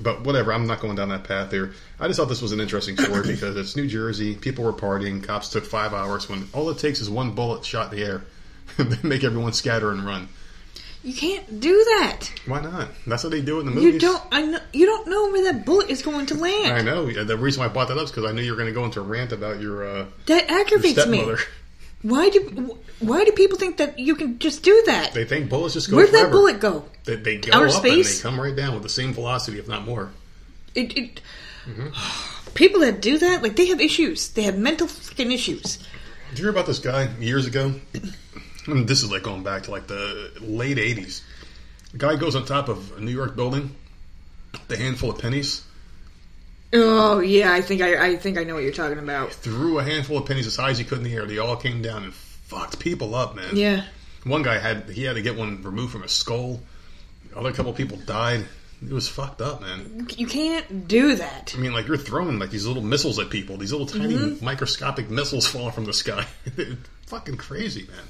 [0.00, 1.74] But whatever, I'm not going down that path here.
[2.00, 4.34] I just thought this was an interesting story because it's New Jersey.
[4.34, 5.22] People were partying.
[5.22, 8.22] Cops took five hours when all it takes is one bullet shot in the air.
[8.78, 10.28] they make everyone scatter and run.
[11.02, 12.30] You can't do that.
[12.46, 12.88] Why not?
[13.08, 13.94] That's what they do in the movies.
[13.94, 14.22] You don't.
[14.30, 14.60] I know.
[14.72, 16.72] You don't know where that bullet is going to land.
[16.72, 17.10] I know.
[17.10, 18.74] The reason why I brought that up is because I knew you were going to
[18.74, 21.34] go into a rant about your, uh, That your aggravates me.
[22.02, 25.12] Why do Why do people think that you can just do that?
[25.14, 26.26] They think bullets just go Where'd forever.
[26.26, 26.84] that bullet go?
[27.04, 28.22] They, they go Outer up space?
[28.24, 30.10] and they come right down with the same velocity, if not more.
[30.74, 31.20] It, it,
[31.66, 32.50] Mm-hmm.
[32.54, 34.30] People that do that, like they have issues.
[34.30, 35.78] They have mental fucking issues.
[36.30, 37.74] Did you hear about this guy years ago?
[38.66, 41.22] And this is like going back to like the late '80s.
[41.94, 43.74] A guy goes on top of a New York building,
[44.68, 45.64] the handful of pennies,
[46.72, 49.32] Oh yeah, I think I, I think I know what you're talking about.
[49.32, 51.26] threw a handful of pennies as high as he could in the air.
[51.26, 53.54] They all came down and fucked people up, man.
[53.56, 53.84] Yeah,
[54.24, 56.60] One guy had he had to get one removed from his skull.
[57.36, 58.44] Other couple people died.
[58.84, 60.08] It was fucked up, man.
[60.16, 61.54] you can't do that.
[61.56, 63.56] I mean, like you're throwing like these little missiles at people.
[63.56, 64.44] These little tiny Mm-hmm.
[64.44, 66.26] microscopic missiles falling from the sky.
[67.06, 68.04] fucking crazy, man.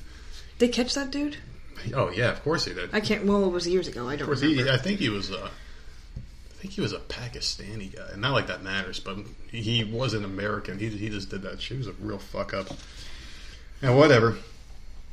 [0.59, 1.37] They catch that dude?
[1.95, 2.91] Oh yeah, of course he did.
[2.95, 3.27] I can't.
[3.27, 4.09] Well, it was years ago.
[4.09, 4.65] I don't Of course, remember.
[4.65, 5.31] he, I think he was.
[5.33, 5.49] Uh,
[6.63, 8.07] think he was a Pakistani guy.
[8.13, 9.17] and Not like that matters, but
[9.51, 10.79] he was an American.
[10.79, 11.79] He he just did that shit.
[11.79, 12.69] He was a real fuck up.
[13.83, 14.37] And whatever.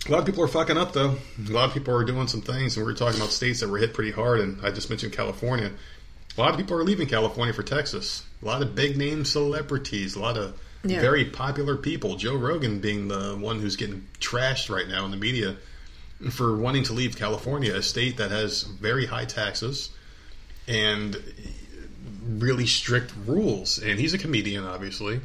[0.07, 1.15] A lot of people are fucking up though.
[1.47, 3.67] A lot of people are doing some things, and we were talking about states that
[3.67, 4.39] were hit pretty hard.
[4.41, 5.71] And I just mentioned California.
[6.37, 8.23] A lot of people are leaving California for Texas.
[8.43, 10.15] A lot of big name celebrities.
[10.15, 10.53] A lot of
[10.85, 11.01] Yeah.
[11.01, 12.15] very popular people.
[12.15, 15.57] Joe Rogan being the one who's getting trashed right now in the media
[16.29, 19.89] for wanting to leave California, a state that has very high taxes
[20.70, 21.17] and
[22.28, 23.80] really strict rules.
[23.80, 25.20] And he's a comedian, obviously.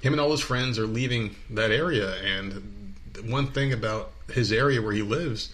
[0.00, 2.14] Him and all his friends are leaving that area.
[2.22, 2.94] And
[3.26, 5.52] one thing about his area where he lives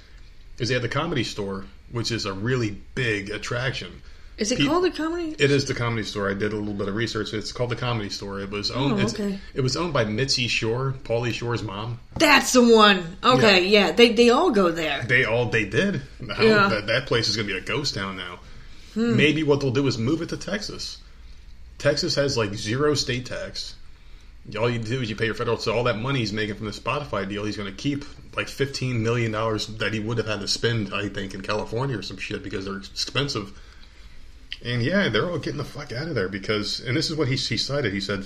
[0.59, 4.03] is they have the comedy store, which is a really big attraction.
[4.38, 5.36] Is it Pe- called the comedy?
[5.38, 6.30] It is the comedy store.
[6.30, 7.34] I did a little bit of research.
[7.34, 8.40] It's called the Comedy Store.
[8.40, 9.01] It was owned.
[9.01, 9.38] Oh, okay.
[9.55, 12.01] It was owned by Mitzi Shore, Pauly Shore's mom.
[12.16, 13.18] That's the one.
[13.22, 13.93] Okay, yeah.
[13.93, 15.03] They they all go there.
[15.03, 16.01] They all they did.
[16.20, 16.68] Yeah.
[16.68, 18.40] that, that place is going to be a ghost town now.
[18.95, 19.16] Hmm.
[19.16, 20.99] Maybe what they'll do is move it to Texas.
[21.78, 23.74] Texas has like zero state tax.
[24.59, 25.57] All you do is you pay your federal.
[25.57, 28.05] So all that money he's making from the Spotify deal, he's going to keep
[28.36, 31.99] like fifteen million dollars that he would have had to spend, I think, in California
[31.99, 33.59] or some shit because they're expensive.
[34.64, 37.28] And yeah, they're all getting the fuck out of there because, and this is what
[37.28, 37.93] he, he cited.
[37.93, 38.24] He said,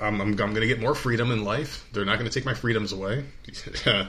[0.00, 1.88] I'm, I'm, I'm going to get more freedom in life.
[1.92, 3.24] They're not going to take my freedoms away.
[3.84, 4.06] Uh,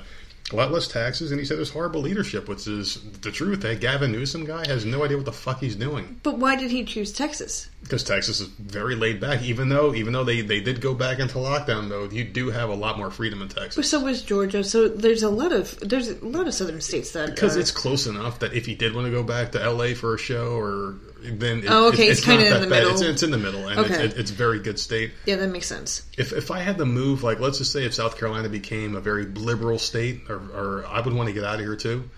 [0.52, 1.32] a lot less taxes.
[1.32, 3.62] And he said there's horrible leadership, which is the truth.
[3.62, 6.72] That Gavin Newsom guy has no idea what the fuck he's doing But why did
[6.72, 7.70] he choose Texas?
[7.84, 9.42] Because Texas is very laid back.
[9.44, 12.70] Even though, even though they, they did go back into lockdown, though, you do have
[12.70, 13.90] a lot more freedom in But Texas.
[13.90, 14.64] so was Georgia.
[14.64, 17.72] So there's a lot of there's a lot of southern states that Because are- it's
[17.72, 20.54] close enough that if you did want to go back to LA for a show,
[20.58, 22.70] or then it, Oh, okay, it- it's kinda in the bad.
[22.70, 22.92] middle.
[22.92, 24.04] It's, it's in the middle, and Okay.
[24.06, 25.12] it's, it, it's a very good state.
[25.26, 26.04] yeah that makes sense.
[26.18, 29.02] If, if I had to move, like let's just say if South Carolina became a
[29.02, 32.10] very liberal state, or, or I would want to get out of here too,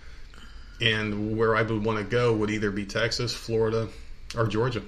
[0.82, 3.88] and where I would want to go would either be Texas, Florida,
[4.36, 4.82] or Georgia.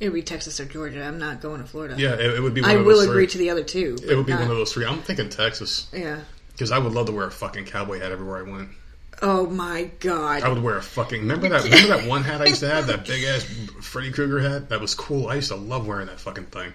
[0.00, 1.02] It would be Texas or Georgia.
[1.04, 1.96] I'm not going to Florida.
[1.98, 2.60] Yeah, it, it would be.
[2.62, 3.96] One I will agree to the other two.
[4.08, 4.86] It would be one of those three.
[4.86, 6.20] I'm thinking Texas Yeah.
[6.52, 8.68] because I would love to wear a fucking cowboy hat everywhere I went.
[9.20, 10.44] Oh my god!
[10.44, 11.22] I would wear a fucking.
[11.22, 11.64] Remember that?
[11.64, 12.86] Remember that one hat I used to have?
[12.86, 13.42] That big ass
[13.82, 14.68] Freddy Krueger hat.
[14.68, 15.26] That was cool.
[15.28, 16.72] I used to love wearing that fucking thing.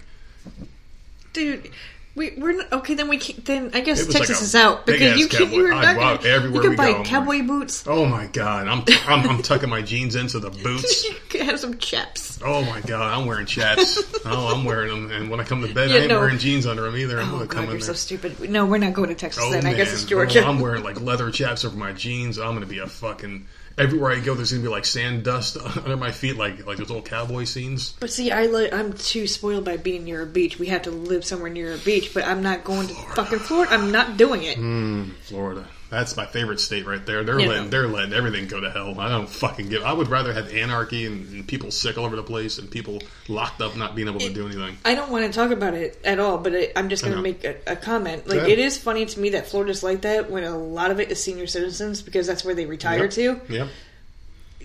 [1.32, 1.70] dude.
[2.16, 2.94] We, we're not, okay.
[2.94, 5.52] Then we can't, then I guess was like Texas is out because you can't.
[5.52, 7.82] you're not gonna, everywhere you we can buy go, cowboy boots.
[7.88, 8.68] Oh my god!
[8.68, 11.04] I'm I'm, I'm tucking my jeans into the boots.
[11.34, 12.38] you have some chaps.
[12.44, 13.18] Oh my god!
[13.18, 14.00] I'm wearing chaps.
[14.26, 15.10] Oh, I'm wearing them.
[15.10, 16.18] And when I come to bed, Yeah, I ain't no.
[16.20, 17.18] wearing jeans under them either.
[17.20, 17.86] I'm Oh gonna come god, in you're there.
[17.88, 18.48] so stupid.
[18.48, 19.42] No, we're not going to Texas.
[19.44, 20.46] Oh then man, I guess it's Oh, Georgia.
[20.46, 22.38] I'm wearing like leather chaps over my jeans.
[22.38, 23.46] I'm gonna be a fucking.
[23.76, 26.90] Everywhere I go, there's gonna be like sand dust under my feet, like like those
[26.90, 27.94] old cowboy scenes.
[27.98, 30.58] But see, I li- I'm too spoiled by being near a beach.
[30.58, 33.72] We have to live somewhere near a beach, but I'm not going to fucking Florida.
[33.72, 34.58] I'm not doing it.
[34.58, 35.12] Mm.
[35.22, 35.66] Florida.
[35.94, 37.24] That's my favorite state right there.
[37.24, 37.48] They're Yeah.
[37.48, 38.98] letting they're letting everything go to hell.
[39.00, 39.82] I don't fucking give.
[39.82, 43.02] I would rather have anarchy and, and people sick all over the place and people
[43.28, 44.76] locked up not being able to do anything.
[44.84, 47.22] I don't want to talk about it at all, but I, I'm just going to
[47.22, 48.26] make a, a comment.
[48.26, 48.48] Like, Yeah.
[48.48, 51.22] it is funny to me that Florida's like that when a lot of it is
[51.22, 53.10] senior citizens because that's where they retire Yep.
[53.12, 53.40] to.
[53.48, 53.68] Yep.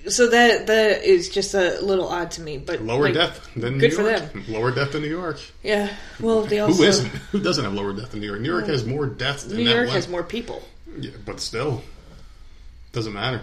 [0.07, 2.57] So that that is just a little odd to me.
[2.57, 4.31] But Lower like, death than good New for York.
[4.31, 4.45] them.
[4.47, 5.39] Lower death than New York.
[5.61, 5.89] Yeah.
[6.21, 7.07] Well, they also Who isn't?
[7.31, 8.39] Who doesn't have lower death than New York?
[8.39, 10.63] New York has more deaths than New York has more people.
[11.01, 11.81] Yeah, but still,
[12.91, 13.41] doesn't matter.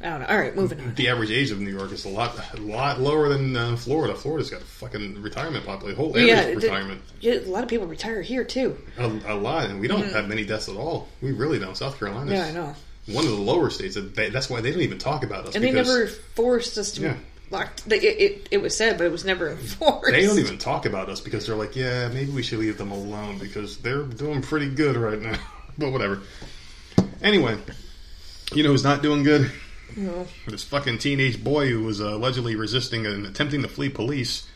[0.00, 0.26] I don't know.
[0.26, 0.94] All right, moving on.
[0.96, 4.16] The average age of New York is a lot, a lot lower than uh, Florida.
[4.16, 5.96] Florida's got a fucking retirement population.
[5.96, 7.02] Whole area's Yeah, retirement.
[7.20, 8.76] yeah, a lot of people retire here too.
[8.98, 11.08] A, a lot, and we don't have many deaths at all.
[11.20, 11.76] We really don't.
[11.76, 12.32] South Carolina.
[12.32, 12.34] Mm-hmm.
[12.34, 12.74] Yeah, I know.
[13.14, 13.96] One of the lower states.
[13.96, 15.54] they- That's why they don't even talk about us.
[15.54, 17.16] And they because never forced us to Yeah.
[17.52, 17.70] lock.
[17.86, 20.10] It, it, it was said, but it was never enforced.
[20.10, 22.90] They don't even talk about us because they're like, yeah, maybe we should leave them
[22.90, 25.38] alone because they're doing pretty good right now.
[25.78, 26.20] But whatever.
[27.22, 27.58] Anyway,
[28.52, 29.50] you know who's not doing good?
[29.96, 30.26] No.
[30.46, 34.48] This fucking teenage boy who was uh, allegedly resisting and attempting to flee police.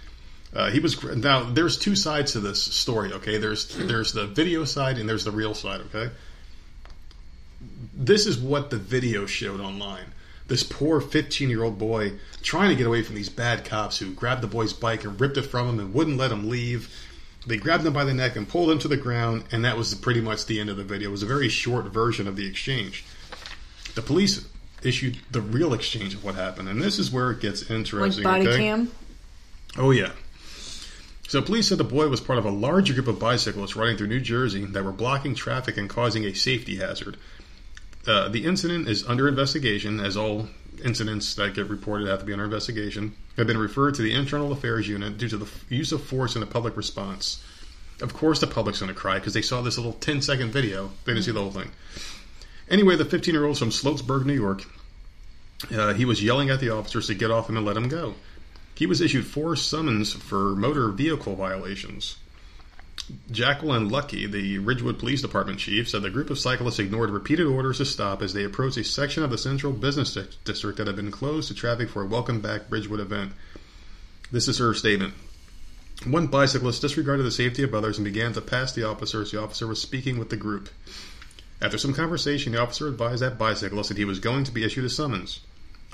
[0.55, 1.43] Uh, he was now.
[1.43, 3.13] There's two sides to this story.
[3.13, 5.83] Okay, there's there's the video side and there's the real side.
[5.83, 6.11] Okay,
[7.95, 10.13] this is what the video showed online.
[10.49, 12.13] This poor 15 year old boy
[12.43, 15.37] trying to get away from these bad cops who grabbed the boy's bike and ripped
[15.37, 16.89] it from him and wouldn't let him leave.
[17.47, 19.95] They grabbed him by the neck and pulled him to the ground, and that was
[19.95, 21.09] pretty much the end of the video.
[21.09, 23.05] It was a very short version of the exchange.
[23.95, 24.47] The police
[24.83, 28.25] issued the real exchange of what happened, and this is where it gets interesting.
[28.25, 28.59] like body okay?
[28.59, 28.91] cam.
[29.77, 30.11] Oh, yeah.
[31.29, 34.07] So, police said the boy was part of a larger group of bicyclists riding through
[34.09, 37.17] New Jersey that were blocking traffic and causing a safety hazard.
[38.07, 40.49] Uh, the incident is under investigation, as all
[40.85, 43.15] incidents that get reported have to be under investigation.
[43.37, 46.41] Have been referred to the Internal Affairs Unit due to the use of force in
[46.41, 47.43] the public response.
[48.01, 50.91] Of course, the public's going to cry because they saw this little 10 second video.
[51.05, 51.71] They didn't see the whole thing.
[52.69, 54.65] Anyway, the 15 year old from Sloatsburg, New York,
[55.75, 58.15] uh, he was yelling at the officers to get off him and let him go.
[58.75, 62.17] He was issued four summons for motor vehicle violations.
[63.31, 67.79] Jacqueline Lucky, the Ridgewood Police Department chief, said the group of cyclists ignored repeated orders
[67.79, 70.97] to stop as they approached a section of the central business di- district that had
[70.97, 73.33] been closed to traffic for a Welcome Back Ridgewood event.
[74.33, 75.15] This is her statement.
[76.05, 79.41] One bicyclist disregarded the safety of others and began to pass the officer as the
[79.41, 80.69] officer was speaking with the group.
[81.63, 84.85] After some conversation, the officer advised that bicyclist that he was going to be issued
[84.85, 85.41] a summons.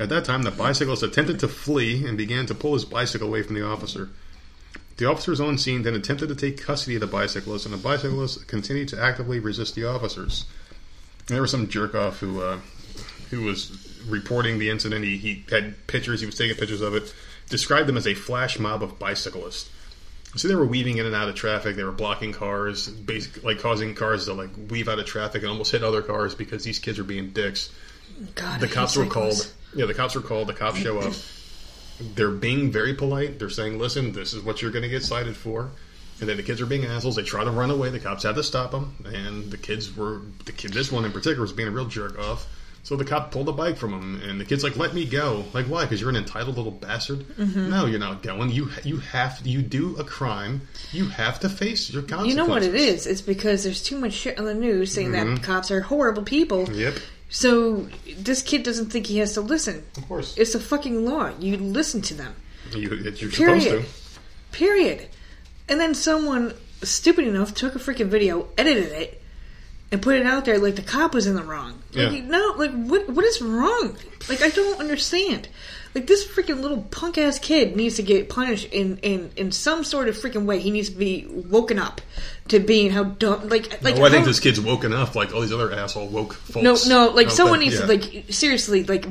[0.00, 3.42] At that time, the bicyclist attempted to flee and began to pull his bicycle away
[3.42, 4.08] from the officer.
[4.97, 8.47] The officers on scene then attempted to take custody of the bicyclist, and the bicyclist
[8.47, 10.45] continued to actively resist the officers.
[11.28, 12.59] And there was some jerk off who uh,
[13.30, 15.05] who was reporting the incident.
[15.05, 16.20] He, he had pictures.
[16.20, 17.14] He was taking pictures of it.
[17.49, 19.70] Described them as a flash mob of bicyclists.
[20.36, 21.76] So they were weaving in and out of traffic.
[21.76, 25.51] They were blocking cars, basically like causing cars to like weave out of traffic and
[25.51, 27.70] almost hit other cars because these kids were being dicks.
[28.34, 29.53] God, The cops were called.
[29.74, 30.49] Yeah, the cops were called.
[30.49, 31.12] The cops show up.
[32.14, 33.38] They're being very polite.
[33.38, 35.70] They're saying, "Listen, this is what you're going to get cited for."
[36.20, 37.16] And then the kids are being assholes.
[37.16, 37.90] They try to run away.
[37.90, 38.94] The cops had to stop them.
[39.05, 40.72] And the kids were the kid.
[40.72, 42.46] This one in particular was being a real jerk off.
[42.84, 45.45] So the cop pulled the bike from him, and the kid's like, "Let me go."
[45.53, 45.83] Like, why?
[45.84, 47.20] Because you're an entitled little bastard.
[47.20, 47.70] Mm-hmm.
[47.70, 48.50] No, you're not going.
[48.50, 50.62] You you have you do a crime.
[50.91, 52.30] You have to face your consequences.
[52.30, 53.07] You know what it is?
[53.07, 56.68] It's because there's too much shit on the news saying that cops are horrible people.
[56.72, 56.95] Yep,
[57.33, 57.88] So
[58.18, 59.84] this kid doesn't think he has to listen.
[59.96, 60.37] of course.
[60.37, 61.33] It's a fucking law.
[61.41, 62.37] You listen to them.
[62.76, 63.84] You, you're supposed to.
[64.53, 65.09] Period.
[65.68, 66.53] And then someone
[66.83, 69.22] stupid enough took a freaking video, edited it,
[69.91, 71.83] and put it out there like the cop was in the wrong.
[71.95, 72.21] Like, Yeah.
[72.26, 73.09] no, like what?
[73.09, 73.96] What is wrong?
[74.29, 75.49] Like I don't understand.
[75.94, 79.84] Like this freaking little punk ass kid needs to get punished in, in in some
[79.84, 80.58] sort of freaking way.
[80.58, 82.00] He needs to be woken up
[82.48, 83.48] to being how dumb.
[83.48, 86.08] Like like oh, I think how- this kid's woken up like all these other asshole
[86.08, 86.64] woke folks.
[86.88, 87.86] no no like someone think- needs yeah.
[87.86, 89.06] to like seriously like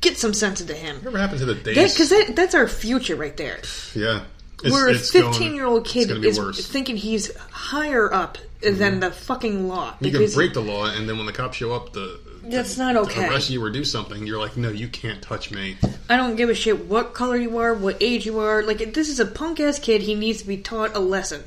[0.00, 0.96] get some sense into him.
[0.96, 1.92] Whatever happened to the days?
[1.94, 3.58] Because that, that's our future right there.
[3.94, 4.22] yeah,
[4.58, 6.60] It's- Where a it's going- 15 year old kid is worse.
[6.60, 6.72] Mm-hmm.
[6.72, 9.94] thinking he's higher up than the fucking law.
[10.00, 12.18] You can break the law, and then when the cops show up, the
[12.50, 13.28] That's not okay.
[13.28, 14.26] arrest you or do something.
[14.26, 15.76] You're like, no, you can't touch me.
[16.08, 18.62] I don't give a shit what color you are, what age you are.
[18.62, 20.02] Like, if this is a punk ass kid.
[20.02, 21.42] He needs to be taught a lesson.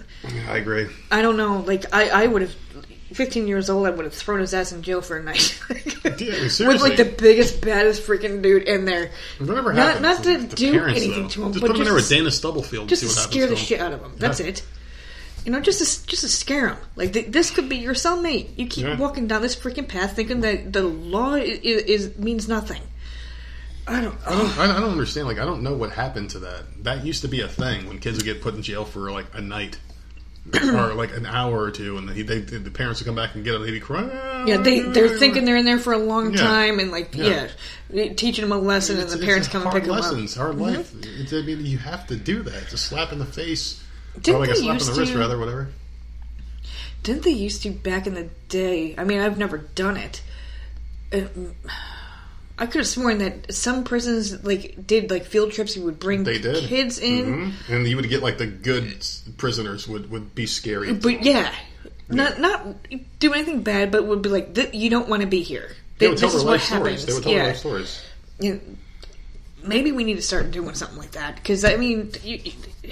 [0.49, 0.87] I agree.
[1.11, 1.59] I don't know.
[1.59, 2.55] Like, I, I would have,
[3.13, 5.59] 15 years old, I would have thrown his ass in jail for a night.
[6.19, 9.11] Yeah, With like the biggest, baddest freaking dude in there.
[9.37, 11.29] Whatever Not- happens, not to do parents, anything though.
[11.29, 12.89] to him, Just but put him in there with Dana Stubblefield.
[12.89, 14.13] Just see to what happens scare the shit out of him.
[14.17, 14.47] That's Yeah.
[14.47, 14.63] it.
[15.45, 16.77] You know, just to, just to scare him.
[16.95, 18.49] Like, th- this could be your cellmate.
[18.57, 18.97] You keep Yeah.
[18.97, 22.81] walking down this freaking path thinking that the law is, is means nothing.
[23.87, 24.15] I don't.
[24.27, 25.27] I don't, I don't understand.
[25.27, 26.83] Like, I don't know what happened to that.
[26.83, 29.25] That used to be a thing when kids would get put in jail for like
[29.33, 29.79] a night
[30.63, 33.43] or like an hour or two, and they, they, the parents would come back and
[33.43, 33.63] get them.
[33.63, 34.09] They'd be crying.
[34.47, 36.37] Yeah, they they're thinking they're in there for a long Yeah.
[36.41, 37.47] time and like Yeah.
[37.89, 40.03] yeah, teaching them a lesson, It's- and the parents come and hard pick them up.
[40.05, 40.13] Mm-hmm.
[40.13, 40.93] lessons, hard life.
[41.19, 42.63] It's, I mean, you have to do that.
[42.63, 43.81] It's a slap in the face,
[44.15, 45.69] Didn't or like a they slap the wrist, to- rather, whatever.
[47.03, 48.93] Didn't they used to back in the day?
[48.97, 50.21] I mean, I've never done it.
[51.11, 51.55] And
[52.57, 55.75] I could have sworn that some prisons like did like field trips.
[55.77, 57.53] You would bring They did kids in, Mhm.
[57.69, 58.93] and you would get like the good
[59.37, 60.91] prisoners would would be scary.
[60.93, 61.53] but yeah,
[62.09, 62.75] not not
[63.19, 65.71] do anything bad, but would be like you don't want to be here.
[65.99, 66.83] they Th- would tell this their life stories.
[66.83, 67.05] happens.
[67.05, 67.37] They would tell yeah.
[67.39, 68.01] their life stories.
[68.41, 68.59] You know,
[69.63, 72.91] maybe we need to start doing something like that because I mean, you, you-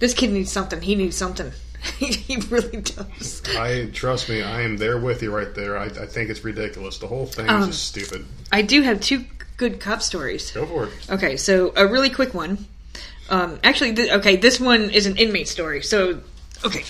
[0.00, 0.80] this kid needs something.
[0.80, 1.52] He needs something.
[1.98, 3.42] he really does.
[3.56, 5.78] I trust me, I am there with you right there.
[5.78, 6.98] I, I think it's ridiculous.
[6.98, 8.26] The whole thing is Um, just stupid.
[8.52, 9.24] I do have two
[9.56, 10.50] good cop stories.
[10.50, 10.92] Go for it.
[11.10, 12.66] Okay, so a really quick one.
[13.30, 15.82] Um, actually, th- okay, this one is an inmate story.
[15.82, 16.20] So,
[16.64, 16.84] okay,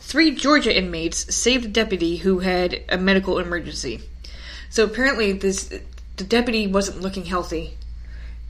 [0.00, 4.00] three Georgia inmates saved a deputy who had a medical emergency.
[4.70, 5.72] So apparently, this
[6.16, 7.74] the deputy wasn't looking healthy.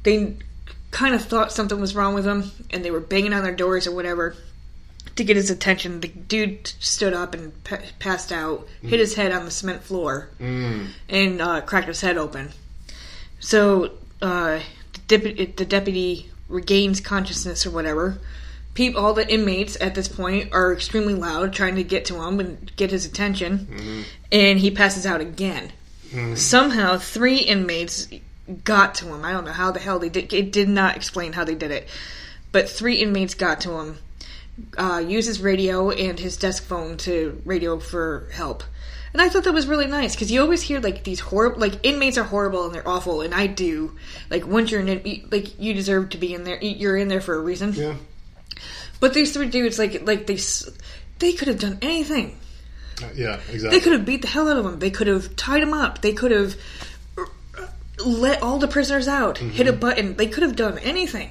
[0.04, 0.36] They
[0.94, 3.86] kind of thought something was wrong with him, and they were banging on their doors
[3.88, 4.36] or whatever
[5.16, 6.00] to get his attention.
[6.00, 10.28] The dude stood up and pa- passed out, hit his head on the cement floor,
[11.08, 12.50] and uh, cracked his head open.
[13.40, 13.90] So
[14.22, 14.60] uh,
[14.92, 18.18] the, deputy, the deputy regains consciousness or whatever.
[18.96, 22.74] All the inmates at this point are extremely loud, trying to get to him and
[22.76, 25.72] get his attention, and he passes out again.
[26.36, 28.08] Somehow, three inmates
[28.64, 29.24] got to him.
[29.24, 30.32] I don't know how the hell they did.
[30.32, 31.88] It did not explain how they did it,
[32.52, 33.98] but three inmates got to him.
[34.78, 38.62] Uh, used his radio and his desk phone to radio for help.
[39.12, 41.74] And I thought that was really nice because you always hear like these horrible, like
[41.84, 43.96] inmates are horrible and they're awful, and I do.
[44.30, 46.58] Like once you're in, it, like you deserve to be in there.
[46.60, 47.72] You're in there for a reason.
[47.72, 47.96] Yeah.
[49.00, 50.38] But these three dudes, like, like they,
[51.18, 52.38] they could have done anything.
[53.02, 53.70] Uh, Yeah, exactly.
[53.70, 54.78] They could have beat the hell out of him.
[54.78, 56.00] They could have tied him up.
[56.00, 56.56] They could have
[57.98, 59.38] let all the prisoners out.
[59.38, 59.80] Hit a mm-hmm.
[59.80, 60.16] button.
[60.16, 61.30] They could have done anything,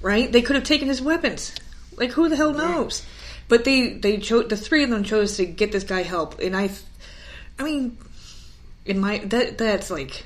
[0.00, 0.30] right?
[0.30, 1.54] They could have taken his weapons.
[1.96, 3.04] Like who the hell knows?
[3.48, 6.56] But they they chose the three of them chose to get this guy help, and
[6.56, 6.70] I,
[7.58, 7.96] I mean,
[8.84, 10.24] in my that that's like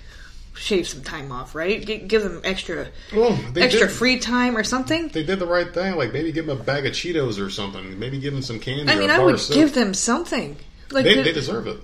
[0.55, 1.85] shave some time off, right?
[1.85, 5.09] G- give them extra Well, extra did, free time or something.
[5.09, 5.97] They did the right thing.
[5.97, 7.99] Like maybe give them a bag of Cheetos or something.
[7.99, 8.91] Maybe give them some candy.
[8.91, 10.57] I or mean, a I would give them something.
[10.91, 11.79] Like They, the- they deserve it.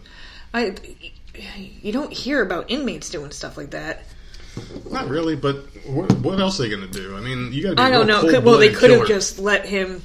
[0.54, 0.74] I,
[1.82, 4.02] you don't hear about inmates doing stuff like that.
[4.90, 5.56] Not really, but
[5.86, 7.16] what, what else are they going to do?
[7.16, 7.82] I mean, you got to.
[7.82, 8.20] I don't know.
[8.22, 10.02] Could- Well, they could have just let him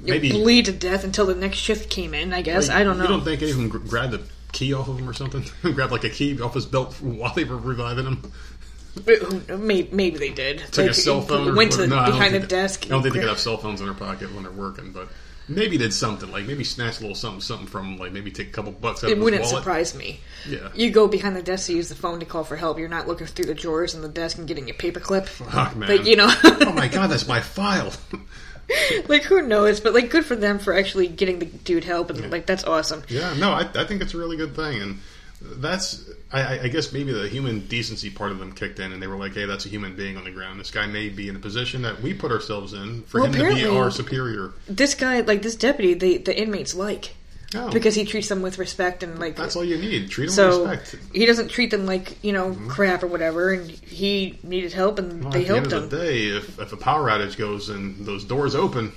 [0.00, 0.30] maybe.
[0.32, 2.32] bleed to death until the next shift came in.
[2.32, 3.04] I guess like, I don't know.
[3.04, 4.22] You don't think any of them gr- grabbed the
[4.52, 5.44] key off of him or something?
[5.74, 8.32] grabbed like a key off his belt while they were reviving him.
[9.58, 10.58] maybe, maybe they did.
[10.70, 11.54] Took a Like, cell phone.
[11.56, 12.86] Went to no, behind the think- desk.
[12.86, 15.08] I don't think they could have cell phones in their pocket when they're working, but
[15.48, 18.50] maybe did something like maybe snatched a little something, something from like maybe take a
[18.52, 19.56] couple bucks out It of his wouldn't wallet.
[19.56, 20.20] surprise me.
[20.48, 20.68] Yeah.
[20.74, 22.78] You go behind the desk to use the phone to call for help.
[22.78, 25.26] You're not looking through the drawers in the desk and getting a paperclip.
[25.26, 25.88] Fuck, man.
[25.88, 27.92] But you know, oh my god, that's my file.
[29.08, 29.80] like who knows?
[29.80, 33.02] But like, good for them for actually getting the dude help, and like that's awesome.
[33.08, 34.98] Yeah, no, I, I think it's a really good thing, and
[35.56, 39.06] that's I, I- guess maybe the human decency part of them kicked in, and they
[39.06, 40.58] were like, "Hey, that's a human being on the ground.
[40.60, 43.48] This guy may be in a position that we put ourselves in for Well, him
[43.48, 47.14] to be our superior." This guy, like this deputy, the the inmates like
[47.52, 50.08] No, because he treats them with respect and like that's all you need.
[50.10, 51.04] Treat them So with respect.
[51.14, 52.68] he doesn't treat them like you know mm-hmm.
[52.68, 55.82] crap or whatever, and he needed help, and Well, they at the end helped of
[55.84, 55.98] him.
[55.98, 58.92] the day, if, if a power outage goes and those doors open,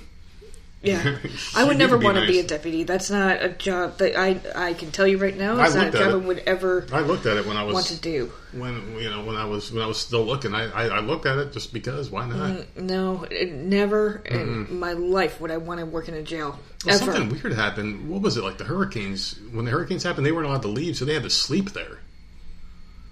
[0.86, 1.18] Yeah,
[1.56, 2.84] I would never want to be a deputy.
[2.84, 5.56] That's not a job that I I can tell you right now.
[5.56, 7.86] I not a job I would ever I looked at it when I was want
[7.86, 8.32] to do.
[8.52, 10.54] when you know when I was when I was still looking.
[10.54, 12.10] I, I, I looked at it just because.
[12.10, 12.36] Why not?
[12.50, 16.58] Mm, no, it- never in my life would I want to work in a jail
[16.84, 17.12] Well, ever.
[17.12, 18.08] something weird happened.
[18.08, 18.58] What was it like?
[18.58, 19.38] The hurricanes.
[19.52, 21.98] When the hurricanes happened, they weren't allowed to leave, so they had to sleep there.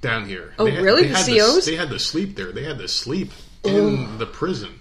[0.00, 0.52] Down here.
[0.58, 1.02] Oh, They had- really?
[1.04, 1.64] They The COs?
[1.64, 2.52] To, they had to sleep there.
[2.52, 3.32] They had to sleep
[3.64, 3.68] oh.
[3.68, 4.80] in the prison.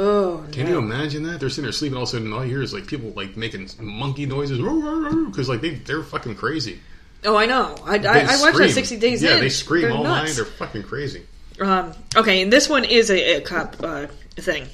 [0.00, 0.70] Oh, Can no.
[0.72, 1.40] you imagine that?
[1.40, 3.36] They're sitting there sleeping, all of a sudden all you hear is like people like
[3.36, 6.78] making monkey noises because like they they're fucking crazy.
[7.24, 7.74] Oh, I know.
[7.84, 9.40] I, I, I watched that 60 Days Yeah, In.
[9.40, 10.30] they scream They're all night.
[10.36, 11.24] They're fucking crazy.
[11.60, 14.06] Um, okay, and this one is a, a cop uh,
[14.36, 14.66] thing.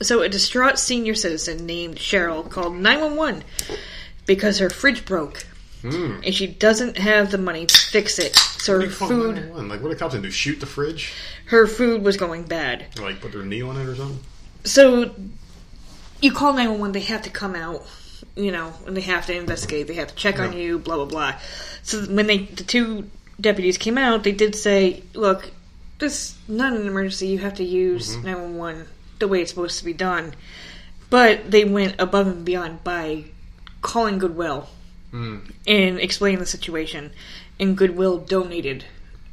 [0.00, 3.42] So, a distraught senior citizen named Cheryl called 911
[4.26, 5.44] because her fridge broke
[5.82, 6.20] Hmm.
[6.24, 8.34] and she doesn't have the money to fix it.
[8.36, 9.52] So, her food.
[9.54, 10.30] Like, what do cops do?
[10.30, 11.12] Shoot the fridge?
[11.46, 12.86] her food was going bad.
[13.00, 14.20] Like put their knee on it or something?
[14.66, 15.14] So,
[16.20, 17.86] you call 911, they have to come out,
[18.34, 21.04] you know, and they have to investigate, they have to check on you, blah, blah,
[21.06, 21.34] blah.
[21.82, 23.08] So, when they, the two
[23.40, 25.50] deputies came out, they did say, look,
[25.98, 28.86] this is not an emergency, you have to use 911
[29.18, 30.34] the way it's supposed to be done.
[31.08, 33.24] But they went above and beyond by
[33.80, 34.68] calling Goodwill
[35.12, 35.38] Hmm.
[35.66, 37.12] and explaining the situation.
[37.60, 38.84] And Goodwill donated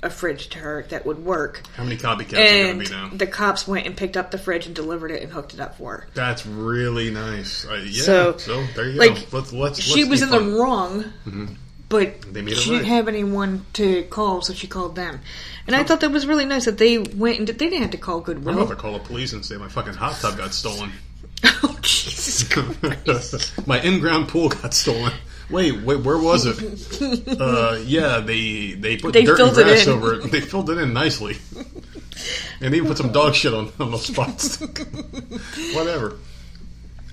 [0.03, 1.61] a fridge to her that would work.
[1.75, 3.09] How many copycats are gonna be now?
[3.13, 5.77] the cops went and picked up the fridge and delivered it and hooked it up
[5.77, 6.07] for her.
[6.13, 7.65] That's really nice.
[7.65, 8.03] Uh, yeah.
[8.03, 9.37] So, So, there you like, go.
[9.39, 9.79] Let's let's.
[9.81, 10.51] she let's was in fun.
[10.51, 11.57] the wrong,
[11.89, 12.77] but They made she right.
[12.77, 15.19] didn't have anyone to call, so she called them.
[15.67, 17.91] And I thought that was really nice that they went and did, they didn't have
[17.91, 18.49] to call Goodwill.
[18.55, 18.75] I'm about Goodwill.
[18.77, 20.91] to call the police and say my fucking hot tub got stolen.
[21.43, 22.43] oh Jesus!
[22.49, 23.67] Christ.
[23.67, 25.13] my in-ground pool got stolen.
[25.49, 27.37] Wait, wait, where was it?
[27.41, 30.31] uh, yeah, they they put They dirt and filled it grass over it.
[30.31, 31.37] They filled it in nicely,
[32.61, 34.59] and even put some dog shit on, on those spots.
[35.73, 36.17] Whatever.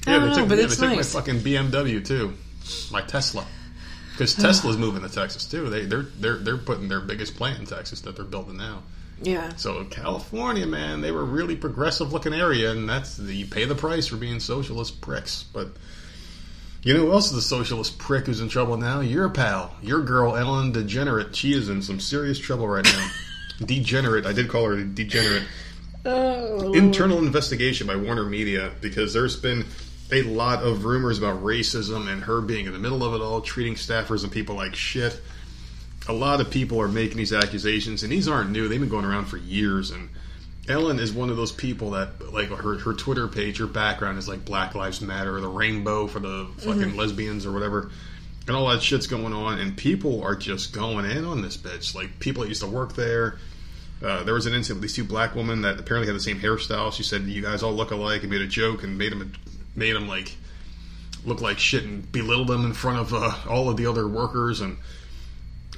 [0.07, 1.15] Yeah, they know, took, but yeah, it's they took nice.
[1.15, 2.35] my fucking BMW too,
[2.90, 3.47] my Tesla.
[4.12, 5.70] Because Tesla's moving to Texas too.
[5.70, 8.82] They they're they're they're putting their biggest plant in Texas that they're building now.
[9.23, 9.57] yeah.
[9.57, 14.07] So California, man, they were really progressive looking area, and that's you pay the price
[14.07, 15.43] for being socialist pricks.
[15.43, 15.69] But
[16.82, 19.01] you know who else is a socialist prick who's in trouble now?
[19.01, 21.35] Your pal, your girl Ellen DeGenerate.
[21.35, 23.11] She is in some serious trouble right now.
[23.65, 24.27] degenerate.
[24.27, 25.43] I did call her a degenerate.
[26.05, 29.66] Oh, Internal investigation by Warner Media because there's been
[30.11, 33.43] a lot of rumors about racism and her being in the middle of it all,
[33.43, 35.20] treating staffers and people like shit
[36.09, 38.69] a lot of people are making these accusations, and these aren't new.
[38.69, 39.90] They've been going around for years.
[39.90, 40.09] And
[40.71, 44.29] Ellen is one of those people that, like, her her Twitter page, her background is
[44.29, 47.91] like Black Lives Matter, or the rainbow for the fucking lesbians or whatever,
[48.47, 49.59] and all that shit's going on.
[49.59, 51.95] And people are just going in on this bitch.
[51.95, 53.39] Like people that used to work there.
[54.03, 56.41] Uh, there was an incident with these two black women that apparently had the same
[56.41, 56.91] hairstyle.
[56.93, 59.33] She said, "You guys all look alike," and made a joke and made them
[59.77, 60.37] made them like
[61.27, 64.63] look like shit and belittled them in front of uh, all of the other workers
[64.63, 64.79] and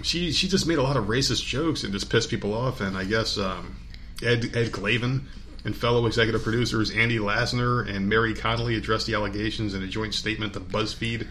[0.02, 2.80] she she just made a lot of racist jokes and just pissed people off.
[2.80, 3.76] And I guess um,
[4.22, 5.22] Ed Ed Glavin
[5.64, 10.14] and fellow executive producers Andy Lassner and Mary Connelly addressed the allegations in a joint
[10.14, 11.26] statement to BuzzFeed.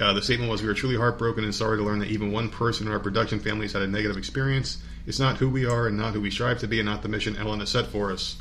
[0.00, 2.48] Uh, the statement was, "We are truly heartbroken and sorry to learn that even one
[2.48, 4.78] person in our production family has had a negative experience.
[5.06, 7.08] It's not who we are and not who we strive to be, and not the
[7.08, 8.36] mission Ellen has set for us.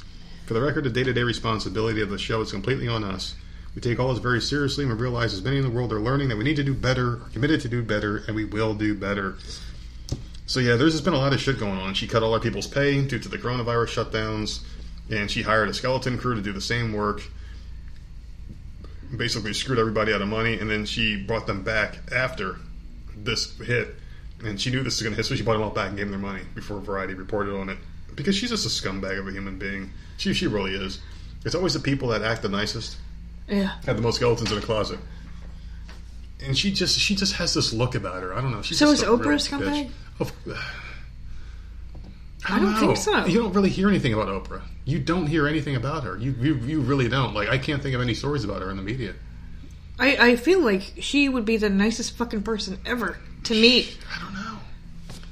[0.46, 3.36] For the record, the day-to-day responsibility of the show is completely on us."
[3.76, 6.00] We take all this very seriously and we realize as many in the world are
[6.00, 8.74] learning that we need to do better, are committed to do better, and we will
[8.74, 9.36] do better.
[10.48, 11.94] So yeah, there's just been a lot of shit going on.
[11.94, 14.64] She cut all our people's pay due to the coronavirus shutdowns,
[15.12, 17.22] and she hired a skeleton crew to do the same work.
[19.16, 22.58] Basically screwed everybody out of money, and then she brought them back after
[23.16, 23.96] this hit.
[24.44, 25.98] And she knew this was going to hit, so she brought them all back and
[25.98, 27.78] gave them their money before Variety reported on it.
[28.16, 29.92] Because she's just a scumbag of a human being.
[30.18, 31.00] She she really is.
[31.46, 32.98] It's always the people that act the nicest
[33.48, 33.74] yeah.
[33.86, 35.00] have the most skeletons in the closet.
[36.44, 38.34] And she just she just has this look about her.
[38.34, 38.62] I don't know.
[38.62, 39.86] She's So just is Oprah a scumbag?
[39.88, 39.92] bitch.
[40.20, 40.74] Of, oh,
[42.50, 42.96] I don't think know.
[42.96, 43.26] so.
[43.26, 44.62] You don't really hear anything about Oprah.
[44.86, 46.18] You don't hear anything about her.
[46.18, 47.34] You, you you really don't.
[47.34, 49.14] Like I can't think of any stories about her in the media.
[50.00, 53.98] I, I feel like she would be the nicest fucking person ever to meet.
[54.14, 54.60] I don't know.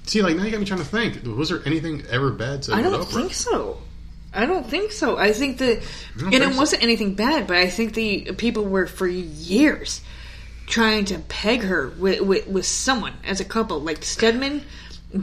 [0.04, 1.24] See, like now you got me trying to think.
[1.24, 2.88] Was there anything ever bad said about Oprah?
[2.88, 3.14] I don't Oprah?
[3.14, 3.78] think so.
[4.34, 5.18] I don't think so.
[5.18, 5.82] I think that,
[6.20, 6.58] and it so.
[6.58, 10.02] wasn't anything bad, but I think the people were for years
[10.68, 14.64] trying to peg her with with, with someone as a couple, like Stedman,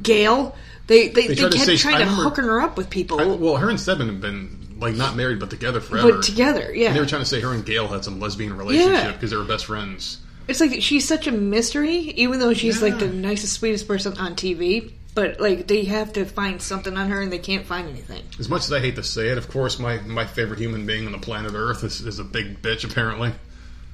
[0.02, 0.56] Gail.
[0.86, 3.20] They they, they, to kept say- trying I to remember- hooking her up with people,
[3.20, 6.12] I, well, her and Stedman have been like not married but together forever.
[6.14, 6.74] but together.
[6.74, 9.12] Yeah, And they were trying to say her and Gail had some lesbian relationship Yeah.
[9.12, 10.19] because they were best friends.
[10.48, 14.35] It's like she's such a mystery, even though she's like the nicest, sweetest person on
[14.35, 14.93] TV.
[15.14, 18.23] But like they have to find something on her, and they can't find anything.
[18.40, 21.05] As much as I hate to say it, of course, my, my favorite human being
[21.06, 23.32] on the planet Earth is, is a big bitch, apparently.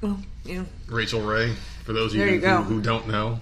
[0.01, 1.53] Well, you know, Rachael Ray,
[1.83, 2.39] for those of you, you.
[2.39, 3.39] Who, who don't know.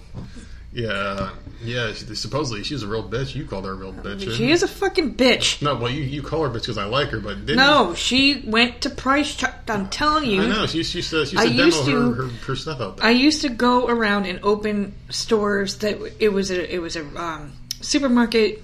[0.72, 1.30] Yeah,
[1.64, 3.34] yeah, she, supposedly she's a real bitch.
[3.34, 4.36] You called her a real bitch.
[4.36, 5.62] she is a fucking bitch.
[5.62, 8.42] No, well, you, you call her bitch because I like her, but didn't No, she
[8.46, 9.72] went to Price Chopper.
[9.72, 10.42] I'm telling you.
[10.42, 12.98] I know, she, she, to, she to demo used her, to- her, her stuff out
[12.98, 13.06] there.
[13.06, 17.06] I used to go around and open stores that it was a it was a
[17.20, 18.62] um, supermarket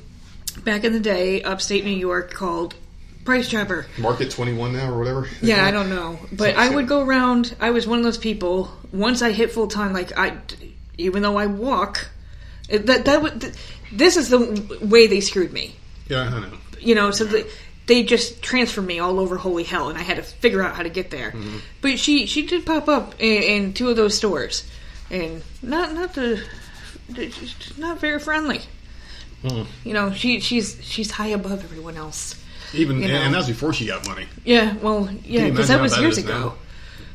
[0.63, 2.75] back in the day, upstate New York, called
[3.25, 3.87] price chopper.
[3.99, 5.29] Market 21 now or whatever.
[5.43, 7.57] Yeah, I don't know, but I would go around.
[7.61, 8.71] I was one of those people.
[8.93, 10.39] Once I hit full time, like I,
[10.99, 12.09] even though I walk,
[12.69, 13.57] that that would.
[13.93, 15.77] This is the way they screwed me.
[16.09, 16.59] Yeah, I know.
[16.81, 17.45] You know, so they,
[17.87, 20.83] they just transferred me all over holy hell, and I had to figure out how
[20.83, 21.31] to get there.
[21.31, 21.59] Mm-hmm.
[21.81, 24.69] But she she did pop up in, in two of those stores,
[25.11, 26.43] and not not the
[27.79, 28.61] not very friendly.
[29.47, 29.63] Hmm.
[29.85, 32.41] You know, she she's she's high above everyone else.
[32.75, 33.15] Even You know.
[33.15, 34.27] and, and that was before she got money.
[34.45, 36.39] Yeah, well, yeah, because that was that years ago.
[36.39, 36.55] now?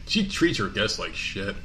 [0.07, 1.55] She treats her guests like shit.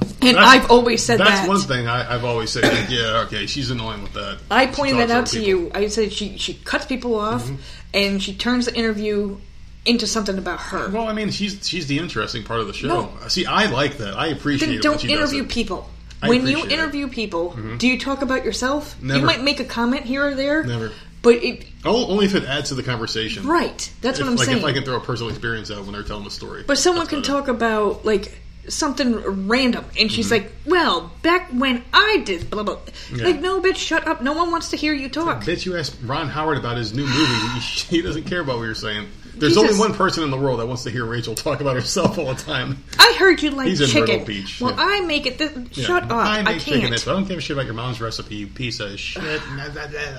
[0.00, 1.48] And That's- I've always said That's that.
[1.48, 2.62] one thing I, I've always said.
[2.64, 4.38] like, yeah, okay, she's annoying with that.
[4.50, 5.48] I pointed that out to people.
[5.48, 5.70] you.
[5.74, 7.56] I said she she cuts people off, Mm-hmm.
[7.94, 9.38] and she turns the interview
[9.84, 10.88] into something about her.
[10.90, 12.88] Well, I mean, she's she's the interesting part of the show.
[12.88, 13.12] No.
[13.28, 14.14] See, I like that.
[14.16, 15.48] I appreciate then don't when she does interview it.
[15.50, 15.90] people.
[16.22, 16.62] I when you appreciate it.
[16.64, 16.72] Mm-hmm.
[16.80, 19.00] interview people, do you talk about yourself?
[19.02, 19.18] Never.
[19.20, 20.62] You might make a comment here or there.
[20.64, 20.92] Never.
[21.22, 23.46] But it only if it adds to the conversation.
[23.46, 23.90] right.
[24.00, 24.38] That's If, what I'm saying.
[24.38, 24.58] like saying.
[24.58, 26.64] if I can throw a personal experience out when they're telling the story.
[26.66, 27.32] But someone can about it.
[27.32, 30.44] talk about like something random, and she's Mm-hmm.
[30.44, 32.78] like, "Well, back when I did blah blah."
[33.14, 33.24] Yeah.
[33.26, 34.20] Like, no, bitch, shut up.
[34.22, 35.42] No one wants to hear you talk.
[35.44, 37.60] Bitch, you asked Ron Howard about his new movie.
[37.60, 39.08] he doesn't care about what you're saying.
[39.34, 39.70] There's Jesus.
[39.70, 42.26] only one person in the world that wants to hear Rachael talk about herself all
[42.34, 42.82] the time.
[42.98, 44.08] I heard you like He's in chicken.
[44.18, 44.76] Myrtle Beach, Well, yeah.
[44.80, 45.38] I make it.
[45.38, 45.84] This, Yeah.
[45.84, 46.10] Shut up.
[46.10, 46.92] I I, make chicken can't.
[46.92, 49.22] this, I don't give a shit about your mom's recipe, you piece of shit.
[49.48, 49.68] I,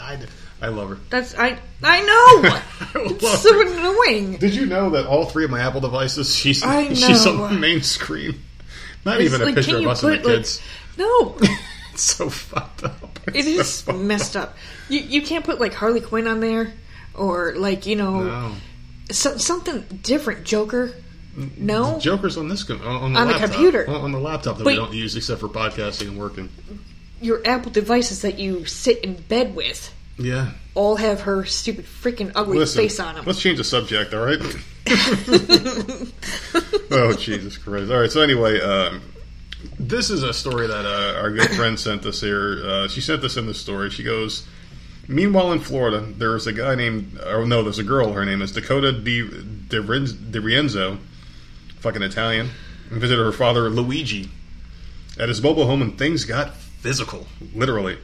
[0.01, 0.19] I
[0.67, 0.97] love her.
[1.09, 1.57] That's I.
[1.81, 2.49] I know.
[3.01, 3.65] I it's so her.
[3.65, 4.37] annoying.
[4.37, 7.59] Did you know that all three of my Apple devices, she's I she's on the
[7.59, 8.41] main screen?
[9.05, 10.61] Not It's even a picture of us and the put, like- kids.
[10.97, 11.37] No,
[11.93, 13.19] It's so fucked up.
[13.27, 14.57] it It's so messed up.
[14.89, 16.73] You you can't put like Harley Quinn on there,
[17.13, 18.51] or like you know No.
[19.11, 20.43] so, something different.
[20.45, 20.93] Joker.
[21.57, 21.99] No.
[21.99, 23.87] Joker's on this on, on the On the computer.
[23.89, 26.49] on, on the laptop that But- we don't use except for podcasting and working.
[27.21, 30.51] Your Apple devices that you sit in bed with Yeah.
[30.75, 33.23] all have her stupid freaking ugly Listen, face on them.
[33.25, 34.39] let's change the subject, all right?
[36.91, 37.91] oh, Jesus Christ.
[37.91, 39.01] All right, so anyway, um,
[39.79, 42.61] this is a story that uh, our good friend sent us here.
[42.63, 43.89] Uh, she sent us in the story.
[43.89, 44.47] She goes,
[45.07, 48.13] Meanwhile, in Florida, there's a guy named, oh no, there's a girl.
[48.13, 50.99] Her name is Dakota Di, Di, Di Rienzo,
[51.79, 52.49] fucking Italian,
[52.91, 54.29] and visited her father, Luigi,
[55.17, 57.25] at his mobile home, and things got physical,
[57.55, 57.97] literally.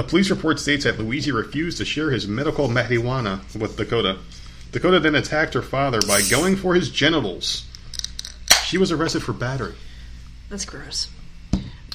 [0.00, 4.16] The police report states that Luigi refused to share his medical marijuana with Dakota.
[4.72, 7.66] Dakota then attacked her father by going for his genitals.
[8.64, 9.74] She was arrested for battery.
[10.48, 11.08] That's gross.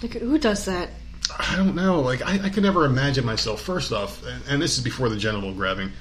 [0.03, 0.91] Like who does that?
[1.39, 1.99] I don't know.
[2.01, 3.61] Like I, I could never imagine myself.
[3.61, 5.91] First off, and, and this is before the genital grabbing.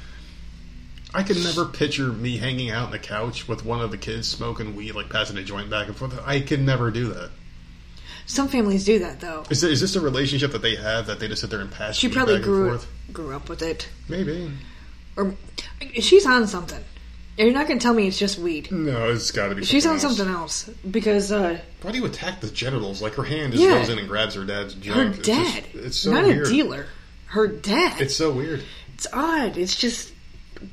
[1.14, 4.28] I could never picture me hanging out on the couch with one of the kids
[4.28, 6.20] smoking weed, like passing a joint back and forth.
[6.26, 7.31] I could never do that.
[8.27, 9.45] Some families do that though.
[9.51, 11.97] Is, is this a relationship that they have that they just sit there and pass?
[11.97, 12.91] She probably back grew and forth?
[13.13, 14.51] grew up with it, Maybe.
[15.17, 15.35] or
[16.01, 16.83] she's on something.
[17.37, 18.71] You're not gonna tell me it's just weed.
[18.71, 19.65] No, it's got to be.
[19.65, 20.03] She's on else.
[20.03, 23.03] something else because uh, Why do you attack the genitals?
[23.03, 23.79] Like her hand just Yeah.
[23.79, 25.19] goes in and grabs her dad's her junk.
[25.19, 26.47] It's dad, just- It's, so not weird.
[26.47, 26.87] a dealer,
[27.27, 28.01] her dad.
[28.01, 28.63] It's so weird.
[28.95, 29.57] It's odd.
[29.59, 30.13] It's just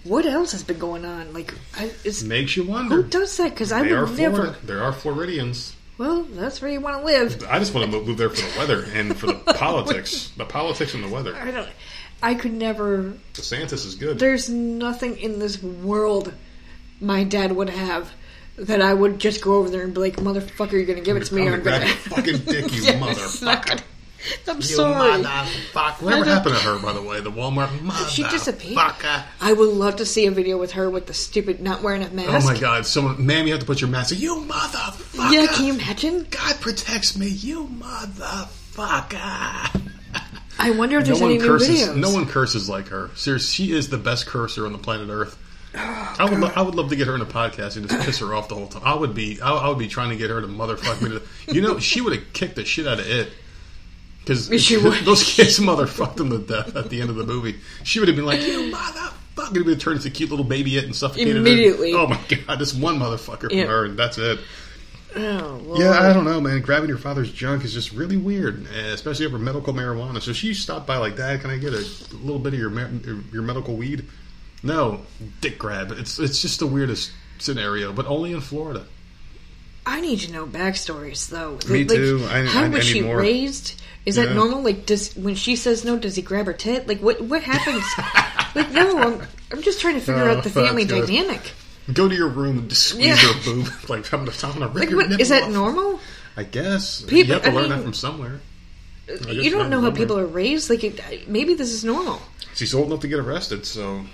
[0.04, 1.34] what else has been going on?
[1.34, 2.98] Like, I, it's, Makes you wonder.
[2.98, 3.50] who does that?
[3.50, 4.56] Because I would never.
[4.64, 5.76] There are Floridians.
[6.02, 7.46] Well, that's where you want to live.
[7.48, 10.32] I just want to move there for the weather and for the politics.
[10.36, 11.36] The politics and the weather.
[11.36, 11.70] I don't.
[12.24, 13.14] I could never.
[13.36, 14.18] DeSantis is good.
[14.18, 16.34] There's nothing in this world
[17.00, 18.12] my dad would have
[18.58, 21.26] that I would just go over there and be like, "Motherfucker, you're gonna give it
[21.26, 23.84] to me." I'm or gonna grab your fucking dick, you motherfucker.
[24.48, 25.24] I'm You sorry.
[25.24, 26.02] motherfucker.
[26.04, 27.20] Whatever happened to her, by the way?
[27.22, 28.10] The Walmart motherfucker.
[28.10, 28.78] She disappeared.
[29.42, 32.08] I would love to see a video with her with the stupid not wearing a
[32.08, 32.48] oh mask.
[32.48, 32.86] Oh my god!
[32.86, 34.14] Someone, ma'am, you have to put your mask.
[34.14, 34.20] on.
[34.20, 35.32] You motherfucker!
[35.34, 36.28] Yeah, can you imagine?
[36.30, 37.28] God protects me.
[37.28, 39.82] You motherfucker!
[40.60, 41.70] I wonder if No there's one any new curses.
[41.90, 41.96] videos.
[41.96, 43.10] No one curses like her.
[43.16, 45.38] Seriously, she is the best cursor on the planet Earth.
[45.74, 46.40] I would.
[46.40, 48.50] Lo- I would love to get her in a podcast and just piss her off
[48.50, 48.84] the whole time.
[48.86, 49.42] I would be.
[49.42, 51.10] I, I would be trying to get her to motherfuck me.
[51.18, 51.22] To,
[51.54, 53.32] you know, she would have kicked the shit out of it.
[54.24, 54.48] Because
[55.06, 57.56] those kids motherfucked him to death at the end of the movie.
[57.84, 60.46] She would have been like, "You motherfucker!" It would have turned into a cute little
[60.46, 61.42] baby it and suffocated her.
[61.42, 61.94] Immediately.
[61.94, 62.60] Oh my god!
[62.60, 63.66] This one motherfucker from Yeah.
[63.66, 64.40] her, and that's it.
[65.14, 65.80] Oh, Lord.
[65.80, 66.62] Yeah, I don't know, man.
[66.62, 70.22] Grabbing your father's junk is just really weird, eh, especially over medical marijuana.
[70.22, 72.72] So she stopped by like, "Dad, can I get a little bit of your
[73.34, 74.06] your medical weed?"
[74.64, 75.02] No,
[75.42, 75.92] dick grab.
[75.92, 78.86] It's it's just the weirdest scenario, but only in Florida.
[79.86, 81.58] I need to know backstories though.
[81.68, 82.26] Me Like, too.
[82.30, 83.18] I- how I- I was need she more.
[83.20, 83.82] raised?
[84.06, 84.26] Is Yeah.
[84.26, 84.62] that normal?
[84.64, 86.88] Like, does when she says no, does he grab her tit?
[86.88, 87.84] Like, what what happens?
[88.56, 89.22] like, no, I'm
[89.52, 91.52] I'm just trying to figure Oh, out the family dynamic.
[91.94, 93.16] Go to your room and squeeze Yeah.
[93.16, 95.52] her boob like I'm talking to rip Like, what is that off.
[95.52, 96.00] normal?
[96.38, 98.40] I guess People- you have to I learn mean- that from somewhere.
[99.10, 100.70] Uh, you don't know how people are raised.
[100.70, 102.22] Like, it, maybe this is normal.
[102.56, 104.06] She's old enough to get arrested, so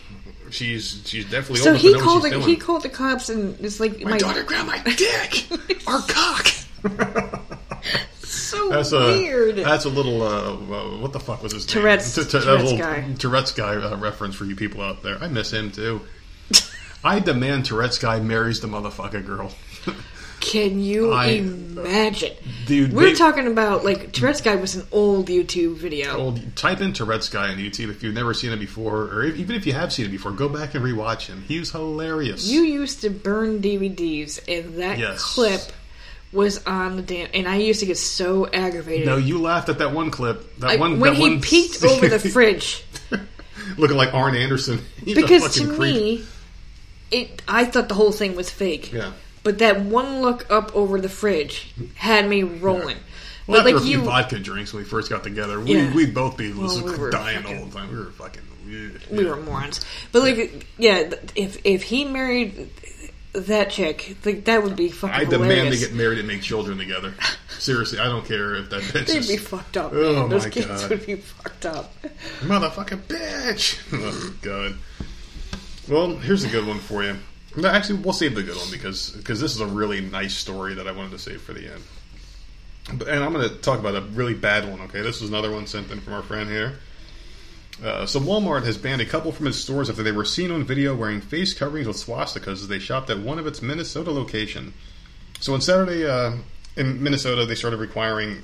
[0.49, 3.99] She's she's definitely So old he called the, he called the cops and it's like
[3.99, 5.45] my, daughter grabbed my dick,
[5.87, 6.47] our cock.
[8.27, 9.55] So That's a weird.
[9.57, 12.25] that's a little uh, uh, what the fuck was his Tourette's- name?
[12.25, 13.13] T- t- Tourette's little guy.
[13.17, 15.17] Tourette's guy uh, reference for you people out there.
[15.21, 16.01] I miss him too.
[17.03, 19.51] I demand Tourette's guy marries the motherfucker girl.
[20.39, 22.33] Can you I- imagine?
[22.65, 26.17] Dude, We're they- talking about like Tourette's guy was an old YouTube video.
[26.17, 29.37] Well, type in Tourette's guy on YouTube if you've never seen it before, or if,
[29.37, 31.43] even if you have seen it before, go back and rewatch him.
[31.47, 32.47] He was hilarious.
[32.47, 35.23] You used to burn DVDs, and that Yes.
[35.23, 35.61] clip
[36.33, 37.29] was on the damn.
[37.33, 39.05] And I used to get so aggravated.
[39.05, 40.57] no, you laughed at that one clip.
[40.59, 42.83] That I- one when that he one- peeked over the fridge,
[43.77, 44.81] looking like Arn Anderson.
[45.03, 45.95] He's because to creep.
[45.95, 46.25] me,
[47.11, 48.91] it I thought the whole thing was fake.
[48.91, 49.11] yeah.
[49.43, 52.97] But that one look up over the fridge had me rolling.
[53.47, 55.75] Well, But after like a few you, vodka drinks when we first got together, we,
[55.75, 55.93] Yeah.
[55.95, 57.89] we'd both be Well, we dying fucking- all the time.
[57.91, 58.41] We were fucking.
[59.09, 59.85] we were morons.
[60.11, 62.69] But like, yeah, if if he married
[63.33, 65.79] that chick, like that would be fucking I demand hilarious.
[65.81, 67.13] they get married and make children together.
[67.59, 69.91] Seriously, I don't care if that bitch They'd is be fucked up.
[69.93, 70.29] Oh, man.
[70.29, 70.89] Those my kids God.
[70.89, 71.93] would be fucked up.
[72.41, 73.79] motherfucking bitch.
[73.93, 74.75] Oh god.
[75.89, 77.15] Well, here's a good one for you.
[77.55, 80.73] No, actually, we'll save the good one because because this is a really nice story
[80.75, 81.81] that I wanted to save for the end.
[82.93, 84.79] But, and I'm going to talk about a really bad one.
[84.81, 86.79] Okay, this is another one sent in from our friend here.
[87.83, 90.63] Uh, so Walmart has banned a couple from its stores after they were seen on
[90.63, 94.73] video wearing face coverings with swastikas as they shopped at one of its Minnesota location.
[95.39, 96.33] So on Saturday uh,
[96.75, 98.41] in Minnesota, they started requiring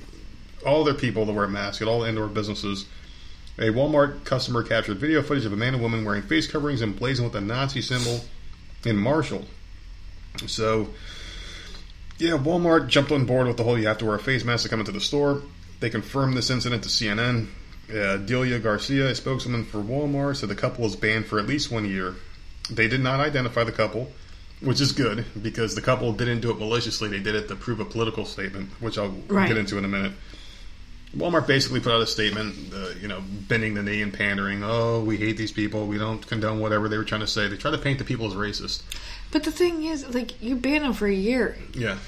[0.64, 2.86] all their people to wear masks at all indoor businesses.
[3.58, 6.98] A Walmart customer captured video footage of a man and woman wearing face coverings and
[6.98, 8.24] with a Nazi symbol
[8.84, 9.44] in Marshall.
[10.46, 10.90] So,
[12.18, 14.64] yeah, Walmart jumped on board with the whole you have to wear a face mask
[14.64, 15.42] to come into the store.
[15.80, 17.48] They confirmed this incident to CNN.
[17.92, 21.70] Uh, Delia Garcia, a spokeswoman for Walmart, said the couple is banned for at least
[21.70, 22.14] one year.
[22.70, 24.10] They did not identify the couple,
[24.60, 27.08] which is good because the couple didn't do it maliciously.
[27.08, 29.48] They did it to prove a political statement, which I'll Right.
[29.48, 30.12] get into in a minute.
[31.14, 34.64] Walmart basically put out a statement, uh, you know, bending the knee and pandering.
[34.64, 35.86] Oh, we hate these people.
[35.86, 37.46] We don't condone whatever they were trying to say.
[37.46, 38.82] They try to paint the people as racist.
[39.30, 41.56] But the thing is, like, you ban them for a year.
[41.72, 41.98] Yeah.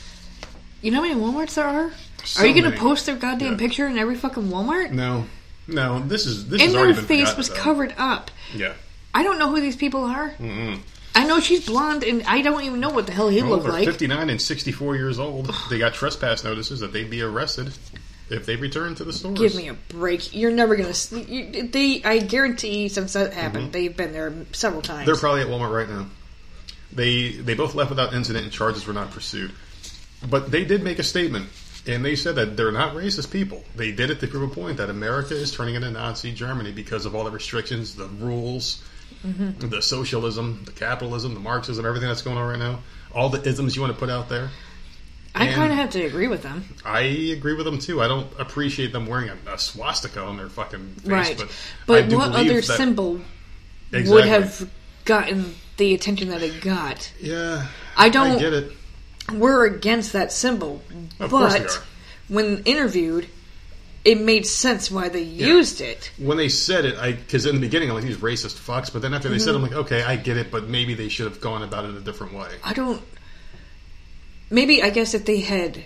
[0.82, 1.92] You know how many WalMarts there are?
[2.24, 3.58] So are you going to post their goddamn Yeah.
[3.58, 4.90] picture in every fucking Walmart?
[4.90, 5.26] No,
[5.66, 6.00] no.
[6.00, 7.58] This is this and has been face forgotten was about.
[7.58, 8.30] covered up.
[8.54, 8.74] Yeah.
[9.14, 10.30] I don't know who these people are.
[10.38, 10.80] Mm-mm.
[11.14, 13.68] I know she's blonde, and I don't even know what the hell he Well, looked
[13.68, 13.86] like.
[13.86, 15.54] 59 and 64 years old.
[15.70, 17.72] They got trespass notices that they'd be arrested
[18.28, 19.38] if they return to the stores.
[19.38, 20.34] Give me a break.
[20.34, 21.20] You're never going to.
[21.20, 25.00] You, they, I guarantee, since that happened, they've been there several times.
[25.00, 25.06] Mm-hmm.
[25.06, 26.06] They're probably at Walmart right now.
[26.92, 29.52] They they both left without incident and charges were not pursued.
[30.28, 31.48] But they did make a statement
[31.86, 33.64] and they said that they're not racist people.
[33.74, 37.06] They did it to prove a point that America is turning into Nazi Germany because
[37.06, 38.82] of all the restrictions, the rules,
[39.24, 39.68] Mm-hmm.
[39.70, 42.80] the socialism, the capitalism, the Marxism, everything that's going on right now.
[43.14, 44.50] All the isms you want to put out there.
[45.34, 46.64] I kind of have to agree with them.
[46.84, 48.02] I agree with them too.
[48.02, 51.36] I don't appreciate them wearing a, a swastika on their fucking face, Right.
[51.38, 51.48] but,
[51.86, 53.20] But, what other symbol
[53.92, 54.68] would have
[55.04, 57.10] gotten the attention that it got?
[57.20, 58.72] Yeah, I don't- I get it.
[59.32, 60.82] We're against that symbol.
[61.18, 61.82] Of but
[62.28, 63.28] when interviewed,
[64.04, 66.12] it made sense why they used it.
[66.18, 69.02] When they said it, I because in the beginning I'm like these racist fucks, but
[69.02, 69.74] then after they said, it, I'm mm-hmm.
[69.74, 72.34] like, okay, I get it, but maybe they should have gone about it a different
[72.34, 72.50] way.
[72.62, 73.02] I don't.
[74.48, 75.82] Maybe I guess if they had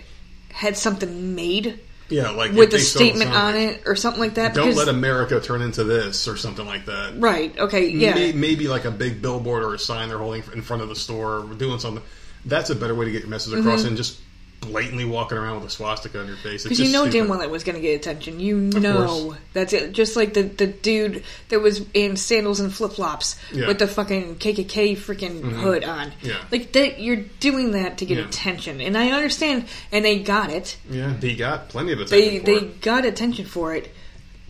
[0.53, 4.53] had something made Yeah, like with a statement on like, it or something like that.
[4.53, 7.19] Don't because, let America turn into this or something like that.
[7.19, 7.57] Right.
[7.57, 7.87] Okay.
[7.87, 8.13] Yeah.
[8.13, 10.95] May- Maybe like a big billboard or a sign they're holding in front of the
[10.95, 12.03] store or doing something.
[12.45, 14.19] That's a better way to get your message across than just
[14.61, 16.61] blatantly walking around with a swastika on your face.
[16.63, 17.11] Because you know stupid.
[17.17, 18.39] damn well it was going to get attention.
[18.39, 19.91] You know that's it.
[19.91, 23.59] Just like the the dude that was in sandals and flip flops Yeah.
[23.61, 23.67] Mm-hmm.
[23.69, 26.11] with the fucking KKK freaking hood on.
[26.21, 26.37] Yeah.
[26.51, 26.99] like that.
[26.99, 28.25] You're doing that to get Yeah.
[28.25, 29.65] attention, and I understand.
[29.91, 30.77] And they got it.
[30.89, 32.19] Yeah, they got plenty of attention.
[32.19, 32.81] They they it.
[32.81, 33.91] got attention for it.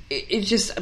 [0.09, 0.77] It, it just.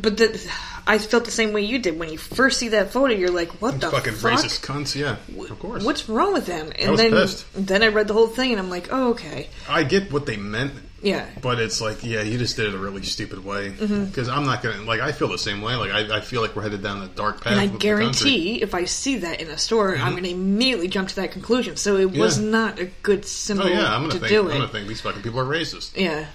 [0.00, 0.52] But the,
[0.86, 3.14] I felt the same way you did when you first see that photo.
[3.14, 4.32] You're like, "What the fucking fuck?
[4.32, 4.94] racist cunts.
[4.94, 5.16] Yeah,
[5.50, 5.84] of course.
[5.84, 7.46] What's wrong with them?" And was then pissed.
[7.54, 10.36] then I read the whole thing, and I'm like, "Oh, okay, I get what they
[10.36, 10.72] meant,
[11.02, 13.70] yeah." but it's like, yeah, you just did it a really stupid way.
[13.70, 14.04] Mm-hmm.
[14.06, 15.00] Because I'm not gonna like.
[15.00, 15.74] I feel the same way.
[15.76, 17.52] Like I, I feel like we're headed down a dark path.
[17.52, 20.88] And I the guarantee if I see that in a store, I'm going to immediately
[20.88, 21.76] jump to that conclusion.
[21.76, 22.50] So it was Mm-hmm.
[22.50, 24.32] Not a good symbol Oh yeah, I'm gonna think.
[24.32, 25.96] I'm gonna think these fucking people are racist.
[25.96, 26.26] Yeah.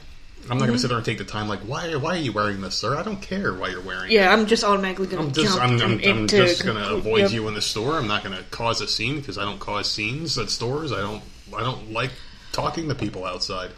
[0.49, 1.48] I'm not gonna sit there and take the time.
[1.48, 1.95] Like, why?
[1.95, 2.95] Why are you wearing this, sir?
[2.95, 4.11] I don't care why you're wearing.
[4.11, 4.16] it.
[4.16, 6.80] Yeah, I'm just automatically going I'm to just, jump I'm, I'm, I'm into just gonna
[6.82, 7.32] conclu- avoid yep.
[7.32, 7.94] you in the store.
[7.94, 10.91] I'm not gonna cause a scene because I don't cause scenes at stores.
[10.91, 11.24] I don't,
[11.56, 12.11] I don't like
[12.52, 13.72] talking to people outside.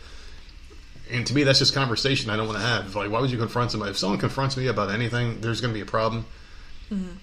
[1.12, 2.96] And to me, that's just conversation I don't want to have.
[2.96, 3.92] Like, why would you confront somebody?
[3.92, 6.26] If someone confronts me about anything, there's gonna be a problem.
[6.90, 7.16] Mm-hmm.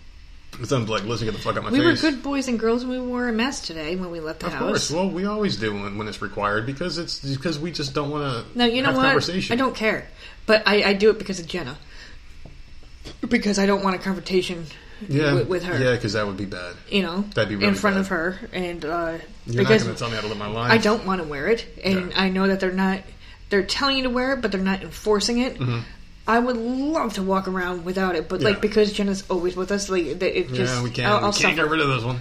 [0.64, 2.90] Some like, listen, get the fuck out my We were good boys and girls, and
[2.90, 4.62] we wore a mask today when we left the Of house.
[4.62, 4.90] Of course.
[4.90, 8.46] Well, we always do when, when it's required because it's because we just don't want
[8.52, 9.50] to No, you know what?
[9.50, 10.08] I don't care,
[10.46, 11.78] but I, I do it because of Jenna.
[13.26, 14.66] Because I don't want a confrontation
[15.06, 15.78] yeah, with, with her.
[15.78, 16.74] Yeah, because that would be bad.
[16.90, 18.00] You know, That'd be in front bad.
[18.00, 20.48] of her, and uh, You're because not going to tell me how to live my
[20.48, 20.72] life.
[20.72, 22.20] I don't want to wear it, and Yeah.
[22.20, 23.02] I know that they're not.
[23.50, 25.58] They're telling you to wear it, but they're not enforcing it.
[26.28, 28.46] I would love to walk around without it, but Mm-hmm.
[28.46, 28.52] Yeah.
[28.52, 31.08] like because Jenna's always with us, like it just yeah, we can't.
[31.08, 32.20] I'll, I'll we can't get rid of this one.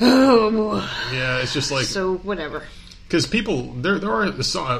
[0.00, 2.62] Oh, Yeah, it's just like so whatever.
[3.08, 4.28] because people there there are a,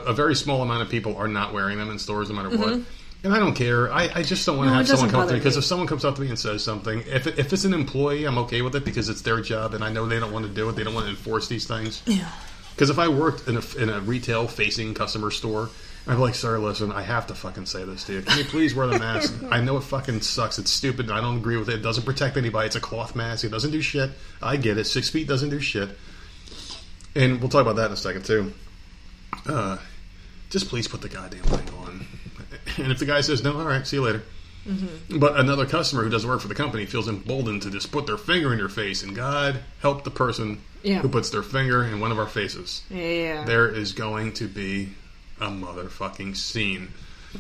[0.07, 2.81] a very small amount of people are not wearing them in stores no matter what.
[3.25, 3.91] And I don't care.
[3.93, 4.79] I, I just don't want to Mm-hmm.
[4.79, 6.39] No, have someone come up to me because if someone comes up to me and
[6.39, 9.73] says something, if if it's an employee, I'm okay with it because it's their job
[9.75, 10.77] and I know they don't want to do it.
[10.77, 12.03] They don't want to enforce these things.
[12.07, 12.29] Yeah.
[12.75, 15.71] Because if I worked in a, in a retail facing customer store,
[16.07, 18.23] Be like, sir, listen, I have to fucking say this to you.
[18.23, 19.35] Can you please wear the mask?
[19.51, 20.59] I know it fucking sucks.
[20.59, 21.11] It's stupid.
[21.11, 21.77] I don't agree with it.
[21.77, 22.66] It doesn't protect anybody.
[22.66, 23.45] It's a cloth mask.
[23.45, 24.11] It doesn't do shit.
[24.41, 24.85] I get it.
[24.85, 25.91] Six feet doesn't do shit.
[27.16, 28.53] And we'll talk about that in a second, too.
[29.47, 29.78] Uh,
[30.51, 32.07] just please put the goddamn thing on.
[32.78, 34.23] And if the guy says no, all right, see you later.
[35.11, 38.16] But another customer who doesn't work for the company feels emboldened to just put their
[38.19, 40.99] finger in your face, and God help the person Yeah.
[40.99, 42.83] who puts their finger in one of our faces.
[42.91, 43.45] Yeah.
[43.45, 44.89] There is going to be
[45.41, 46.89] a motherfucking scene.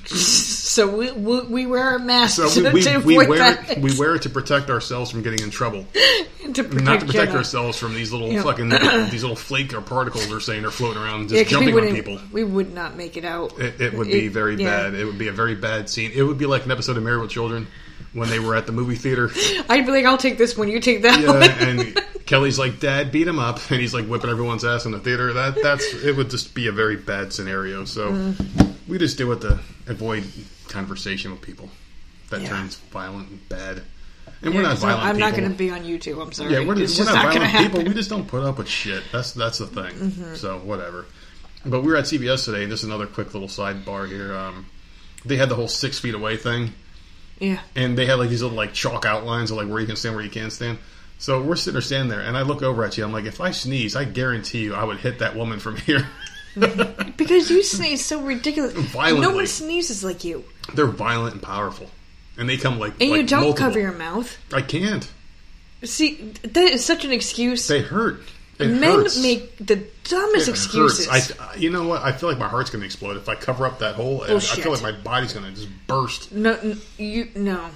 [0.04, 3.70] So we, we, we wear a mask So we, to we, avoid wear that.
[3.70, 7.06] it, we wear it to protect ourselves from getting in trouble, to protect not to
[7.06, 7.38] protect Jenna.
[7.38, 8.42] ourselves from these little Yeah.
[8.42, 8.68] fucking
[9.10, 11.68] these little flake or particles they're saying they're floating around, just Yeah, 'cause we jumping
[11.70, 11.94] on wouldn't.
[11.96, 12.20] people.
[12.30, 13.58] We would not make it out.
[13.58, 14.82] It, it would be It- very yeah.
[14.82, 14.94] bad.
[14.94, 16.10] It would be a very bad scene.
[16.14, 17.66] It would be like an episode of Married with Children
[18.16, 19.30] when they were at the movie theater.
[19.68, 20.68] I'd be like, I'll take this one.
[20.68, 21.68] You take that Yeah, one.
[21.68, 24.98] and Kelly's like, "Dad, beat him up," and he's like whipping everyone's ass in the
[25.00, 25.32] theater.
[25.34, 27.84] That that's it would just be a very bad scenario.
[27.84, 28.74] So Mm.
[28.88, 30.24] we just do it to avoid
[30.68, 31.68] conversation with people
[32.30, 32.48] that Yeah.
[32.48, 33.82] turns violent and bad.
[34.42, 35.04] And Yeah, we're not violent.
[35.04, 36.20] I'm not going to be on YouTube.
[36.20, 36.52] I'm sorry.
[36.52, 37.84] Yeah, we're, it's we're just not, not, violent people.
[37.84, 39.02] We just don't put up with shit.
[39.12, 39.94] That's that's the thing.
[39.94, 40.34] Mm-hmm.
[40.34, 41.06] So whatever.
[41.64, 42.62] But we were at CBS today.
[42.62, 44.34] and Just another quick little sidebar here.
[44.34, 44.66] Um,
[45.24, 46.72] they had the whole six feet away thing,
[47.38, 47.60] Yeah.
[47.74, 50.14] and they had like these little like chalk outlines of like where you can stand,
[50.14, 50.78] where you can't stand.
[51.18, 53.04] So we're sitting there standing there, and I look over at you.
[53.04, 56.06] I'm like, if I sneeze, I guarantee you, I would hit that woman from here.
[57.16, 58.72] Because you sneeze so ridiculous.
[58.74, 59.20] Violently.
[59.20, 60.44] No one sneezes like you.
[60.74, 61.90] They're violent and powerful,
[62.38, 63.66] and they come like And like you don't multiple.
[63.66, 64.36] cover your mouth.
[64.52, 65.10] I can't.
[65.84, 67.68] See, that is such an excuse.
[67.68, 68.20] They hurt.
[68.58, 69.22] It Men hurts.
[69.22, 71.06] make the dumbest It excuses.
[71.06, 71.38] hurts.
[71.40, 72.02] I, you know what?
[72.02, 74.22] I feel like my heart's going to explode if I cover up that hole.
[74.22, 76.32] and I feel like my body's going to just burst.
[76.32, 77.68] no, n- you no.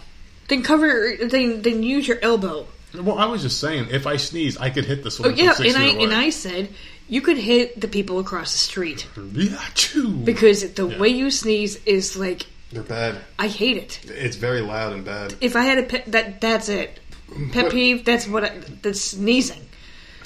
[0.48, 1.14] Then cover.
[1.20, 2.66] Then then use your elbow.
[2.92, 5.64] Well, I was just saying, if I sneeze, I could hit this Oh yeah, from
[5.64, 6.04] six and I away.
[6.04, 6.70] and I said
[7.08, 10.12] you could hit the people across the street yeah, too.
[10.16, 10.98] because the Yeah.
[10.98, 13.16] way you sneeze is like they're bad.
[13.38, 14.00] I hate it.
[14.10, 15.34] It's very loud and bad.
[15.40, 16.98] If I had a pet, that that's it.
[17.52, 18.04] Pet But- peeve.
[18.04, 18.42] That's what.
[18.44, 19.60] I, that's sneezing.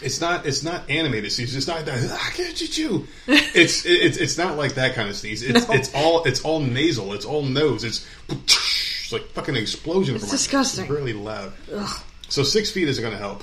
[0.05, 0.47] It's not.
[0.47, 1.55] It's not animated sneeze.
[1.57, 1.99] It's not that.
[2.11, 3.07] Ah, I can't you chew.
[3.27, 5.43] It's it's it's not like that kind of sneeze.
[5.43, 5.75] It's No.
[5.75, 7.13] it's all it's all nasal.
[7.15, 7.85] It's all nose.
[7.85, 10.17] It's it's like fucking explosion.
[10.17, 10.85] It's disgusting.
[10.85, 11.53] It's really loud.
[11.73, 12.01] Ugh.
[12.29, 13.43] So six feet isn't going to help.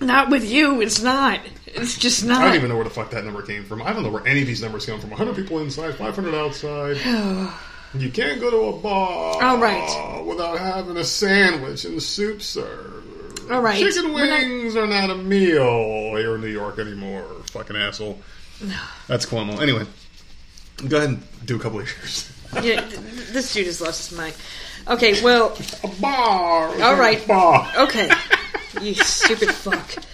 [0.00, 0.80] Not with you.
[0.80, 1.40] It's not.
[1.66, 2.40] It's just not.
[2.42, 3.82] I don't even know where the fuck that number came from.
[3.82, 5.10] I don't know where any of these numbers come from.
[5.10, 6.96] 100 people inside, 500 outside.
[7.92, 7.98] Oh.
[7.98, 10.22] you can't go to a bar All right.
[10.24, 12.99] without having a sandwich and soup served.
[13.50, 13.78] All right.
[13.78, 17.24] Chicken We're not- wings are not a meal here in New York anymore.
[17.52, 18.18] Fucking asshole.
[19.08, 19.60] That's Cuomo.
[19.60, 19.86] Anyway,
[20.88, 22.30] go ahead and do a couple of yours.
[22.54, 24.34] yeah, th- th- this dude has lost his mind.
[24.88, 26.68] Okay, well, A bar.
[26.82, 27.22] All right.
[27.24, 27.70] A bar.
[27.78, 28.10] okay.
[28.82, 30.04] you stupid fuck.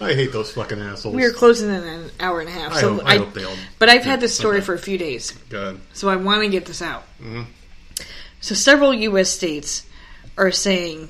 [0.00, 1.14] I hate those fucking assholes.
[1.14, 2.72] We are closing in an hour and a half.
[2.72, 4.66] I So hope- I hope they all- But I've had this story Okay.
[4.66, 5.80] for a few days, God.
[5.92, 7.04] so I want to get this out.
[7.20, 7.42] Mm-hmm.
[8.40, 9.30] So several U.S.
[9.30, 9.86] states
[10.36, 11.08] are saying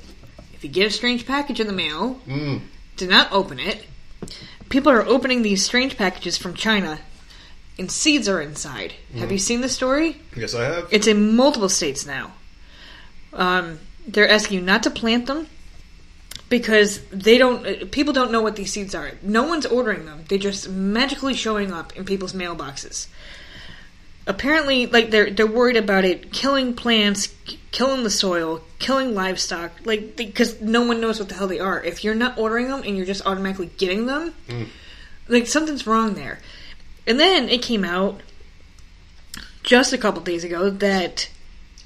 [0.55, 2.61] if you get a strange package in the mail, Mm.
[2.97, 3.85] do not open it.
[4.69, 6.99] People are opening these strange packages from China,
[7.77, 8.93] and seeds are inside.
[9.17, 9.33] Have Mm.
[9.33, 10.17] you seen the story?
[10.35, 10.87] Yes, I have.
[10.91, 12.33] It's in multiple states now.
[13.33, 15.47] Um, they're asking you not to plant them
[16.49, 17.65] because they don't.
[17.65, 19.11] uh, People don't know what these seeds are.
[19.21, 20.23] No one's ordering them.
[20.29, 23.07] They're just magically showing up in people's mailboxes.
[24.27, 27.33] Apparently, like they're they're worried about it killing plants,
[27.71, 29.71] killing the soil, killing livestock.
[29.85, 31.83] Like because no one knows what the hell they are.
[31.83, 34.67] If you're not ordering them and you're just automatically getting them, mm.
[35.27, 36.39] like something's wrong there.
[37.05, 38.21] And then it came out
[39.61, 41.29] just a couple days ago that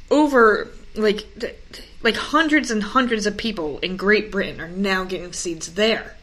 [0.10, 1.26] over like
[2.02, 6.16] like hundreds and hundreds of people in Great Britain are now getting seeds there.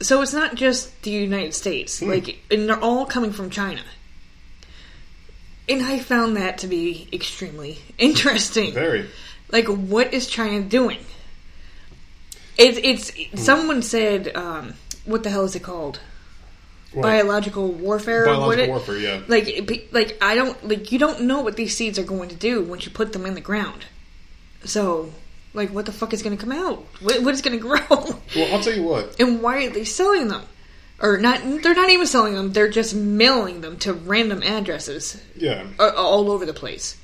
[0.00, 2.08] So it's not just the United States, hmm.
[2.08, 3.82] like, and they're all coming from China.
[5.68, 8.72] And I found that to be extremely interesting.
[8.74, 9.08] Very.
[9.50, 10.98] Like, what is China doing?
[12.56, 14.74] It's it's someone said um,
[15.04, 16.00] what the hell is it called?
[16.94, 18.22] Biological warfare.
[18.24, 19.20] or what Biological warfare, yeah.
[19.26, 22.28] Like it be- like I don't like you don't know what these seeds are going
[22.28, 23.86] to do once you put them in the ground.
[24.64, 25.10] So
[25.54, 26.84] like what the fuck is going to come out?
[27.00, 27.80] What, what is going to grow?
[27.90, 29.18] Well, I'll tell you what.
[29.18, 30.42] and why are they selling them?
[31.00, 31.40] Or not?
[31.62, 32.52] They're not even selling them.
[32.52, 35.64] They're just mailing them to random addresses Yeah.
[35.78, 36.96] all over the place.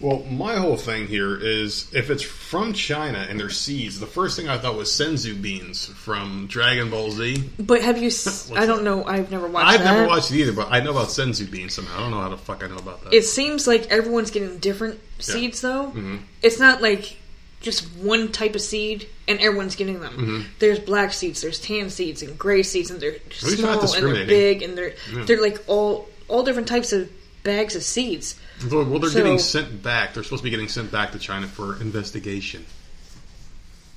[0.00, 4.36] Well, my whole thing here is if it's from China and they're seeds, the first
[4.36, 7.42] thing I thought was senzu beans from Dragon Ball Z.
[7.60, 8.08] But have you?
[8.08, 8.84] s- I don't that?
[8.84, 9.04] know.
[9.04, 9.68] I've never watched.
[9.68, 9.94] I've that.
[9.94, 11.96] never watched it either, but I know about senzu beans somehow.
[11.96, 13.14] I don't know how the fuck I know about that.
[13.14, 15.86] It seems like everyone's getting different seeds, though.
[15.86, 16.16] Mm-hmm.
[16.42, 17.16] It's not like
[17.64, 20.12] just one type of seed and everyone's getting them.
[20.12, 20.40] Mm-hmm.
[20.60, 23.12] There's black seeds, there's tan seeds, and gray seeds, and they're
[23.42, 24.94] least they're not small and they're big, and they're
[25.26, 27.10] they're like all all different types of
[27.42, 28.38] bags of seeds.
[28.70, 30.14] well, they're So- getting sent back.
[30.14, 32.64] They're supposed to be getting sent back to China for investigation.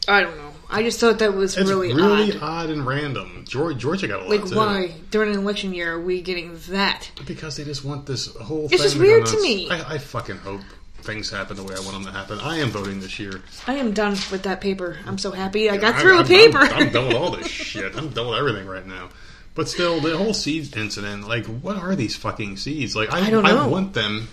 [0.10, 0.52] I don't know.
[0.69, 2.41] I just thought that was It's really, really, odd.
[2.41, 2.69] odd.
[2.69, 3.44] and random.
[3.48, 4.56] Georgia, Georgia got a lot Like, too.
[4.56, 7.10] why during an election year are we getting that?
[7.26, 8.65] Because they just want this whole.
[8.65, 9.69] It's thing it's just weird to me.
[9.69, 10.61] I, I fucking hope
[11.07, 12.39] things happen the way I want them to happen.
[12.39, 13.41] I am voting this year.
[13.65, 14.97] I am done with that paper.
[15.07, 16.59] I'm so happy I got I- through I'm, a paper.
[16.59, 17.95] I'm, I'm done with all this shit.
[17.97, 19.09] I'm done with everything right now.
[19.55, 22.95] But still, the whole seeds incident, like, what are these fucking seeds?
[22.95, 23.57] Like, I, I don't know.
[23.57, 24.27] I want them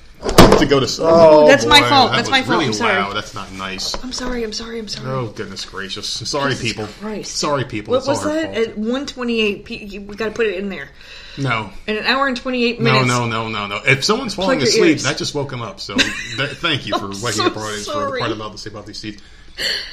[0.58, 0.86] to go to.
[1.00, 2.10] Oh, oh, that's my fault.
[2.10, 2.50] That That's my fault.
[2.58, 2.92] Really I'm sorry.
[2.98, 3.16] loud.
[3.16, 3.94] That's not nice.
[4.04, 4.44] I'm sorry.
[4.44, 4.78] I'm sorry.
[4.78, 5.08] I'm sorry.
[5.10, 6.06] Oh goodness gracious!
[6.28, 6.86] Sorry, Jesus people.
[7.00, 7.36] Christ.
[7.36, 7.92] Sorry, people.
[7.92, 8.54] What it's was that?
[8.54, 10.90] At 128, P- you- we got to put it in there.
[11.38, 13.06] No, In an hour and 28 minutes.
[13.06, 13.66] no, no, no, no.
[13.66, 13.82] No.
[13.84, 15.02] If someone's falling asleep, ears.
[15.04, 15.80] that just woke him up.
[15.80, 16.10] So th-
[16.58, 19.22] thank you for waking so up already for the part about the about these seeds.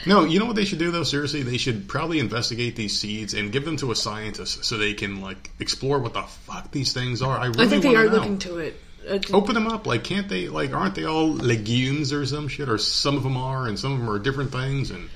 [0.07, 1.03] No, you know what they should do though.
[1.03, 4.93] Seriously, they should probably investigate these seeds and give them to a scientist so they
[4.93, 7.37] can like explore what the fuck these things are.
[7.37, 8.11] I really I think they are know.
[8.13, 8.81] looking to it.
[9.07, 10.47] Uh, Open them up, like can't they?
[10.47, 12.69] Like aren't they all legumes or some shit?
[12.69, 15.09] Or some of them are, and some of them are different things, and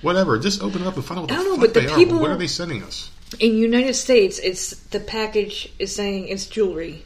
[0.00, 0.36] whatever.
[0.38, 1.86] Just open it up and find out what I the don't know, fuck but the
[1.88, 2.20] they people- are.
[2.22, 3.08] What are they sending us?
[3.34, 7.04] In United States, it's the package is saying it's jewelry,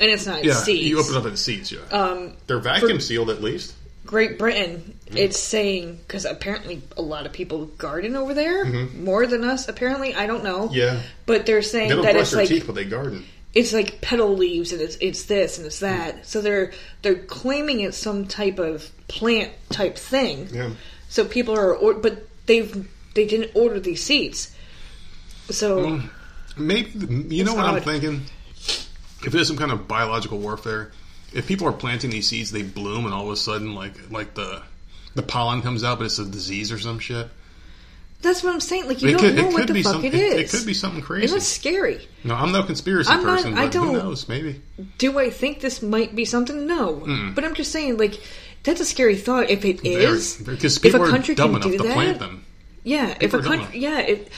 [0.00, 0.38] and it's not.
[0.38, 0.88] It's Yeah, seeds.
[0.88, 1.72] you open up and seeds.
[1.72, 3.74] Yeah, Um, they're vacuum sealed at least.
[4.04, 5.16] Great Britain, Mm-hmm.
[5.18, 9.04] it's saying because apparently a lot of people garden over there Mm-hmm.
[9.04, 9.68] more than us.
[9.68, 10.68] Apparently, I don't know.
[10.72, 13.24] Yeah, But they're saying they don't that brush it's their like teeth, but they garden.
[13.54, 16.26] it's like petal leaves and it's it's this and it's that.
[16.26, 16.72] So they're
[17.02, 20.48] they're claiming it's some type of plant type thing.
[20.52, 20.70] Yeah.
[21.08, 24.52] So people are, or, but they've they didn't order these seeds.
[25.50, 26.00] So
[26.56, 26.90] Maybe
[27.34, 28.22] you know It's what I'm thinking.
[29.24, 30.92] If there's some kind of biological warfare,
[31.32, 34.34] if people are planting these seeds, they bloom, and all of a sudden, like like
[34.34, 34.62] the
[35.14, 37.28] the pollen comes out, but it's a disease or some shit.
[38.22, 38.86] that's what I'm saying.
[38.88, 40.52] Like you It don't could, know what the fuck it is.
[40.54, 41.32] It could be something crazy.
[41.32, 42.06] that's scary.
[42.24, 44.28] No, I'm no conspiracy I'm not- person, I but who don't- Who knows?
[44.28, 44.60] Maybe.
[44.98, 46.66] Do I think this might be something?
[46.66, 46.96] No.
[46.96, 47.32] Hmm.
[47.34, 48.20] But I'm just saying, like
[48.62, 49.50] that's a scary thought.
[49.50, 51.94] If it is, because if people a are country dumb can enough do to that,
[51.94, 52.44] plant them.
[52.84, 54.28] Yeah, if People a country, yeah, it,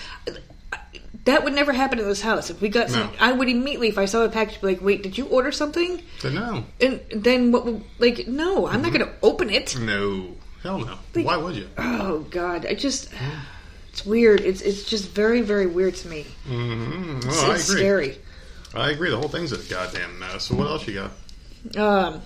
[1.28, 2.50] that would never happen in this house.
[2.50, 3.12] If we got some, No.
[3.20, 6.02] I would immediately, if I saw a package, be like, "Wait, did you order something?"
[6.22, 7.66] But no, And then what?
[7.98, 8.82] Like, no, I'm Mm-hmm.
[8.82, 9.76] not going to open it.
[9.78, 10.98] no, hell no.
[11.22, 11.68] Why would you?
[11.78, 13.10] Oh God, I just,
[13.90, 14.40] it's weird.
[14.40, 16.26] It's it's just very very weird to me.
[16.48, 17.28] Mm-hmm.
[17.28, 17.80] It's, I it's agree.
[17.80, 18.18] scary.
[18.74, 19.10] I agree.
[19.10, 20.44] The whole thing's a goddamn mess.
[20.44, 21.10] So what else you got?
[21.76, 22.22] Um,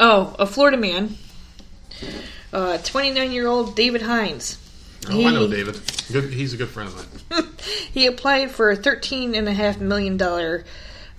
[0.00, 1.16] oh, a Florida man,
[2.52, 4.58] uh, 29 year old David Hines.
[5.08, 5.80] Oh, I know David.
[6.12, 6.32] Good.
[6.32, 7.48] He's a good friend of mine.
[7.92, 10.64] he applied for a thirteen and a half million dollar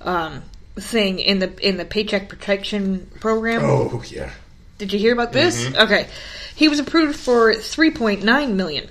[0.01, 0.43] um,
[0.75, 3.61] thing in the in the Paycheck Protection Program.
[3.63, 4.31] Oh yeah.
[4.77, 5.65] Did you hear about this?
[5.65, 5.81] Mm-hmm.
[5.81, 6.07] Okay,
[6.55, 8.89] he was approved for three point nine million.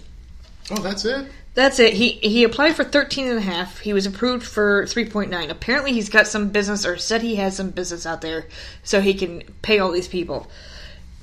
[0.70, 1.26] Oh, that's it.
[1.54, 1.94] That's it.
[1.94, 3.78] He he applied for thirteen and a half.
[3.80, 5.50] He was approved for three point nine.
[5.50, 8.46] Apparently, he's got some business, or said he has some business out there,
[8.84, 10.50] so he can pay all these people.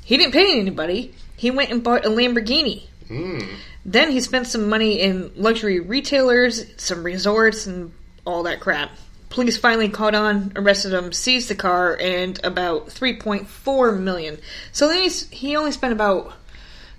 [0.04, 1.14] He didn't pay anybody.
[1.38, 2.84] He went and bought a Lamborghini.
[3.10, 3.48] Mm.
[3.86, 7.91] Then he spent some money in luxury retailers, some resorts, and
[8.26, 8.91] all that crap.
[9.30, 14.38] Police finally caught on, arrested him, seized the car, and about 3.4 million.
[14.72, 16.34] So then he's, he only spent about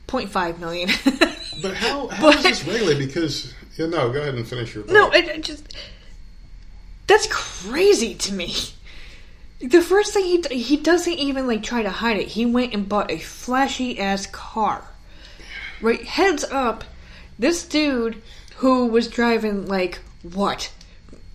[0.09, 0.91] 0.5 million.
[1.63, 3.07] But how, how is But- this regulated?
[3.09, 4.85] Because yeah, no, go ahead and finish your.
[4.85, 5.75] no, it, it just
[7.07, 8.55] that's crazy to me.
[9.61, 12.29] The first thing he he doesn't even like try to hide it.
[12.29, 14.85] He went and bought a flashy ass car.
[15.81, 16.85] Right, heads up,
[17.39, 18.23] this dude
[18.57, 20.73] who was driving like what?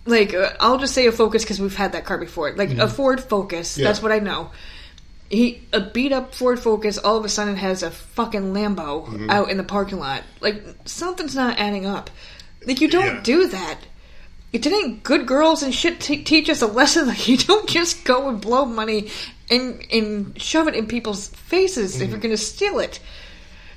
[0.04, 2.52] Like uh, I'll just say a Focus because we've had that car before.
[2.52, 2.88] Like a mm-hmm.
[2.88, 3.78] Ford Focus.
[3.78, 3.84] Yeah.
[3.84, 4.50] That's what I know.
[5.30, 9.30] He a beat up Ford Focus all of a sudden has a fucking Lambo mm-hmm.
[9.30, 10.24] out in the parking lot.
[10.40, 12.10] Like something's not adding up.
[12.66, 13.20] Like you don't Yeah.
[13.22, 13.78] do that.
[14.52, 17.06] It didn't good girls and shit te- teach us a lesson.
[17.12, 19.10] Like you don't just go and blow money
[19.48, 22.22] and and shove it in people's faces if you're mm-hmm.
[22.22, 22.98] going to steal it.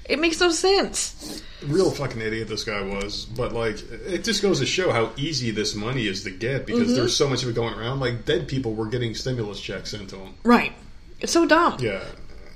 [0.07, 1.41] It makes no sense.
[1.63, 3.77] Real fucking idiot this guy was, but like
[4.07, 6.95] it just goes to show how easy this money is to get because Mm-hmm.
[6.95, 7.99] there's so much of it going around.
[7.99, 10.35] Like dead people were getting stimulus checks sent to them.
[10.43, 10.73] Right.
[11.21, 11.77] It's so dumb.
[11.79, 12.03] Yeah.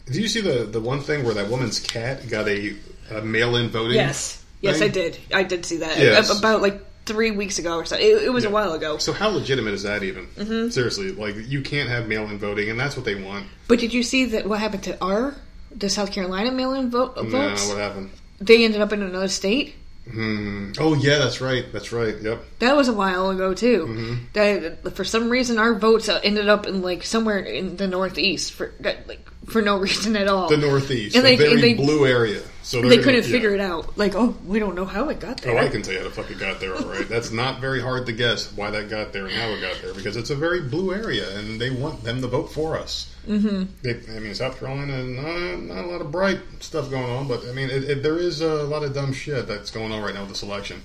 [0.06, 2.76] Did you see the the one thing where that woman's cat got a,
[3.12, 3.96] a mail-in voting?
[3.96, 4.44] Yes.
[4.62, 4.90] Yes, thing?
[4.90, 5.18] I did.
[5.34, 5.98] I did see that.
[5.98, 6.38] Yes.
[6.38, 7.96] About like three weeks ago or so.
[7.96, 8.98] It, it was a while ago.
[8.98, 10.28] So how legitimate is that even?
[10.28, 10.70] Mm-hmm.
[10.70, 13.48] Seriously, like you can't have mail-in voting, and that's what they want.
[13.68, 15.34] But did you see that what happened to our
[15.72, 17.68] the South Carolina mail-in vote No, votes?
[17.68, 18.12] what happened?
[18.40, 19.76] They ended up in another state.
[20.10, 20.72] Hmm.
[20.80, 21.72] Oh yeah, that's right.
[21.72, 22.16] That's right.
[22.20, 22.44] Yep.
[22.60, 23.86] That was a while ago too.
[23.86, 24.16] Mm-hmm.
[24.34, 28.74] That for some reason our votes ended up in like somewhere in the Northeast for
[28.80, 29.20] that, like
[29.50, 30.50] for no reason at all.
[30.50, 32.42] The Northeast, And a they- very and they- blue area.
[32.62, 33.98] So they couldn't figure it out.
[33.98, 35.58] Like, oh, we don't know how it got there.
[35.58, 35.58] Oh.
[35.58, 36.76] I can tell you how the fuck it got there.
[36.76, 39.60] All right, that's not very hard to guess why that got there and how it
[39.62, 42.78] got there because it's a very blue area, and they want them to vote for
[42.78, 43.12] us.
[43.28, 43.88] Mm-hmm.
[44.16, 47.54] I mean, South Carolina, not, not a lot of bright stuff going on, but I
[47.54, 50.22] mean, it, it, there is a lot of dumb shit that's going on right now
[50.22, 50.84] with this election.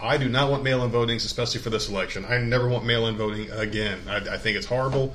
[0.00, 2.24] I do not want mail-in voting, especially for this election.
[2.24, 4.00] I never want mail-in voting again.
[4.08, 5.14] I, I think it's horrible.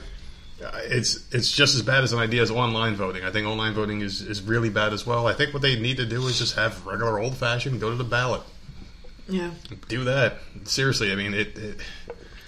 [0.63, 3.23] Uh, It's it's just as bad as an idea as online voting.
[3.23, 5.27] I think online voting is, is really bad as well.
[5.27, 8.03] I think what they need to do is just have regular old-fashioned, go to the
[8.03, 8.41] ballot
[9.29, 9.51] yeah,
[9.89, 10.37] do that.
[10.63, 11.57] Seriously, I mean, it.
[11.57, 11.77] it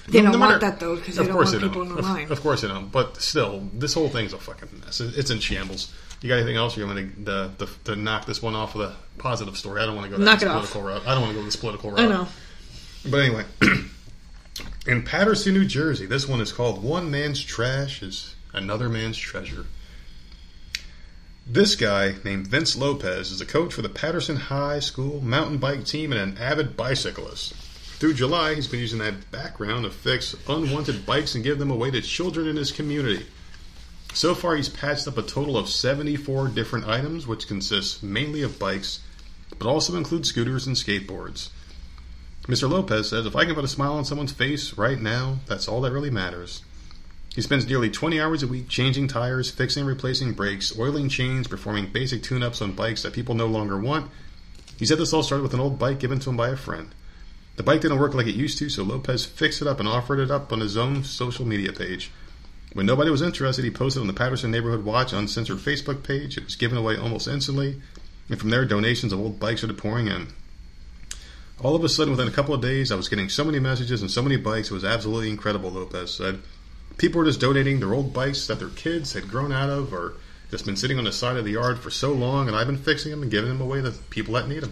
[0.07, 1.91] they no don't matter- want that though because they don't course want they people don't.
[1.91, 2.31] in Of, line.
[2.31, 2.89] of course they don't.
[2.89, 5.01] But still, this whole thing's a fucking mess.
[5.01, 5.93] It's in shambles.
[6.21, 6.75] You got anything else?
[6.77, 9.81] You want me to, the, the, to knock this one off with a positive story?
[9.81, 10.71] I don't want to go Knock this it off.
[10.71, 11.01] political route.
[11.05, 11.99] I don't want to go this political route.
[11.99, 12.27] I know.
[13.09, 13.43] But anyway,
[14.85, 19.65] in Paterson, New Jersey, this one is called "One Man's Trash is Another Man's Treasure."
[21.45, 25.85] This guy named Vince Lopez is a coach for the Paterson High School mountain bike
[25.85, 27.53] team and an avid bicyclist.
[27.99, 31.91] Through July, he's been using that background to fix unwanted bikes and give them away
[31.91, 33.25] to children in his community.
[34.13, 38.57] So far, he's patched up a total of 74 different items, which consists mainly of
[38.57, 39.01] bikes,
[39.57, 41.49] but also includes scooters and skateboards.
[42.43, 42.69] Mr.
[42.69, 45.81] Lopez says, If I can put a smile on someone's face right now, that's all
[45.81, 46.63] that really matters.
[47.35, 51.47] He spends nearly 20 hours a week changing tires, fixing and replacing brakes, oiling chains,
[51.47, 54.09] performing basic tune ups on bikes that people no longer want.
[54.77, 56.93] He said this all started with an old bike given to him by a friend.
[57.57, 60.19] The bike didn't work like it used to, so Lopez fixed it up and offered
[60.19, 62.09] it up on his own social media page.
[62.73, 66.37] When nobody was interested, he posted on the Paterson Neighborhood Watch uncensored Facebook page.
[66.37, 67.81] It was given away almost instantly,
[68.29, 70.27] and from there, donations of old bikes started pouring in.
[71.61, 74.01] All of a sudden, within a couple of days, I was getting so many messages
[74.01, 74.71] and so many bikes.
[74.71, 76.41] It was absolutely incredible, Lopez said.
[76.97, 80.13] People were just donating their old bikes that their kids had grown out of or
[80.51, 82.77] just been sitting on the side of the yard for so long, and I've been
[82.77, 84.71] fixing them and giving them away to people that need them.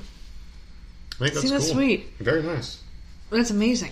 [1.16, 1.76] I think that's See, that's cool.
[1.76, 2.08] sweet.
[2.20, 2.82] Very nice.
[3.30, 3.92] That's amazing.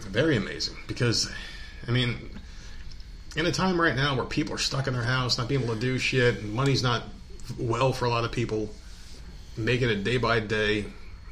[0.00, 0.76] Very amazing.
[0.86, 1.30] Because,
[1.86, 2.16] I mean,
[3.36, 5.74] in a time right now where people are stuck in their house, not being able
[5.74, 7.04] to do shit, money's not
[7.58, 8.70] well for a lot of people,
[9.56, 10.86] making it day by day.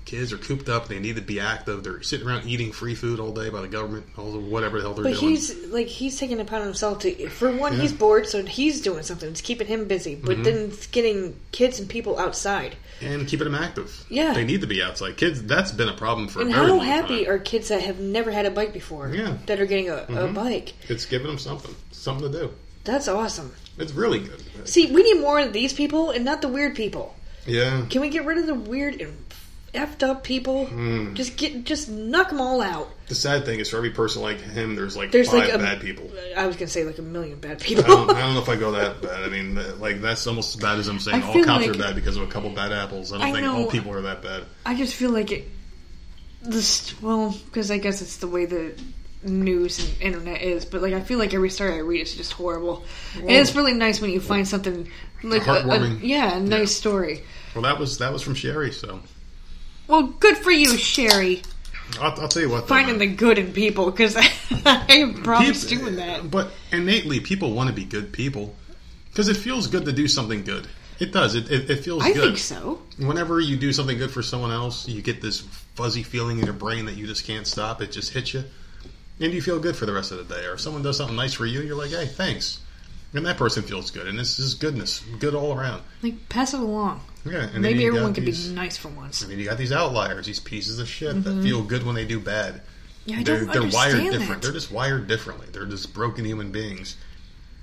[0.09, 1.85] Kids are cooped up; they need to be active.
[1.85, 4.85] They're sitting around eating free food all day by the government, all the whatever the
[4.85, 5.33] hell they're But doing.
[5.33, 7.29] he's like he's taking it upon himself to.
[7.29, 7.83] For one, Yeah.
[7.83, 9.29] he's bored, so he's doing something.
[9.29, 10.15] It's keeping him busy.
[10.15, 10.43] But Mm-hmm.
[10.45, 12.77] then it's getting kids and people outside.
[13.03, 14.05] and keeping them active.
[14.09, 14.33] Yeah.
[14.33, 15.19] they need to be outside.
[15.19, 17.35] Kids, that's been a problem for And a how happy time.
[17.35, 19.13] are kids that have never had a bike before?
[19.15, 19.37] Yeah.
[19.47, 20.35] That are getting a, a Mhm.
[20.35, 20.73] bike.
[20.89, 22.51] It's giving them something, something to do.
[22.85, 23.53] That's awesome.
[23.79, 24.43] It's really good.
[24.65, 27.15] See, we need more of these people and not the weird people.
[27.47, 29.28] Yeah, Can we get rid of the weird and
[29.75, 30.67] effed up people?
[30.67, 31.15] Hmm.
[31.15, 32.89] Just get, just knock them all out.
[33.09, 35.59] the sad thing is for every person like him, there's like There's five like a
[35.59, 36.11] bad people.
[36.37, 37.85] I was gonna say like a million bad people.
[37.85, 39.23] I don't, I don't know if I go that bad.
[39.25, 41.79] I mean, like that's almost as bad as I'm saying I all cops like- are
[41.79, 43.13] bad because of a couple bad apples.
[43.13, 43.57] I don't I think know.
[43.65, 44.45] all people are that bad.
[44.67, 45.45] I just feel like it.
[46.43, 48.73] This well, because I guess it's the way the
[49.25, 50.65] news and internet is.
[50.65, 52.85] But like, I feel like every story I read is just horrible,
[53.17, 54.89] and it's really nice when you find something
[55.25, 57.25] like a, a- yeah, a nice story.
[57.55, 58.71] Well, that was that was from Sherry.
[58.71, 59.01] So
[59.89, 61.43] Well, good for you, Sherry,
[62.01, 62.63] I'll, I'll tell you what.
[62.63, 66.31] though, finding the good in people because I have problems Peop- doing that.
[66.31, 68.55] But innately, people want to be good people
[69.11, 70.69] because it feels good to do something good.
[70.99, 71.35] It does.
[71.35, 72.23] It it, it feels I good.
[72.23, 72.83] I think so.
[72.99, 75.41] Whenever you do something good for someone else, you get this
[75.75, 77.81] fuzzy feeling in your brain that you just can't stop.
[77.81, 78.45] It just hits you,
[79.21, 80.45] and you feel good for the rest of the day.
[80.45, 82.61] Or if someone does something nice for you, you're like, "Hey, thanks,"
[83.15, 84.07] and that person feels good.
[84.07, 85.83] And this is goodness, good all around.
[86.03, 87.01] Like, pass it along.
[87.31, 89.25] Yeah, Maybe everyone could these- be nice for once.
[89.25, 91.43] I mean, you got these outliers, these pieces of shit that mm-hmm.
[91.43, 92.63] feel good when they do bad.
[93.05, 94.43] Yeah, I they're don't they're wired understand different.
[94.43, 95.47] They're just wired differently.
[95.51, 96.97] They're just broken human beings.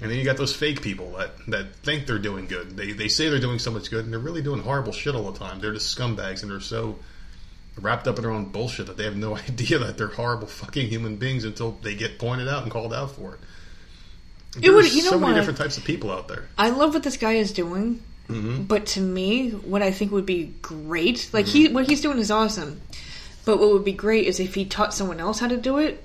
[0.02, 2.76] And then you got those fake people that, that think they're doing good.
[2.76, 5.32] They they say they're doing so much good, and they're really doing horrible shit all
[5.32, 5.60] the time.
[5.60, 6.98] They're just scumbags, and they're so
[7.78, 10.88] wrapped up in their own bullshit that they have no idea that they're horrible fucking
[10.88, 13.40] human beings until they get pointed out and called out for it.
[14.62, 15.40] It would- There's you know so many what?
[15.40, 16.48] different types of people out there.
[16.58, 18.64] I love what this guy is doing Mm-hmm.
[18.64, 22.32] But to me, what I think would be great, like he what he's doing is
[22.32, 22.82] awesome.
[23.46, 26.04] But what would be great is if he taught someone else how to do it,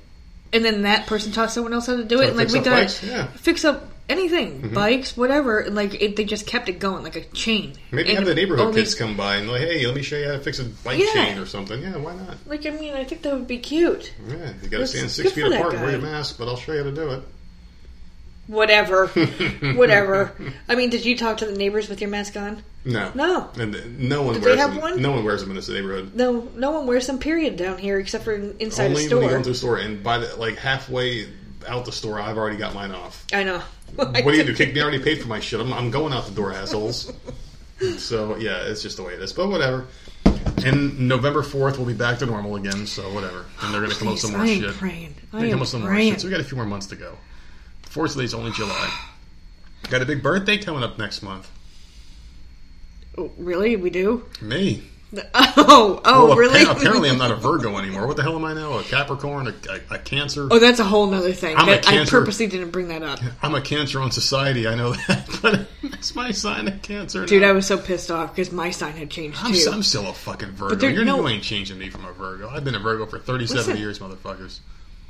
[0.52, 2.60] and then that person taught someone else how to do So it, and like we
[2.60, 3.02] got?
[3.02, 3.24] Yeah.
[3.24, 3.36] Mm-hmm.
[3.38, 5.60] fix up anything, bikes, whatever.
[5.60, 7.72] and, Like it, they just kept it going like a chain.
[7.92, 10.26] Maybe And have the neighborhood kids come by and like, hey, let me show you
[10.26, 11.12] how to fix a bike Yeah.
[11.14, 11.80] chain or something.
[11.80, 12.36] Yeah, why not?
[12.46, 14.12] Like I mean, I think that would be cute.
[14.28, 16.72] Yeah, you got to stand six feet apart and wear your mask, but I'll show
[16.72, 17.22] you how to do it.
[18.50, 19.06] Whatever,
[19.76, 20.32] whatever.
[20.68, 22.62] I mean, did you talk to the neighbors with your mask on?
[22.84, 23.48] No, No.
[23.56, 24.80] and no one Did they wears have them.
[24.80, 25.00] one?
[25.00, 26.14] No one wears them in this neighborhood.
[26.14, 27.18] No, no one wears them.
[27.18, 29.18] Period down here, except for inside Only a store.
[29.20, 31.28] when you go into a store, and by the like halfway
[31.68, 33.24] out the store, I've already got mine off.
[33.32, 33.62] I know.
[33.96, 34.54] What do you do?
[34.54, 34.80] Kick me?
[34.80, 35.60] I already paid for my shit.
[35.60, 37.12] I'm, I'm going out the door, assholes.
[37.98, 39.32] so yeah, it's just the way it is.
[39.32, 39.86] But whatever.
[40.64, 42.86] And November fourth, we'll be back to normal again.
[42.86, 43.44] So whatever.
[43.62, 44.74] And they're gonna come up with some more shit.
[44.74, 45.14] praying.
[45.32, 46.20] I They come am up with some more shit.
[46.20, 47.16] So we got a few more months to go.
[47.90, 48.90] Fortunately, it's only July.
[49.90, 51.50] Got a big birthday coming up next month.
[53.18, 53.76] Oh, really?
[53.76, 54.24] We do?
[54.40, 54.84] Me.
[55.34, 56.60] Oh, oh, Well, really?
[56.60, 58.06] appa- Apparently, I'm not a Virgo anymore.
[58.06, 58.78] What the hell am I now?
[58.78, 59.48] A Capricorn?
[59.48, 60.46] A, a, a Cancer?
[60.50, 61.56] Oh, that's a whole other thing.
[61.56, 63.18] I'm a That- I purposely didn't bring that up.
[63.42, 64.68] I'm a Cancer on society.
[64.68, 67.26] I know that, but it's my sign of Cancer.
[67.26, 67.48] Dude, now.
[67.48, 69.68] I was so pissed off because my sign had changed I'm, too.
[69.72, 70.86] I'm still a fucking Virgo.
[70.86, 72.48] You're, no- you ain't changing me from a Virgo.
[72.48, 74.60] I've been a Virgo for 37 years, motherfuckers.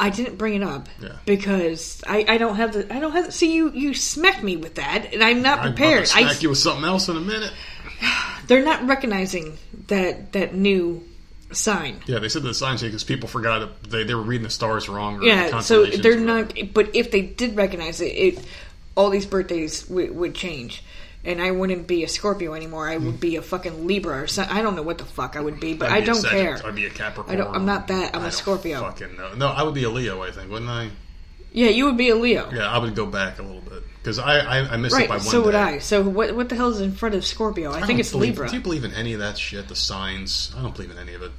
[0.00, 1.16] I didn't bring it up Yeah.
[1.26, 4.56] because I, I don't have the I don't have the, see you you smacked me
[4.56, 6.06] with that and I'm not I'm prepared.
[6.06, 7.52] to I smack you with something else in a minute.
[8.46, 9.58] they're not recognizing
[9.88, 11.06] that that new
[11.52, 12.00] sign.
[12.06, 13.82] Yeah, they said the sign because people forgot it.
[13.90, 15.16] They, they were reading the stars wrong.
[15.16, 16.54] Or the Yeah, so they're not.
[16.72, 18.46] But if they did recognize it, it
[18.96, 20.82] all these birthdays w- would change,
[21.24, 22.88] and I wouldn't be a Scorpio anymore.
[22.88, 24.56] I would be a fucking Libra or something.
[24.56, 26.30] I don't know what the fuck I would be, but I'd I be don't Sagitt-
[26.30, 26.60] care.
[26.64, 27.34] I'd be a Capricorn.
[27.36, 28.16] I don't- I'm not that.
[28.16, 28.80] I'm a a Scorpio.
[28.80, 29.34] Fucking no.
[29.34, 30.22] No, I would be a Leo.
[30.22, 30.90] I think, wouldn't I?
[31.52, 34.20] Yeah, you would be a Leo, Yeah, I would go back a little bit because
[34.20, 35.20] I, I I missed it by right?
[35.20, 35.54] one So would.
[35.56, 35.78] I.
[35.78, 37.70] So what what the hell is in front of Scorpio?
[37.72, 38.48] I, I think don't it's believe, Libra.
[38.48, 39.66] Do you believe in any of that shit?
[39.68, 40.54] The signs?
[40.56, 41.32] I don't believe in any of it.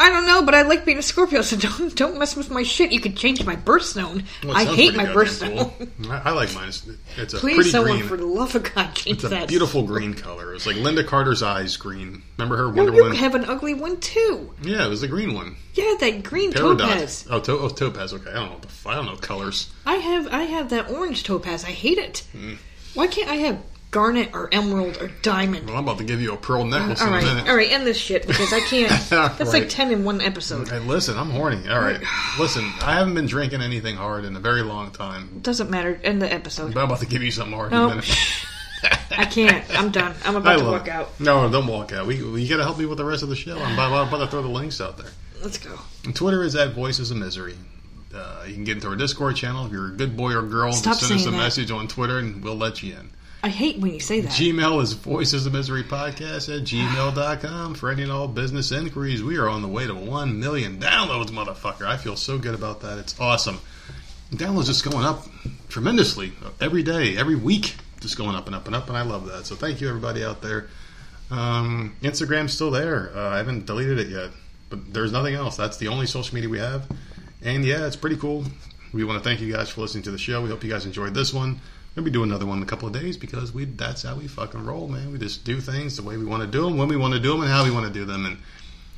[0.00, 2.62] I don't know, but I like being a Scorpio, so don't don't mess with my
[2.62, 2.90] shit.
[2.90, 4.24] You could change my birthstone.
[4.42, 5.70] Well, I hate my birthstone.
[6.00, 6.10] cool.
[6.10, 6.68] I, I like mine.
[6.68, 6.86] It's,
[7.18, 8.08] it's a Please, pretty someone, green.
[8.08, 9.48] for the love of God, change it's a that.
[9.48, 10.50] beautiful green color.
[10.50, 12.22] It was like Lynda Carter's eyes green.
[12.38, 13.18] Remember her Wonder No, you Woman?
[13.18, 14.52] have an ugly one too.
[14.62, 15.56] yeah, it was the green one.
[15.74, 16.78] Yeah, that green Peridot.
[16.78, 17.26] topaz.
[17.30, 18.12] Oh, to- oh, topaz.
[18.14, 18.52] Okay, I don't know.
[18.54, 19.70] What the f- I don't know colors.
[19.84, 21.64] I have I have that orange topaz.
[21.64, 22.26] I hate it.
[22.32, 22.54] Hmm.
[22.94, 23.60] Why can't I have
[23.90, 25.66] garnet or emerald or diamond?
[25.66, 27.48] Well, I'm about to give you a pearl necklace all in a right, minute.
[27.48, 28.90] all right, end this shit because I can't.
[29.10, 29.48] That's right.
[29.62, 30.68] like ten in one episode.
[30.68, 31.68] Hey, listen, I'm horny.
[31.68, 32.00] All right,
[32.38, 32.64] listen.
[32.82, 35.40] I haven't been drinking anything hard in a very long time.
[35.42, 36.00] Doesn't matter.
[36.02, 36.74] End the episode.
[36.74, 38.18] But I'm about to give you something hard No, in a minute.
[39.10, 39.64] I can't.
[39.78, 40.14] I'm done.
[40.24, 40.90] I'm I about to walk it.
[40.92, 41.20] out.
[41.20, 42.06] No, don't walk out.
[42.06, 43.58] We, we got to help me with the rest of the show.
[43.58, 45.10] I'm about, I'm about to throw the links out there.
[45.42, 45.78] Let's go.
[46.04, 47.56] And Twitter is at Voices of Misery.
[48.14, 50.72] Uh, you can get into our Discord channel if you're a good boy or girl.
[50.72, 51.36] Stop just send us a that.
[51.36, 53.10] message on Twitter and we'll let you in.
[53.42, 54.32] I hate when you say that.
[54.32, 59.22] Gmail is Voices of Misery Podcast at gmail.com for any and all business inquiries.
[59.22, 61.86] We are on the way to 1 million downloads, motherfucker.
[61.86, 62.98] I feel so good about that.
[62.98, 63.58] It's awesome.
[64.30, 65.24] Downloads just going up
[65.70, 69.26] tremendously every day, every week, just going up and up and up, and I love
[69.28, 69.46] that.
[69.46, 70.68] So thank you, everybody out there.
[71.30, 73.10] Um, Instagram's still there.
[73.16, 74.30] Uh, I haven't deleted it yet,
[74.68, 75.56] but there's nothing else.
[75.56, 76.86] That's the only social media we have.
[77.42, 78.44] And yeah, it's pretty cool.
[78.92, 80.42] We want to thank you guys for listening to the show.
[80.42, 81.60] We hope you guys enjoyed this one.
[81.94, 84.28] We'll be doing another one in a couple of days because we that's how we
[84.28, 85.12] fucking roll, man.
[85.12, 87.20] We just do things the way we want to do them, when we want to
[87.20, 88.26] do them, and how we want to do them.
[88.26, 88.38] And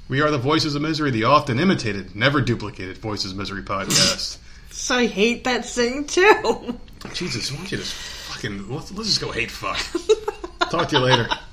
[0.09, 4.39] we are the Voices of Misery, the often imitated, never duplicated Voices of Misery podcast.
[4.73, 6.78] So I hate that saying too.
[7.12, 9.77] Jesus, why don't you just fucking let's, let's just go hate fuck.
[10.70, 11.28] Talk to you later.